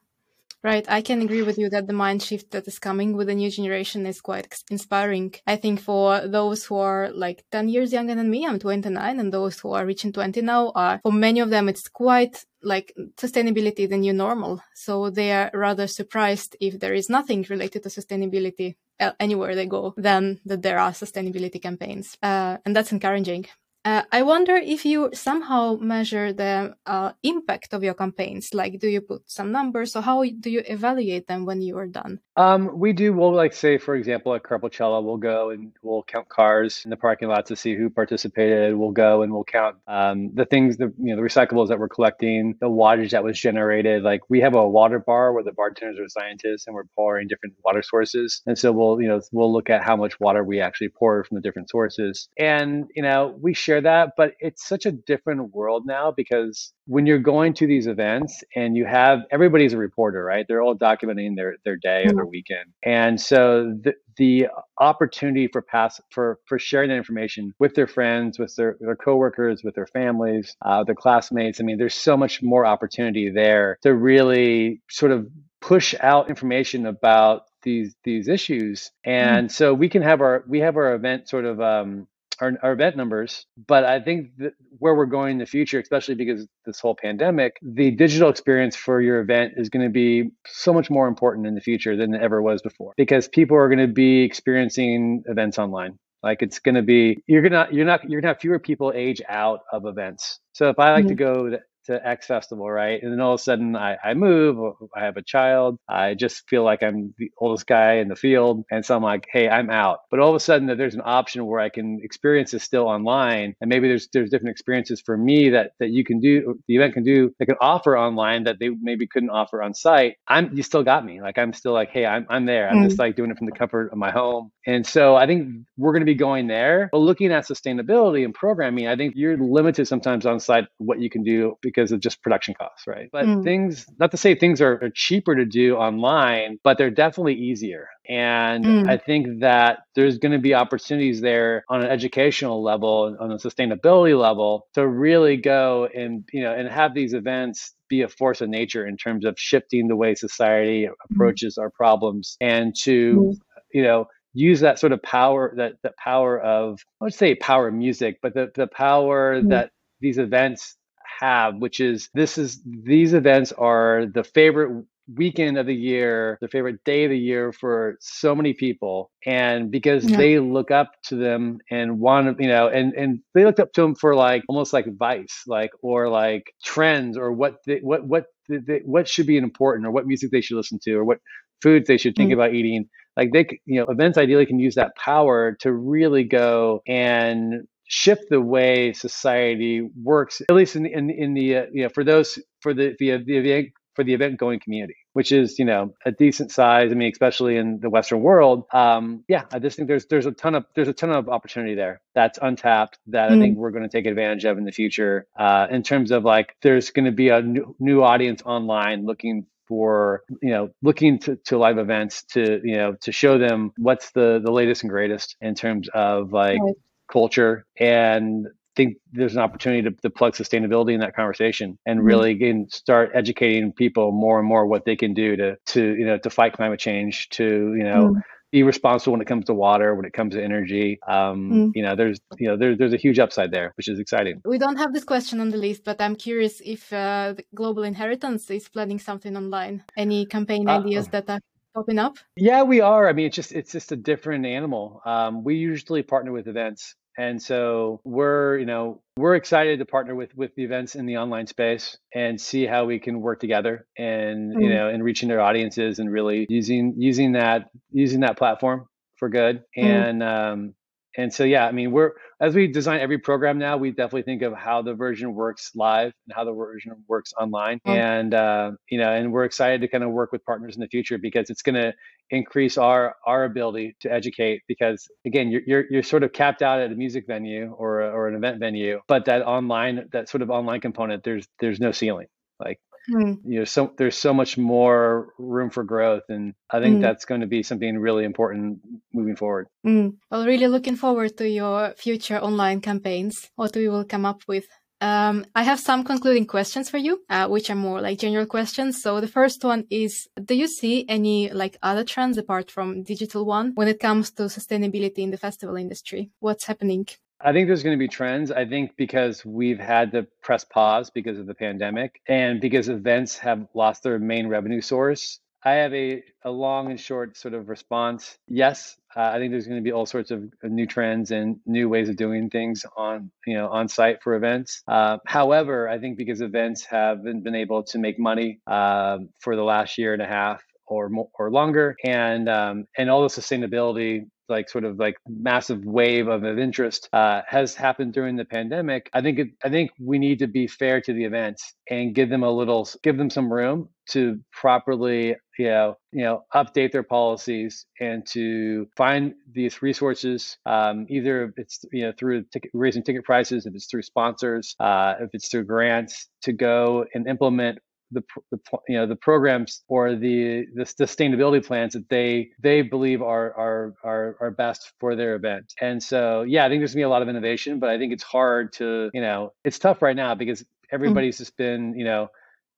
Right. 0.64 0.88
I 0.88 1.02
can 1.02 1.20
agree 1.22 1.42
with 1.42 1.58
you 1.58 1.68
that 1.70 1.88
the 1.88 1.92
mind 1.92 2.22
shift 2.22 2.52
that 2.52 2.68
is 2.68 2.78
coming 2.78 3.16
with 3.16 3.26
the 3.26 3.34
new 3.34 3.50
generation 3.50 4.06
is 4.06 4.20
quite 4.20 4.62
inspiring. 4.70 5.34
I 5.44 5.56
think 5.56 5.80
for 5.80 6.20
those 6.28 6.64
who 6.64 6.76
are 6.76 7.10
like 7.10 7.44
10 7.50 7.68
years 7.68 7.92
younger 7.92 8.14
than 8.14 8.30
me, 8.30 8.46
I'm 8.46 8.60
29, 8.60 9.18
and 9.18 9.32
those 9.32 9.58
who 9.58 9.72
are 9.72 9.84
reaching 9.84 10.12
20 10.12 10.40
now 10.42 10.70
are, 10.76 11.00
for 11.02 11.10
many 11.10 11.40
of 11.40 11.50
them, 11.50 11.68
it's 11.68 11.88
quite 11.88 12.44
like 12.62 12.94
sustainability 13.16 13.88
the 13.88 13.96
new 13.96 14.12
normal. 14.12 14.62
So 14.76 15.10
they 15.10 15.32
are 15.32 15.50
rather 15.52 15.88
surprised 15.88 16.54
if 16.60 16.78
there 16.78 16.94
is 16.94 17.10
nothing 17.10 17.44
related 17.50 17.82
to 17.82 17.88
sustainability 17.88 18.76
anywhere 19.20 19.54
they 19.54 19.66
go, 19.66 19.94
then 19.96 20.40
that 20.44 20.62
there 20.62 20.78
are 20.78 20.92
sustainability 20.92 21.60
campaigns. 21.60 22.16
Uh, 22.22 22.58
and 22.64 22.74
that's 22.74 22.92
encouraging. 22.92 23.46
Uh, 23.84 24.02
I 24.12 24.22
wonder 24.22 24.54
if 24.54 24.84
you 24.84 25.10
somehow 25.12 25.76
measure 25.80 26.32
the 26.32 26.76
uh, 26.86 27.12
impact 27.24 27.74
of 27.74 27.82
your 27.82 27.94
campaigns. 27.94 28.54
Like, 28.54 28.78
do 28.78 28.88
you 28.88 29.00
put 29.00 29.22
some 29.26 29.50
numbers, 29.50 29.96
or 29.96 30.02
how 30.02 30.22
do 30.22 30.50
you 30.50 30.62
evaluate 30.66 31.26
them 31.26 31.46
when 31.46 31.62
you 31.62 31.76
are 31.78 31.88
done? 31.88 32.20
Um, 32.36 32.78
we 32.78 32.92
do. 32.92 33.12
We'll 33.12 33.34
like 33.34 33.52
say, 33.52 33.78
for 33.78 33.96
example, 33.96 34.34
at 34.34 34.44
Carpoolchella, 34.44 35.02
we'll 35.02 35.16
go 35.16 35.50
and 35.50 35.72
we'll 35.82 36.04
count 36.04 36.28
cars 36.28 36.82
in 36.84 36.90
the 36.90 36.96
parking 36.96 37.28
lot 37.28 37.46
to 37.46 37.56
see 37.56 37.74
who 37.74 37.90
participated. 37.90 38.76
We'll 38.76 38.92
go 38.92 39.22
and 39.22 39.32
we'll 39.32 39.44
count 39.44 39.76
um, 39.88 40.30
the 40.32 40.44
things, 40.44 40.76
the 40.76 40.92
you 40.98 41.14
know, 41.14 41.16
the 41.16 41.28
recyclables 41.28 41.68
that 41.68 41.78
we're 41.80 41.88
collecting, 41.88 42.54
the 42.60 42.68
wattage 42.68 43.10
that 43.10 43.24
was 43.24 43.38
generated. 43.38 44.04
Like, 44.04 44.20
we 44.30 44.40
have 44.40 44.54
a 44.54 44.66
water 44.66 45.00
bar 45.00 45.32
where 45.32 45.42
the 45.42 45.52
bartenders 45.52 45.98
are 45.98 46.08
scientists, 46.08 46.68
and 46.68 46.74
we're 46.74 46.84
pouring 46.94 47.26
different 47.26 47.56
water 47.64 47.82
sources. 47.82 48.42
And 48.46 48.56
so 48.56 48.70
we'll, 48.70 49.02
you 49.02 49.08
know, 49.08 49.20
we'll 49.32 49.52
look 49.52 49.70
at 49.70 49.82
how 49.82 49.96
much 49.96 50.20
water 50.20 50.44
we 50.44 50.60
actually 50.60 50.90
pour 50.90 51.24
from 51.24 51.34
the 51.34 51.40
different 51.40 51.68
sources, 51.68 52.28
and 52.38 52.88
you 52.94 53.02
know, 53.02 53.36
we 53.40 53.54
share 53.54 53.71
share 53.72 53.80
that, 53.82 54.12
but 54.16 54.32
it's 54.40 54.66
such 54.66 54.86
a 54.86 54.92
different 54.92 55.54
world 55.54 55.84
now 55.86 56.12
because 56.14 56.72
when 56.86 57.06
you're 57.06 57.18
going 57.18 57.54
to 57.54 57.66
these 57.66 57.86
events 57.86 58.42
and 58.54 58.76
you 58.76 58.84
have 58.84 59.20
everybody's 59.30 59.72
a 59.72 59.78
reporter, 59.78 60.24
right? 60.24 60.44
They're 60.48 60.62
all 60.62 60.76
documenting 60.76 61.36
their 61.36 61.56
their 61.64 61.76
day 61.76 62.04
or 62.04 62.12
their 62.12 62.24
mm-hmm. 62.24 62.30
weekend, 62.30 62.66
and 62.82 63.20
so 63.20 63.74
the 63.82 63.94
the 64.16 64.48
opportunity 64.78 65.48
for 65.48 65.62
pass 65.62 66.00
for 66.10 66.38
for 66.46 66.58
sharing 66.58 66.90
that 66.90 66.96
information 66.96 67.54
with 67.58 67.74
their 67.74 67.86
friends, 67.86 68.38
with 68.38 68.54
their 68.56 68.76
their 68.80 68.96
coworkers, 68.96 69.62
with 69.64 69.74
their 69.74 69.86
families, 69.86 70.56
uh, 70.64 70.84
their 70.84 70.94
classmates. 70.94 71.60
I 71.60 71.64
mean, 71.64 71.78
there's 71.78 71.94
so 71.94 72.16
much 72.16 72.42
more 72.42 72.66
opportunity 72.66 73.30
there 73.30 73.78
to 73.82 73.94
really 73.94 74.82
sort 74.90 75.12
of 75.12 75.28
push 75.60 75.94
out 76.00 76.28
information 76.28 76.86
about 76.86 77.42
these 77.62 77.94
these 78.02 78.26
issues 78.26 78.90
mm-hmm. 79.06 79.10
and 79.10 79.48
mm. 79.48 79.52
so 79.52 79.72
we 79.72 79.88
can 79.88 80.02
have 80.02 80.20
our 80.20 80.42
we 80.48 80.58
have 80.58 80.76
our 80.76 80.94
event 80.94 81.28
sort 81.28 81.44
of 81.44 81.60
um, 81.60 82.08
our, 82.40 82.52
our 82.62 82.72
event 82.72 82.96
numbers. 82.96 83.46
But 83.66 83.84
I 83.84 84.00
think 84.00 84.30
where 84.78 84.94
we're 84.94 85.06
going 85.06 85.32
in 85.32 85.38
the 85.38 85.46
future, 85.46 85.80
especially 85.80 86.14
because 86.14 86.46
this 86.66 86.80
whole 86.80 86.94
pandemic, 86.94 87.58
the 87.62 87.90
digital 87.90 88.28
experience 88.28 88.76
for 88.76 89.00
your 89.00 89.20
event 89.20 89.54
is 89.56 89.68
going 89.68 89.84
to 89.84 89.92
be 89.92 90.30
so 90.46 90.72
much 90.72 90.90
more 90.90 91.08
important 91.08 91.46
in 91.46 91.54
the 91.54 91.60
future 91.60 91.96
than 91.96 92.14
it 92.14 92.22
ever 92.22 92.40
was 92.42 92.62
before 92.62 92.92
because 92.96 93.28
people 93.28 93.56
are 93.56 93.68
going 93.68 93.86
to 93.86 93.92
be 93.92 94.22
experiencing 94.22 95.22
events 95.26 95.58
online. 95.58 95.98
Like 96.22 96.42
it's 96.42 96.60
going 96.60 96.76
to 96.76 96.82
be, 96.82 97.22
you're 97.26 97.42
gonna, 97.42 97.66
you're 97.72 97.84
not, 97.84 98.08
you're 98.08 98.20
gonna 98.20 98.34
have 98.34 98.40
fewer 98.40 98.60
people 98.60 98.92
age 98.94 99.20
out 99.28 99.60
of 99.72 99.86
events. 99.86 100.38
So 100.52 100.68
if 100.68 100.78
I 100.78 100.92
like 100.92 101.00
mm-hmm. 101.00 101.08
to 101.08 101.14
go 101.14 101.50
to 101.50 101.60
X 101.90 102.26
festival, 102.26 102.70
right? 102.70 103.02
And 103.02 103.12
then 103.12 103.20
all 103.20 103.34
of 103.34 103.40
a 103.40 103.42
sudden 103.42 103.76
I, 103.76 103.96
I 104.02 104.14
move, 104.14 104.58
I 104.96 105.04
have 105.04 105.16
a 105.16 105.22
child, 105.22 105.78
I 105.88 106.14
just 106.14 106.48
feel 106.48 106.64
like 106.64 106.82
I'm 106.82 107.14
the 107.18 107.30
oldest 107.38 107.66
guy 107.66 107.94
in 107.94 108.08
the 108.08 108.16
field. 108.16 108.64
And 108.70 108.84
so 108.84 108.96
I'm 108.96 109.02
like, 109.02 109.26
hey, 109.30 109.48
I'm 109.48 109.70
out. 109.70 110.00
But 110.10 110.20
all 110.20 110.30
of 110.30 110.36
a 110.36 110.40
sudden 110.40 110.68
that 110.68 110.78
there's 110.78 110.94
an 110.94 111.02
option 111.04 111.46
where 111.46 111.60
I 111.60 111.68
can 111.68 112.00
experience 112.02 112.52
this 112.52 112.62
still 112.62 112.86
online. 112.86 113.54
And 113.60 113.68
maybe 113.68 113.88
there's 113.88 114.08
there's 114.12 114.30
different 114.30 114.52
experiences 114.52 115.02
for 115.04 115.16
me 115.16 115.50
that 115.50 115.72
that 115.80 115.90
you 115.90 116.04
can 116.04 116.20
do, 116.20 116.58
the 116.68 116.76
event 116.76 116.94
can 116.94 117.04
do, 117.04 117.34
they 117.38 117.46
can 117.46 117.56
offer 117.60 117.96
online 117.96 118.44
that 118.44 118.56
they 118.60 118.68
maybe 118.68 119.06
couldn't 119.06 119.30
offer 119.30 119.62
on 119.62 119.74
site. 119.74 120.16
I'm 120.28 120.56
you 120.56 120.62
still 120.62 120.82
got 120.82 121.04
me. 121.04 121.20
Like 121.20 121.38
I'm 121.38 121.52
still 121.52 121.72
like, 121.72 121.90
hey, 121.90 122.06
I'm 122.06 122.26
I'm 122.28 122.46
there. 122.46 122.68
I'm 122.68 122.78
mm. 122.78 122.84
just 122.84 122.98
like 122.98 123.16
doing 123.16 123.30
it 123.30 123.38
from 123.38 123.46
the 123.46 123.52
comfort 123.52 123.92
of 123.92 123.98
my 123.98 124.10
home. 124.10 124.50
And 124.66 124.86
so 124.86 125.16
I 125.16 125.26
think 125.26 125.48
we're 125.76 125.92
gonna 125.92 126.04
be 126.04 126.14
going 126.14 126.46
there. 126.46 126.88
But 126.92 126.98
looking 126.98 127.32
at 127.32 127.46
sustainability 127.46 128.24
and 128.24 128.34
programming, 128.34 128.86
I 128.88 128.96
think 128.96 129.14
you're 129.16 129.36
limited 129.36 129.86
sometimes 129.86 130.26
on 130.26 130.40
site 130.40 130.66
what 130.78 131.00
you 131.00 131.10
can 131.10 131.22
do 131.22 131.56
because 131.60 131.71
of 131.78 132.00
just 132.00 132.22
production 132.22 132.54
costs, 132.54 132.86
right? 132.86 133.08
But 133.10 133.24
mm. 133.24 133.42
things, 133.42 133.86
not 133.98 134.10
to 134.10 134.16
say 134.16 134.34
things 134.34 134.60
are, 134.60 134.74
are, 134.82 134.90
cheaper 134.94 135.34
to 135.34 135.44
do 135.44 135.76
online, 135.76 136.58
but 136.62 136.78
they're 136.78 136.90
definitely 136.90 137.34
easier. 137.34 137.88
And 138.08 138.64
mm. 138.64 138.88
I 138.88 138.98
think 138.98 139.40
that 139.40 139.80
there's 139.94 140.18
going 140.18 140.32
to 140.32 140.38
be 140.38 140.54
opportunities 140.54 141.20
there 141.20 141.64
on 141.68 141.82
an 141.82 141.90
educational 141.90 142.62
level, 142.62 143.16
on 143.18 143.32
a 143.32 143.36
sustainability 143.36 144.18
level, 144.18 144.66
to 144.74 144.86
really 144.86 145.36
go 145.36 145.88
and 145.94 146.28
you 146.32 146.42
know 146.42 146.54
and 146.54 146.68
have 146.68 146.94
these 146.94 147.14
events 147.14 147.74
be 147.88 148.02
a 148.02 148.08
force 148.08 148.40
of 148.40 148.48
nature 148.48 148.86
in 148.86 148.96
terms 148.96 149.24
of 149.24 149.34
shifting 149.38 149.88
the 149.88 149.96
way 149.96 150.14
society 150.14 150.86
mm. 150.86 150.92
approaches 151.10 151.56
mm. 151.56 151.62
our 151.62 151.70
problems 151.70 152.36
and 152.40 152.74
to 152.76 153.14
mm. 153.14 153.40
you 153.72 153.82
know 153.82 154.06
use 154.34 154.60
that 154.60 154.78
sort 154.78 154.92
of 154.92 155.02
power 155.02 155.52
that 155.56 155.74
the 155.82 155.92
power 156.02 156.40
of 156.40 156.80
I 157.00 157.04
would 157.04 157.14
say 157.14 157.34
power 157.34 157.68
of 157.68 157.74
music, 157.74 158.18
but 158.22 158.34
the, 158.34 158.50
the 158.54 158.66
power 158.66 159.40
mm. 159.40 159.50
that 159.50 159.70
these 160.00 160.18
events 160.18 160.76
have, 161.22 161.56
which 161.56 161.80
is 161.80 162.10
this 162.14 162.36
is 162.36 162.60
these 162.66 163.14
events 163.14 163.52
are 163.52 164.06
the 164.12 164.24
favorite 164.24 164.84
weekend 165.14 165.58
of 165.58 165.66
the 165.66 165.74
year, 165.74 166.38
the 166.40 166.48
favorite 166.48 166.82
day 166.84 167.04
of 167.04 167.10
the 167.10 167.18
year 167.18 167.52
for 167.52 167.96
so 168.00 168.34
many 168.34 168.52
people. 168.52 169.10
And 169.26 169.70
because 169.70 170.04
yeah. 170.04 170.16
they 170.16 170.38
look 170.38 170.70
up 170.70 170.92
to 171.06 171.16
them 171.16 171.58
and 171.70 171.98
want 171.98 172.38
to, 172.38 172.42
you 172.42 172.48
know, 172.48 172.68
and, 172.68 172.92
and 172.94 173.20
they 173.34 173.44
looked 173.44 173.60
up 173.60 173.72
to 173.74 173.82
them 173.82 173.94
for 173.94 174.14
like 174.14 174.42
almost 174.48 174.72
like 174.72 174.86
advice, 174.86 175.42
like, 175.46 175.70
or 175.82 176.08
like 176.08 176.52
trends 176.64 177.16
or 177.16 177.32
what, 177.32 177.56
they, 177.66 177.78
what, 177.82 178.06
what, 178.06 178.26
they, 178.48 178.80
what 178.84 179.08
should 179.08 179.26
be 179.26 179.36
important 179.36 179.86
or 179.86 179.90
what 179.90 180.06
music 180.06 180.30
they 180.30 180.40
should 180.40 180.56
listen 180.56 180.78
to 180.84 180.94
or 180.94 181.04
what 181.04 181.18
foods 181.62 181.86
they 181.86 181.98
should 181.98 182.16
think 182.16 182.30
mm. 182.30 182.34
about 182.34 182.54
eating 182.54 182.88
like 183.16 183.30
they 183.32 183.46
you 183.66 183.78
know 183.78 183.86
events 183.88 184.18
ideally 184.18 184.46
can 184.46 184.58
use 184.58 184.74
that 184.74 184.96
power 184.96 185.56
to 185.60 185.72
really 185.72 186.24
go 186.24 186.80
and 186.88 187.66
shift 187.86 188.24
the 188.30 188.40
way 188.40 188.92
society 188.92 189.88
works 190.02 190.40
at 190.48 190.54
least 190.54 190.76
in 190.76 190.84
the 190.84 190.92
in, 190.92 191.10
in 191.10 191.34
the 191.34 191.56
uh, 191.56 191.66
you 191.72 191.82
know 191.82 191.88
for 191.88 192.04
those 192.04 192.38
for 192.60 192.72
the 192.74 192.94
the, 192.98 193.16
the 193.24 193.36
event 193.36 193.68
for 193.94 194.04
the 194.04 194.14
event 194.14 194.38
going 194.38 194.58
community 194.58 194.96
which 195.12 195.32
is 195.32 195.58
you 195.58 195.64
know 195.64 195.92
a 196.06 196.12
decent 196.12 196.50
size 196.50 196.90
i 196.90 196.94
mean 196.94 197.10
especially 197.10 197.56
in 197.56 197.78
the 197.80 197.90
western 197.90 198.22
world 198.22 198.64
um, 198.72 199.22
yeah 199.28 199.44
i 199.52 199.58
just 199.58 199.76
think 199.76 199.88
there's 199.88 200.06
there's 200.06 200.26
a 200.26 200.32
ton 200.32 200.54
of 200.54 200.64
there's 200.74 200.88
a 200.88 200.92
ton 200.92 201.10
of 201.10 201.28
opportunity 201.28 201.74
there 201.74 202.00
that's 202.14 202.38
untapped 202.40 202.98
that 203.06 203.30
mm. 203.30 203.36
i 203.36 203.38
think 203.38 203.58
we're 203.58 203.70
going 203.70 203.82
to 203.82 203.88
take 203.88 204.06
advantage 204.06 204.44
of 204.44 204.56
in 204.56 204.64
the 204.64 204.72
future 204.72 205.26
uh, 205.38 205.66
in 205.70 205.82
terms 205.82 206.10
of 206.10 206.24
like 206.24 206.56
there's 206.62 206.90
going 206.90 207.04
to 207.04 207.12
be 207.12 207.28
a 207.28 207.42
new, 207.42 207.76
new 207.78 208.02
audience 208.02 208.42
online 208.46 209.04
looking 209.04 209.46
for 209.68 210.22
you 210.42 210.50
know 210.50 210.70
looking 210.82 211.18
to, 211.18 211.36
to 211.36 211.56
live 211.56 211.78
events 211.78 212.24
to 212.24 212.60
you 212.64 212.76
know 212.76 212.94
to 213.00 213.12
show 213.12 213.38
them 213.38 213.72
what's 213.76 214.10
the 214.12 214.40
the 214.44 214.50
latest 214.50 214.82
and 214.82 214.90
greatest 214.90 215.36
in 215.40 215.54
terms 215.54 215.88
of 215.94 216.32
like 216.32 216.60
right. 216.60 216.74
Culture 217.12 217.66
and 217.78 218.46
think 218.74 218.96
there's 219.12 219.34
an 219.34 219.42
opportunity 219.42 219.82
to, 219.82 219.90
to, 219.90 220.08
plug 220.08 220.32
sustainability 220.32 220.94
in 220.94 221.00
that 221.00 221.14
conversation 221.14 221.78
and 221.84 221.98
mm-hmm. 221.98 222.06
really 222.06 222.30
again 222.30 222.66
start 222.70 223.10
educating 223.14 223.70
people 223.70 224.12
more 224.12 224.38
and 224.38 224.48
more 224.48 224.66
what 224.66 224.86
they 224.86 224.96
can 224.96 225.12
do 225.12 225.36
to 225.36 225.56
to 225.66 225.94
you 225.94 226.06
know 226.06 226.16
to 226.16 226.30
fight 226.30 226.54
climate 226.54 226.80
change 226.80 227.28
to 227.28 227.74
you 227.76 227.84
know 227.84 228.14
mm 228.14 228.22
be 228.52 228.62
responsible 228.62 229.12
when 229.12 229.22
it 229.22 229.26
comes 229.26 229.46
to 229.46 229.54
water, 229.54 229.94
when 229.94 230.04
it 230.04 230.12
comes 230.12 230.34
to 230.34 230.44
energy. 230.44 231.00
Um, 231.08 231.50
mm. 231.50 231.70
You 231.74 231.82
know, 231.82 231.96
there's 231.96 232.20
you 232.38 232.48
know 232.48 232.56
there's 232.56 232.76
there's 232.78 232.92
a 232.92 232.98
huge 232.98 233.18
upside 233.18 233.50
there, 233.50 233.72
which 233.76 233.88
is 233.88 233.98
exciting. 233.98 234.42
We 234.44 234.58
don't 234.58 234.76
have 234.76 234.92
this 234.92 235.04
question 235.04 235.40
on 235.40 235.48
the 235.50 235.56
list, 235.56 235.84
but 235.84 236.00
I'm 236.00 236.14
curious 236.14 236.60
if 236.64 236.92
uh, 236.92 237.34
Global 237.54 237.82
Inheritance 237.82 238.50
is 238.50 238.68
planning 238.68 238.98
something 238.98 239.36
online. 239.36 239.82
Any 239.96 240.26
campaign 240.26 240.68
uh, 240.68 240.78
ideas 240.78 241.08
that 241.08 241.28
are 241.30 241.40
popping 241.74 241.98
up? 241.98 242.18
Yeah, 242.36 242.62
we 242.62 242.82
are. 242.82 243.08
I 243.08 243.14
mean, 243.14 243.26
it's 243.26 243.36
just 243.36 243.52
it's 243.52 243.72
just 243.72 243.90
a 243.90 243.96
different 243.96 244.44
animal. 244.44 245.00
Um, 245.06 245.42
we 245.42 245.54
usually 245.56 246.02
partner 246.02 246.30
with 246.30 246.46
events 246.46 246.94
and 247.18 247.42
so 247.42 248.00
we're, 248.04 248.58
you 248.58 248.66
know, 248.66 249.02
we're 249.16 249.34
excited 249.34 249.78
to 249.78 249.84
partner 249.84 250.14
with 250.14 250.34
with 250.36 250.54
the 250.54 250.64
events 250.64 250.94
in 250.94 251.06
the 251.06 251.18
online 251.18 251.46
space 251.46 251.98
and 252.14 252.40
see 252.40 252.66
how 252.66 252.84
we 252.86 252.98
can 252.98 253.20
work 253.20 253.40
together 253.40 253.86
and 253.98 254.52
mm-hmm. 254.52 254.60
you 254.60 254.68
know 254.70 254.88
and 254.88 255.04
reaching 255.04 255.28
their 255.28 255.40
audiences 255.40 255.98
and 255.98 256.10
really 256.10 256.46
using 256.48 256.94
using 256.96 257.32
that 257.32 257.68
using 257.90 258.20
that 258.20 258.38
platform 258.38 258.86
for 259.22 259.28
good. 259.28 259.62
Mm-hmm. 259.78 259.86
And 259.86 260.22
um, 260.22 260.74
and 261.16 261.32
so 261.32 261.44
yeah 261.44 261.66
i 261.66 261.72
mean 261.72 261.90
we're 261.90 262.12
as 262.40 262.54
we 262.54 262.66
design 262.66 263.00
every 263.00 263.18
program 263.18 263.58
now 263.58 263.76
we 263.76 263.90
definitely 263.90 264.22
think 264.22 264.42
of 264.42 264.52
how 264.52 264.82
the 264.82 264.94
version 264.94 265.34
works 265.34 265.70
live 265.74 266.12
and 266.26 266.34
how 266.34 266.44
the 266.44 266.52
version 266.52 266.92
works 267.08 267.32
online 267.40 267.78
mm-hmm. 267.86 267.98
and 267.98 268.34
uh, 268.34 268.70
you 268.88 268.98
know 268.98 269.12
and 269.12 269.32
we're 269.32 269.44
excited 269.44 269.80
to 269.80 269.88
kind 269.88 270.04
of 270.04 270.10
work 270.10 270.32
with 270.32 270.44
partners 270.44 270.74
in 270.74 270.80
the 270.80 270.88
future 270.88 271.18
because 271.18 271.50
it's 271.50 271.62
going 271.62 271.74
to 271.74 271.92
increase 272.30 272.78
our 272.78 273.14
our 273.26 273.44
ability 273.44 273.94
to 274.00 274.10
educate 274.12 274.62
because 274.66 275.08
again 275.26 275.50
you're, 275.50 275.62
you're 275.66 275.84
you're 275.90 276.02
sort 276.02 276.22
of 276.22 276.32
capped 276.32 276.62
out 276.62 276.80
at 276.80 276.90
a 276.90 276.94
music 276.94 277.26
venue 277.26 277.72
or 277.72 278.02
or 278.02 278.28
an 278.28 278.34
event 278.34 278.58
venue 278.58 279.00
but 279.08 279.24
that 279.24 279.42
online 279.42 280.08
that 280.12 280.28
sort 280.28 280.42
of 280.42 280.50
online 280.50 280.80
component 280.80 281.22
there's 281.24 281.46
there's 281.60 281.80
no 281.80 281.92
ceiling 281.92 282.26
like 282.58 282.80
Mm. 283.10 283.38
You 283.44 283.58
know, 283.60 283.64
so 283.64 283.92
there's 283.96 284.16
so 284.16 284.32
much 284.32 284.56
more 284.56 285.32
room 285.38 285.70
for 285.70 285.82
growth, 285.84 286.24
and 286.28 286.54
I 286.70 286.80
think 286.80 286.98
mm. 286.98 287.02
that's 287.02 287.24
going 287.24 287.40
to 287.40 287.46
be 287.46 287.62
something 287.62 287.98
really 287.98 288.24
important 288.24 288.80
moving 289.12 289.36
forward. 289.36 289.68
Mm. 289.86 290.16
Well, 290.30 290.46
really 290.46 290.68
looking 290.68 290.96
forward 290.96 291.36
to 291.38 291.48
your 291.48 291.94
future 291.96 292.38
online 292.38 292.80
campaigns. 292.80 293.50
What 293.56 293.74
we 293.74 293.88
will 293.88 294.04
come 294.04 294.24
up 294.24 294.42
with. 294.46 294.66
Um, 295.00 295.46
I 295.56 295.64
have 295.64 295.80
some 295.80 296.04
concluding 296.04 296.46
questions 296.46 296.88
for 296.88 296.96
you, 296.96 297.24
uh, 297.28 297.48
which 297.48 297.70
are 297.70 297.74
more 297.74 298.00
like 298.00 298.20
general 298.20 298.46
questions. 298.46 299.02
So 299.02 299.20
the 299.20 299.26
first 299.26 299.64
one 299.64 299.84
is, 299.90 300.28
do 300.44 300.54
you 300.54 300.68
see 300.68 301.04
any 301.08 301.50
like 301.50 301.76
other 301.82 302.04
trends 302.04 302.38
apart 302.38 302.70
from 302.70 303.02
digital 303.02 303.44
one 303.44 303.72
when 303.74 303.88
it 303.88 303.98
comes 303.98 304.30
to 304.32 304.44
sustainability 304.44 305.18
in 305.18 305.32
the 305.32 305.38
festival 305.38 305.74
industry? 305.74 306.30
What's 306.38 306.66
happening? 306.66 307.08
I 307.44 307.52
think 307.52 307.66
there's 307.66 307.82
going 307.82 307.96
to 307.96 308.02
be 308.02 308.08
trends. 308.08 308.52
I 308.52 308.66
think 308.66 308.96
because 308.96 309.44
we've 309.44 309.78
had 309.78 310.12
to 310.12 310.26
press 310.42 310.64
pause 310.64 311.10
because 311.10 311.38
of 311.38 311.46
the 311.46 311.54
pandemic 311.54 312.20
and 312.28 312.60
because 312.60 312.88
events 312.88 313.38
have 313.38 313.66
lost 313.74 314.04
their 314.04 314.18
main 314.18 314.46
revenue 314.46 314.80
source. 314.80 315.40
I 315.64 315.72
have 315.72 315.94
a, 315.94 316.22
a 316.44 316.50
long 316.50 316.90
and 316.90 316.98
short 316.98 317.36
sort 317.36 317.54
of 317.54 317.68
response. 317.68 318.36
Yes, 318.48 318.96
uh, 319.14 319.20
I 319.20 319.38
think 319.38 319.52
there's 319.52 319.66
going 319.66 319.80
to 319.80 319.84
be 319.84 319.92
all 319.92 320.06
sorts 320.06 320.30
of 320.32 320.50
new 320.62 320.86
trends 320.86 321.30
and 321.30 321.60
new 321.66 321.88
ways 321.88 322.08
of 322.08 322.16
doing 322.16 322.50
things 322.50 322.84
on 322.96 323.30
you 323.46 323.56
know 323.56 323.68
on 323.68 323.88
site 323.88 324.22
for 324.22 324.34
events. 324.34 324.82
Uh, 324.88 325.18
however, 325.26 325.88
I 325.88 325.98
think 325.98 326.18
because 326.18 326.40
events 326.40 326.84
haven't 326.84 327.44
been 327.44 327.54
able 327.54 327.84
to 327.84 327.98
make 327.98 328.18
money 328.18 328.60
uh, 328.66 329.18
for 329.40 329.54
the 329.54 329.62
last 329.62 329.98
year 329.98 330.12
and 330.12 330.22
a 330.22 330.26
half 330.26 330.62
or 330.86 331.08
more, 331.08 331.28
or 331.38 331.50
longer, 331.50 331.96
and 332.04 332.48
um, 332.48 332.86
and 332.98 333.08
all 333.08 333.22
the 333.22 333.28
sustainability 333.28 334.26
like 334.48 334.68
sort 334.68 334.84
of 334.84 334.98
like 334.98 335.16
massive 335.28 335.84
wave 335.84 336.28
of, 336.28 336.44
of 336.44 336.58
interest 336.58 337.08
uh, 337.12 337.42
has 337.46 337.74
happened 337.74 338.12
during 338.12 338.36
the 338.36 338.44
pandemic. 338.44 339.08
I 339.12 339.20
think 339.20 339.38
it, 339.38 339.48
I 339.64 339.68
think 339.68 339.90
we 340.00 340.18
need 340.18 340.40
to 340.40 340.46
be 340.46 340.66
fair 340.66 341.00
to 341.00 341.12
the 341.12 341.24
events 341.24 341.74
and 341.88 342.14
give 342.14 342.28
them 342.28 342.42
a 342.42 342.50
little 342.50 342.88
give 343.02 343.16
them 343.16 343.30
some 343.30 343.52
room 343.52 343.88
to 344.10 344.40
properly 344.52 345.36
you 345.58 345.66
know 345.66 345.96
you 346.12 346.24
know 346.24 346.42
update 346.54 346.92
their 346.92 347.02
policies 347.02 347.86
and 348.00 348.26
to 348.26 348.86
find 348.96 349.34
these 349.52 349.82
resources 349.82 350.58
um, 350.66 351.06
either 351.08 351.52
it's 351.56 351.84
you 351.92 352.02
know 352.02 352.12
through 352.18 352.44
ticket, 352.52 352.70
raising 352.74 353.02
ticket 353.02 353.24
prices 353.24 353.66
if 353.66 353.74
it's 353.74 353.86
through 353.86 354.02
sponsors 354.02 354.74
uh, 354.80 355.14
if 355.20 355.30
it's 355.32 355.48
through 355.48 355.64
grants 355.64 356.28
to 356.42 356.52
go 356.52 357.04
and 357.14 357.26
implement 357.28 357.78
the, 358.12 358.22
the 358.50 358.58
you 358.88 358.96
know 358.96 359.06
the 359.06 359.16
programs 359.16 359.82
or 359.88 360.14
the 360.14 360.66
the 360.74 360.84
sustainability 360.84 361.64
plans 361.64 361.94
that 361.94 362.08
they 362.08 362.50
they 362.60 362.82
believe 362.82 363.22
are 363.22 363.52
are 363.54 363.94
are 364.04 364.36
are 364.40 364.50
best 364.50 364.92
for 365.00 365.16
their 365.16 365.34
event. 365.34 365.72
And 365.80 366.02
so 366.02 366.42
yeah, 366.42 366.64
I 366.64 366.68
think 366.68 366.80
there's 366.80 366.92
gonna 366.92 367.00
be 367.00 367.04
a 367.04 367.08
lot 367.08 367.22
of 367.22 367.28
innovation, 367.28 367.78
but 367.78 367.90
I 367.90 367.98
think 367.98 368.12
it's 368.12 368.22
hard 368.22 368.72
to 368.74 369.10
you 369.12 369.20
know 369.20 369.52
it's 369.64 369.78
tough 369.78 370.02
right 370.02 370.16
now 370.16 370.34
because 370.34 370.64
everybody's 370.90 371.36
mm-hmm. 371.36 371.42
just 371.42 371.56
been 371.56 371.94
you 371.98 372.04
know 372.04 372.28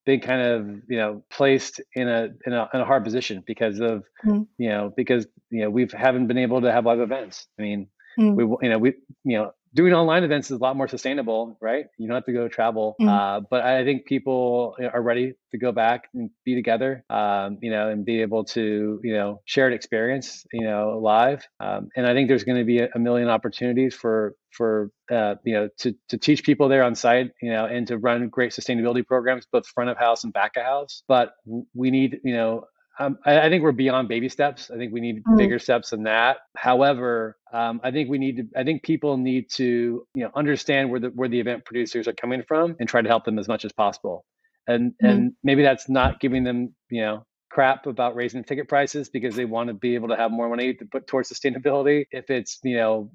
been 0.04 0.20
kind 0.20 0.42
of 0.42 0.82
you 0.88 0.98
know 0.98 1.22
placed 1.30 1.80
in 1.94 2.08
a 2.08 2.28
in 2.46 2.52
a, 2.52 2.68
in 2.74 2.80
a 2.80 2.84
hard 2.84 3.04
position 3.04 3.42
because 3.46 3.80
of 3.80 4.04
mm-hmm. 4.24 4.42
you 4.58 4.68
know 4.68 4.92
because 4.96 5.26
you 5.50 5.62
know 5.62 5.70
we've 5.70 5.92
haven't 5.92 6.26
been 6.26 6.38
able 6.38 6.60
to 6.60 6.70
have 6.70 6.84
live 6.84 7.00
events. 7.00 7.46
I 7.58 7.62
mean, 7.62 7.88
mm-hmm. 8.18 8.34
we 8.34 8.44
you 8.62 8.70
know 8.70 8.78
we 8.78 8.94
you 9.24 9.38
know 9.38 9.52
doing 9.74 9.92
online 9.92 10.22
events 10.22 10.50
is 10.50 10.58
a 10.58 10.62
lot 10.62 10.76
more 10.76 10.88
sustainable, 10.88 11.58
right? 11.60 11.86
You 11.98 12.06
don't 12.06 12.14
have 12.14 12.24
to 12.26 12.32
go 12.32 12.48
travel. 12.48 12.94
Mm. 13.00 13.08
Uh, 13.08 13.40
but 13.50 13.62
I 13.62 13.84
think 13.84 14.06
people 14.06 14.76
are 14.92 15.02
ready 15.02 15.34
to 15.50 15.58
go 15.58 15.72
back 15.72 16.08
and 16.14 16.30
be 16.44 16.54
together, 16.54 17.04
um, 17.10 17.58
you 17.60 17.70
know, 17.70 17.88
and 17.88 18.04
be 18.04 18.22
able 18.22 18.44
to, 18.44 19.00
you 19.02 19.14
know, 19.14 19.40
share 19.44 19.66
an 19.66 19.72
experience, 19.72 20.44
you 20.52 20.64
know, 20.64 21.00
live. 21.02 21.46
Um, 21.60 21.88
and 21.96 22.06
I 22.06 22.14
think 22.14 22.28
there's 22.28 22.44
going 22.44 22.58
to 22.58 22.64
be 22.64 22.78
a, 22.78 22.88
a, 22.94 22.98
million 22.98 23.28
opportunities 23.28 23.94
for 23.94 24.34
for 24.50 24.90
uh, 25.10 25.34
you 25.44 25.52
know 25.52 25.68
to 25.78 25.94
to 26.08 26.16
teach 26.16 26.44
people 26.44 26.68
there 26.68 26.84
on 26.84 26.94
site, 26.94 27.32
you 27.42 27.50
know, 27.50 27.66
and 27.66 27.86
to 27.88 27.98
run 27.98 28.28
great 28.28 28.52
sustainability 28.52 29.04
programs, 29.04 29.46
both 29.50 29.66
front 29.66 29.90
of 29.90 29.98
house 29.98 30.24
and 30.24 30.32
back 30.32 30.52
of 30.56 30.62
house. 30.62 31.02
But 31.08 31.32
we 31.74 31.90
need, 31.90 32.20
you 32.24 32.34
know, 32.34 32.64
um, 32.98 33.18
I, 33.24 33.40
I, 33.40 33.48
think 33.48 33.62
we're 33.62 33.72
beyond 33.72 34.08
baby 34.08 34.28
steps. 34.28 34.70
I 34.70 34.76
think 34.76 34.92
we 34.92 35.00
need 35.00 35.24
mm. 35.24 35.36
bigger 35.36 35.58
steps 35.58 35.90
than 35.90 36.04
that. 36.04 36.38
However, 36.56 37.36
um, 37.52 37.80
I 37.82 37.90
think 37.90 38.08
we 38.08 38.18
need 38.18 38.36
to. 38.36 38.44
I 38.56 38.62
think 38.62 38.82
people 38.82 39.16
need 39.16 39.50
to, 39.54 40.06
you 40.14 40.24
know, 40.24 40.30
understand 40.34 40.90
where 40.90 41.00
the 41.00 41.08
where 41.08 41.28
the 41.28 41.40
event 41.40 41.64
producers 41.64 42.06
are 42.06 42.12
coming 42.12 42.42
from 42.46 42.76
and 42.78 42.88
try 42.88 43.02
to 43.02 43.08
help 43.08 43.24
them 43.24 43.38
as 43.38 43.48
much 43.48 43.64
as 43.64 43.72
possible. 43.72 44.24
And 44.68 44.92
mm. 45.02 45.08
and 45.08 45.32
maybe 45.42 45.62
that's 45.62 45.88
not 45.88 46.20
giving 46.20 46.44
them, 46.44 46.74
you 46.90 47.00
know, 47.00 47.26
crap 47.50 47.86
about 47.86 48.14
raising 48.14 48.44
ticket 48.44 48.68
prices 48.68 49.08
because 49.08 49.34
they 49.34 49.44
want 49.44 49.68
to 49.68 49.74
be 49.74 49.94
able 49.94 50.08
to 50.08 50.16
have 50.16 50.30
more 50.30 50.48
money 50.48 50.74
to 50.74 50.84
put 50.84 51.06
towards 51.06 51.32
sustainability. 51.32 52.04
If 52.12 52.30
it's, 52.30 52.60
you 52.62 52.76
know, 52.76 53.10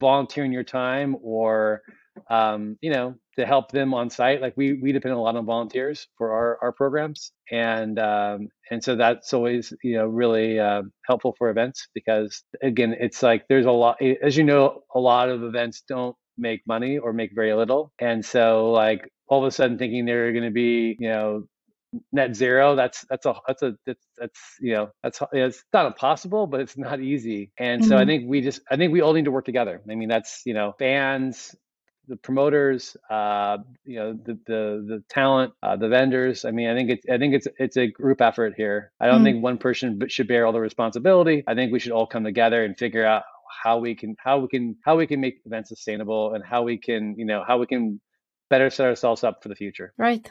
volunteering 0.00 0.52
your 0.52 0.64
time 0.64 1.16
or 1.22 1.82
um, 2.28 2.76
you 2.80 2.90
know, 2.90 3.14
to 3.38 3.46
help 3.46 3.70
them 3.70 3.94
on 3.94 4.10
site. 4.10 4.40
Like 4.40 4.54
we 4.56 4.74
we 4.74 4.92
depend 4.92 5.14
a 5.14 5.18
lot 5.18 5.36
on 5.36 5.44
volunteers 5.46 6.06
for 6.16 6.32
our 6.32 6.58
our 6.62 6.72
programs, 6.72 7.32
and 7.50 7.98
um, 7.98 8.48
and 8.70 8.82
so 8.82 8.96
that's 8.96 9.32
always 9.32 9.72
you 9.82 9.94
know 9.94 10.06
really 10.06 10.58
uh, 10.58 10.82
helpful 11.06 11.34
for 11.38 11.50
events 11.50 11.88
because 11.94 12.42
again, 12.62 12.94
it's 12.98 13.22
like 13.22 13.46
there's 13.48 13.66
a 13.66 13.70
lot. 13.70 14.00
As 14.22 14.36
you 14.36 14.44
know, 14.44 14.82
a 14.94 15.00
lot 15.00 15.28
of 15.28 15.42
events 15.42 15.82
don't 15.88 16.16
make 16.36 16.62
money 16.66 16.98
or 16.98 17.12
make 17.12 17.30
very 17.34 17.54
little, 17.54 17.92
and 17.98 18.24
so 18.24 18.70
like 18.72 19.10
all 19.28 19.42
of 19.42 19.46
a 19.46 19.50
sudden 19.50 19.78
thinking 19.78 20.04
they're 20.04 20.32
going 20.32 20.44
to 20.44 20.50
be 20.50 20.96
you 20.98 21.08
know 21.08 21.44
net 22.12 22.36
zero 22.36 22.76
that's 22.76 23.04
that's 23.10 23.26
a 23.26 23.34
that's 23.46 23.62
a 23.62 23.74
that's, 23.84 24.06
that's 24.16 24.40
you 24.60 24.72
know 24.74 24.90
that's 25.02 25.20
it's 25.32 25.64
not 25.72 25.86
impossible 25.86 26.46
but 26.46 26.60
it's 26.60 26.76
not 26.78 27.00
easy 27.00 27.50
and 27.58 27.82
mm-hmm. 27.82 27.88
so 27.88 27.96
i 27.96 28.00
mm-hmm. 28.00 28.08
think 28.08 28.24
we 28.28 28.40
just 28.40 28.60
i 28.70 28.76
think 28.76 28.92
we 28.92 29.00
all 29.00 29.12
need 29.12 29.24
to 29.24 29.30
work 29.30 29.44
together 29.44 29.80
i 29.90 29.94
mean 29.94 30.08
that's 30.08 30.42
you 30.46 30.54
know 30.54 30.72
fans 30.78 31.54
the 32.10 32.16
promoters 32.16 32.96
uh 33.08 33.56
you 33.84 33.96
know 33.96 34.12
the 34.12 34.34
the 34.46 34.84
the 34.90 35.04
talent 35.08 35.52
uh, 35.62 35.76
the 35.76 35.88
vendors. 35.88 36.44
I 36.44 36.50
mean 36.50 36.68
i 36.68 36.74
think 36.74 36.90
it's 36.90 37.06
i 37.08 37.16
think 37.16 37.34
it's 37.34 37.46
it's 37.58 37.76
a 37.76 37.86
group 37.86 38.20
effort 38.20 38.54
here. 38.56 38.92
I 39.00 39.06
don't 39.06 39.16
mm-hmm. 39.16 39.24
think 39.24 39.42
one 39.42 39.58
person 39.58 40.00
should 40.08 40.28
bear 40.28 40.44
all 40.44 40.52
the 40.52 40.60
responsibility. 40.60 41.44
I 41.46 41.54
think 41.54 41.72
we 41.72 41.78
should 41.78 41.92
all 41.92 42.06
come 42.06 42.24
together 42.24 42.64
and 42.64 42.76
figure 42.76 43.06
out 43.06 43.22
how 43.62 43.78
we 43.78 43.94
can 43.94 44.16
how 44.18 44.38
we 44.40 44.48
can 44.48 44.76
how 44.84 44.96
we 44.96 45.06
can 45.06 45.20
make 45.20 45.40
events 45.46 45.68
sustainable 45.68 46.34
and 46.34 46.44
how 46.44 46.62
we 46.62 46.76
can 46.78 47.14
you 47.16 47.24
know 47.24 47.44
how 47.46 47.58
we 47.58 47.66
can 47.66 48.00
better 48.50 48.68
set 48.68 48.86
ourselves 48.86 49.24
up 49.24 49.42
for 49.42 49.48
the 49.48 49.54
future. 49.54 49.94
Right. 49.96 50.30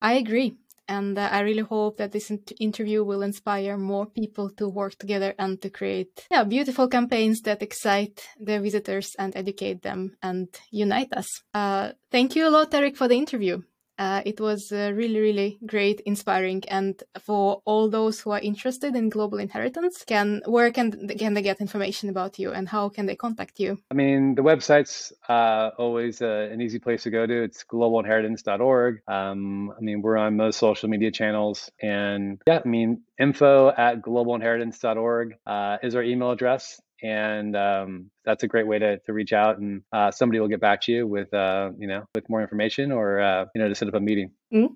I 0.00 0.14
agree. 0.14 0.56
And 0.88 1.18
uh, 1.18 1.28
I 1.32 1.40
really 1.40 1.62
hope 1.62 1.96
that 1.96 2.12
this 2.12 2.30
interview 2.60 3.04
will 3.04 3.22
inspire 3.22 3.76
more 3.76 4.06
people 4.06 4.50
to 4.50 4.68
work 4.68 4.96
together 4.98 5.34
and 5.38 5.60
to 5.62 5.70
create 5.70 6.26
yeah, 6.30 6.44
beautiful 6.44 6.88
campaigns 6.88 7.40
that 7.42 7.62
excite 7.62 8.28
the 8.38 8.60
visitors 8.60 9.14
and 9.18 9.34
educate 9.36 9.82
them 9.82 10.16
and 10.22 10.48
unite 10.70 11.12
us. 11.12 11.42
Uh, 11.52 11.92
thank 12.10 12.36
you 12.36 12.46
a 12.46 12.50
lot, 12.50 12.74
Eric, 12.74 12.96
for 12.96 13.08
the 13.08 13.16
interview. 13.16 13.62
Uh, 13.98 14.22
it 14.24 14.40
was 14.40 14.72
uh, 14.72 14.92
really, 14.94 15.20
really 15.20 15.58
great, 15.66 16.00
inspiring, 16.00 16.62
and 16.68 17.02
for 17.20 17.62
all 17.64 17.88
those 17.88 18.20
who 18.20 18.30
are 18.30 18.40
interested 18.40 18.96
in 18.96 19.08
global 19.08 19.38
inheritance, 19.38 20.04
can 20.06 20.42
where 20.46 20.72
can 20.72 21.08
can 21.08 21.34
they 21.34 21.42
get 21.42 21.60
information 21.60 22.08
about 22.08 22.38
you, 22.38 22.50
and 22.50 22.68
how 22.68 22.88
can 22.88 23.06
they 23.06 23.14
contact 23.14 23.60
you? 23.60 23.78
I 23.90 23.94
mean, 23.94 24.34
the 24.34 24.42
website's 24.42 25.12
uh, 25.28 25.70
always 25.78 26.20
uh, 26.20 26.48
an 26.52 26.60
easy 26.60 26.80
place 26.80 27.04
to 27.04 27.10
go 27.10 27.26
to. 27.26 27.42
It's 27.44 27.64
globalinheritance.org. 27.64 29.02
Um, 29.06 29.70
I 29.70 29.80
mean, 29.80 30.02
we're 30.02 30.16
on 30.16 30.36
most 30.36 30.58
social 30.58 30.88
media 30.88 31.12
channels, 31.12 31.70
and 31.80 32.42
yeah, 32.46 32.60
I 32.64 32.68
mean, 32.68 33.02
info 33.18 33.68
at 33.68 34.02
globalinheritance.org 34.02 35.34
uh, 35.46 35.76
is 35.82 35.94
our 35.94 36.02
email 36.02 36.32
address 36.32 36.80
and 37.04 37.54
um, 37.54 38.10
that's 38.24 38.42
a 38.42 38.48
great 38.48 38.66
way 38.66 38.78
to, 38.78 38.98
to 39.00 39.12
reach 39.12 39.34
out 39.34 39.58
and 39.58 39.82
uh, 39.92 40.10
somebody 40.10 40.40
will 40.40 40.48
get 40.48 40.60
back 40.60 40.80
to 40.80 40.92
you 40.92 41.06
with 41.06 41.32
uh, 41.34 41.70
you 41.78 41.86
know 41.86 42.04
with 42.14 42.28
more 42.28 42.40
information 42.40 42.90
or 42.90 43.20
uh, 43.20 43.44
you 43.54 43.60
know 43.60 43.68
to 43.68 43.74
set 43.74 43.86
up 43.86 43.94
a 43.94 44.00
meeting. 44.00 44.30
Mm. 44.52 44.70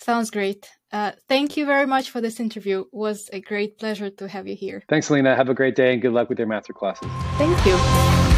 sounds 0.00 0.30
great. 0.30 0.68
Uh, 0.90 1.12
thank 1.28 1.56
you 1.56 1.64
very 1.64 1.86
much 1.86 2.10
for 2.10 2.20
this 2.20 2.40
interview. 2.40 2.80
It 2.80 2.86
was 2.92 3.30
a 3.32 3.40
great 3.40 3.78
pleasure 3.78 4.10
to 4.10 4.28
have 4.28 4.46
you 4.46 4.56
here. 4.56 4.82
Thanks 4.88 5.08
lena 5.08 5.36
have 5.36 5.48
a 5.48 5.54
great 5.54 5.76
day 5.76 5.92
and 5.92 6.02
good 6.02 6.12
luck 6.12 6.28
with 6.28 6.38
your 6.38 6.48
master 6.48 6.72
classes. 6.72 7.08
Thank 7.38 7.64
you 7.64 8.31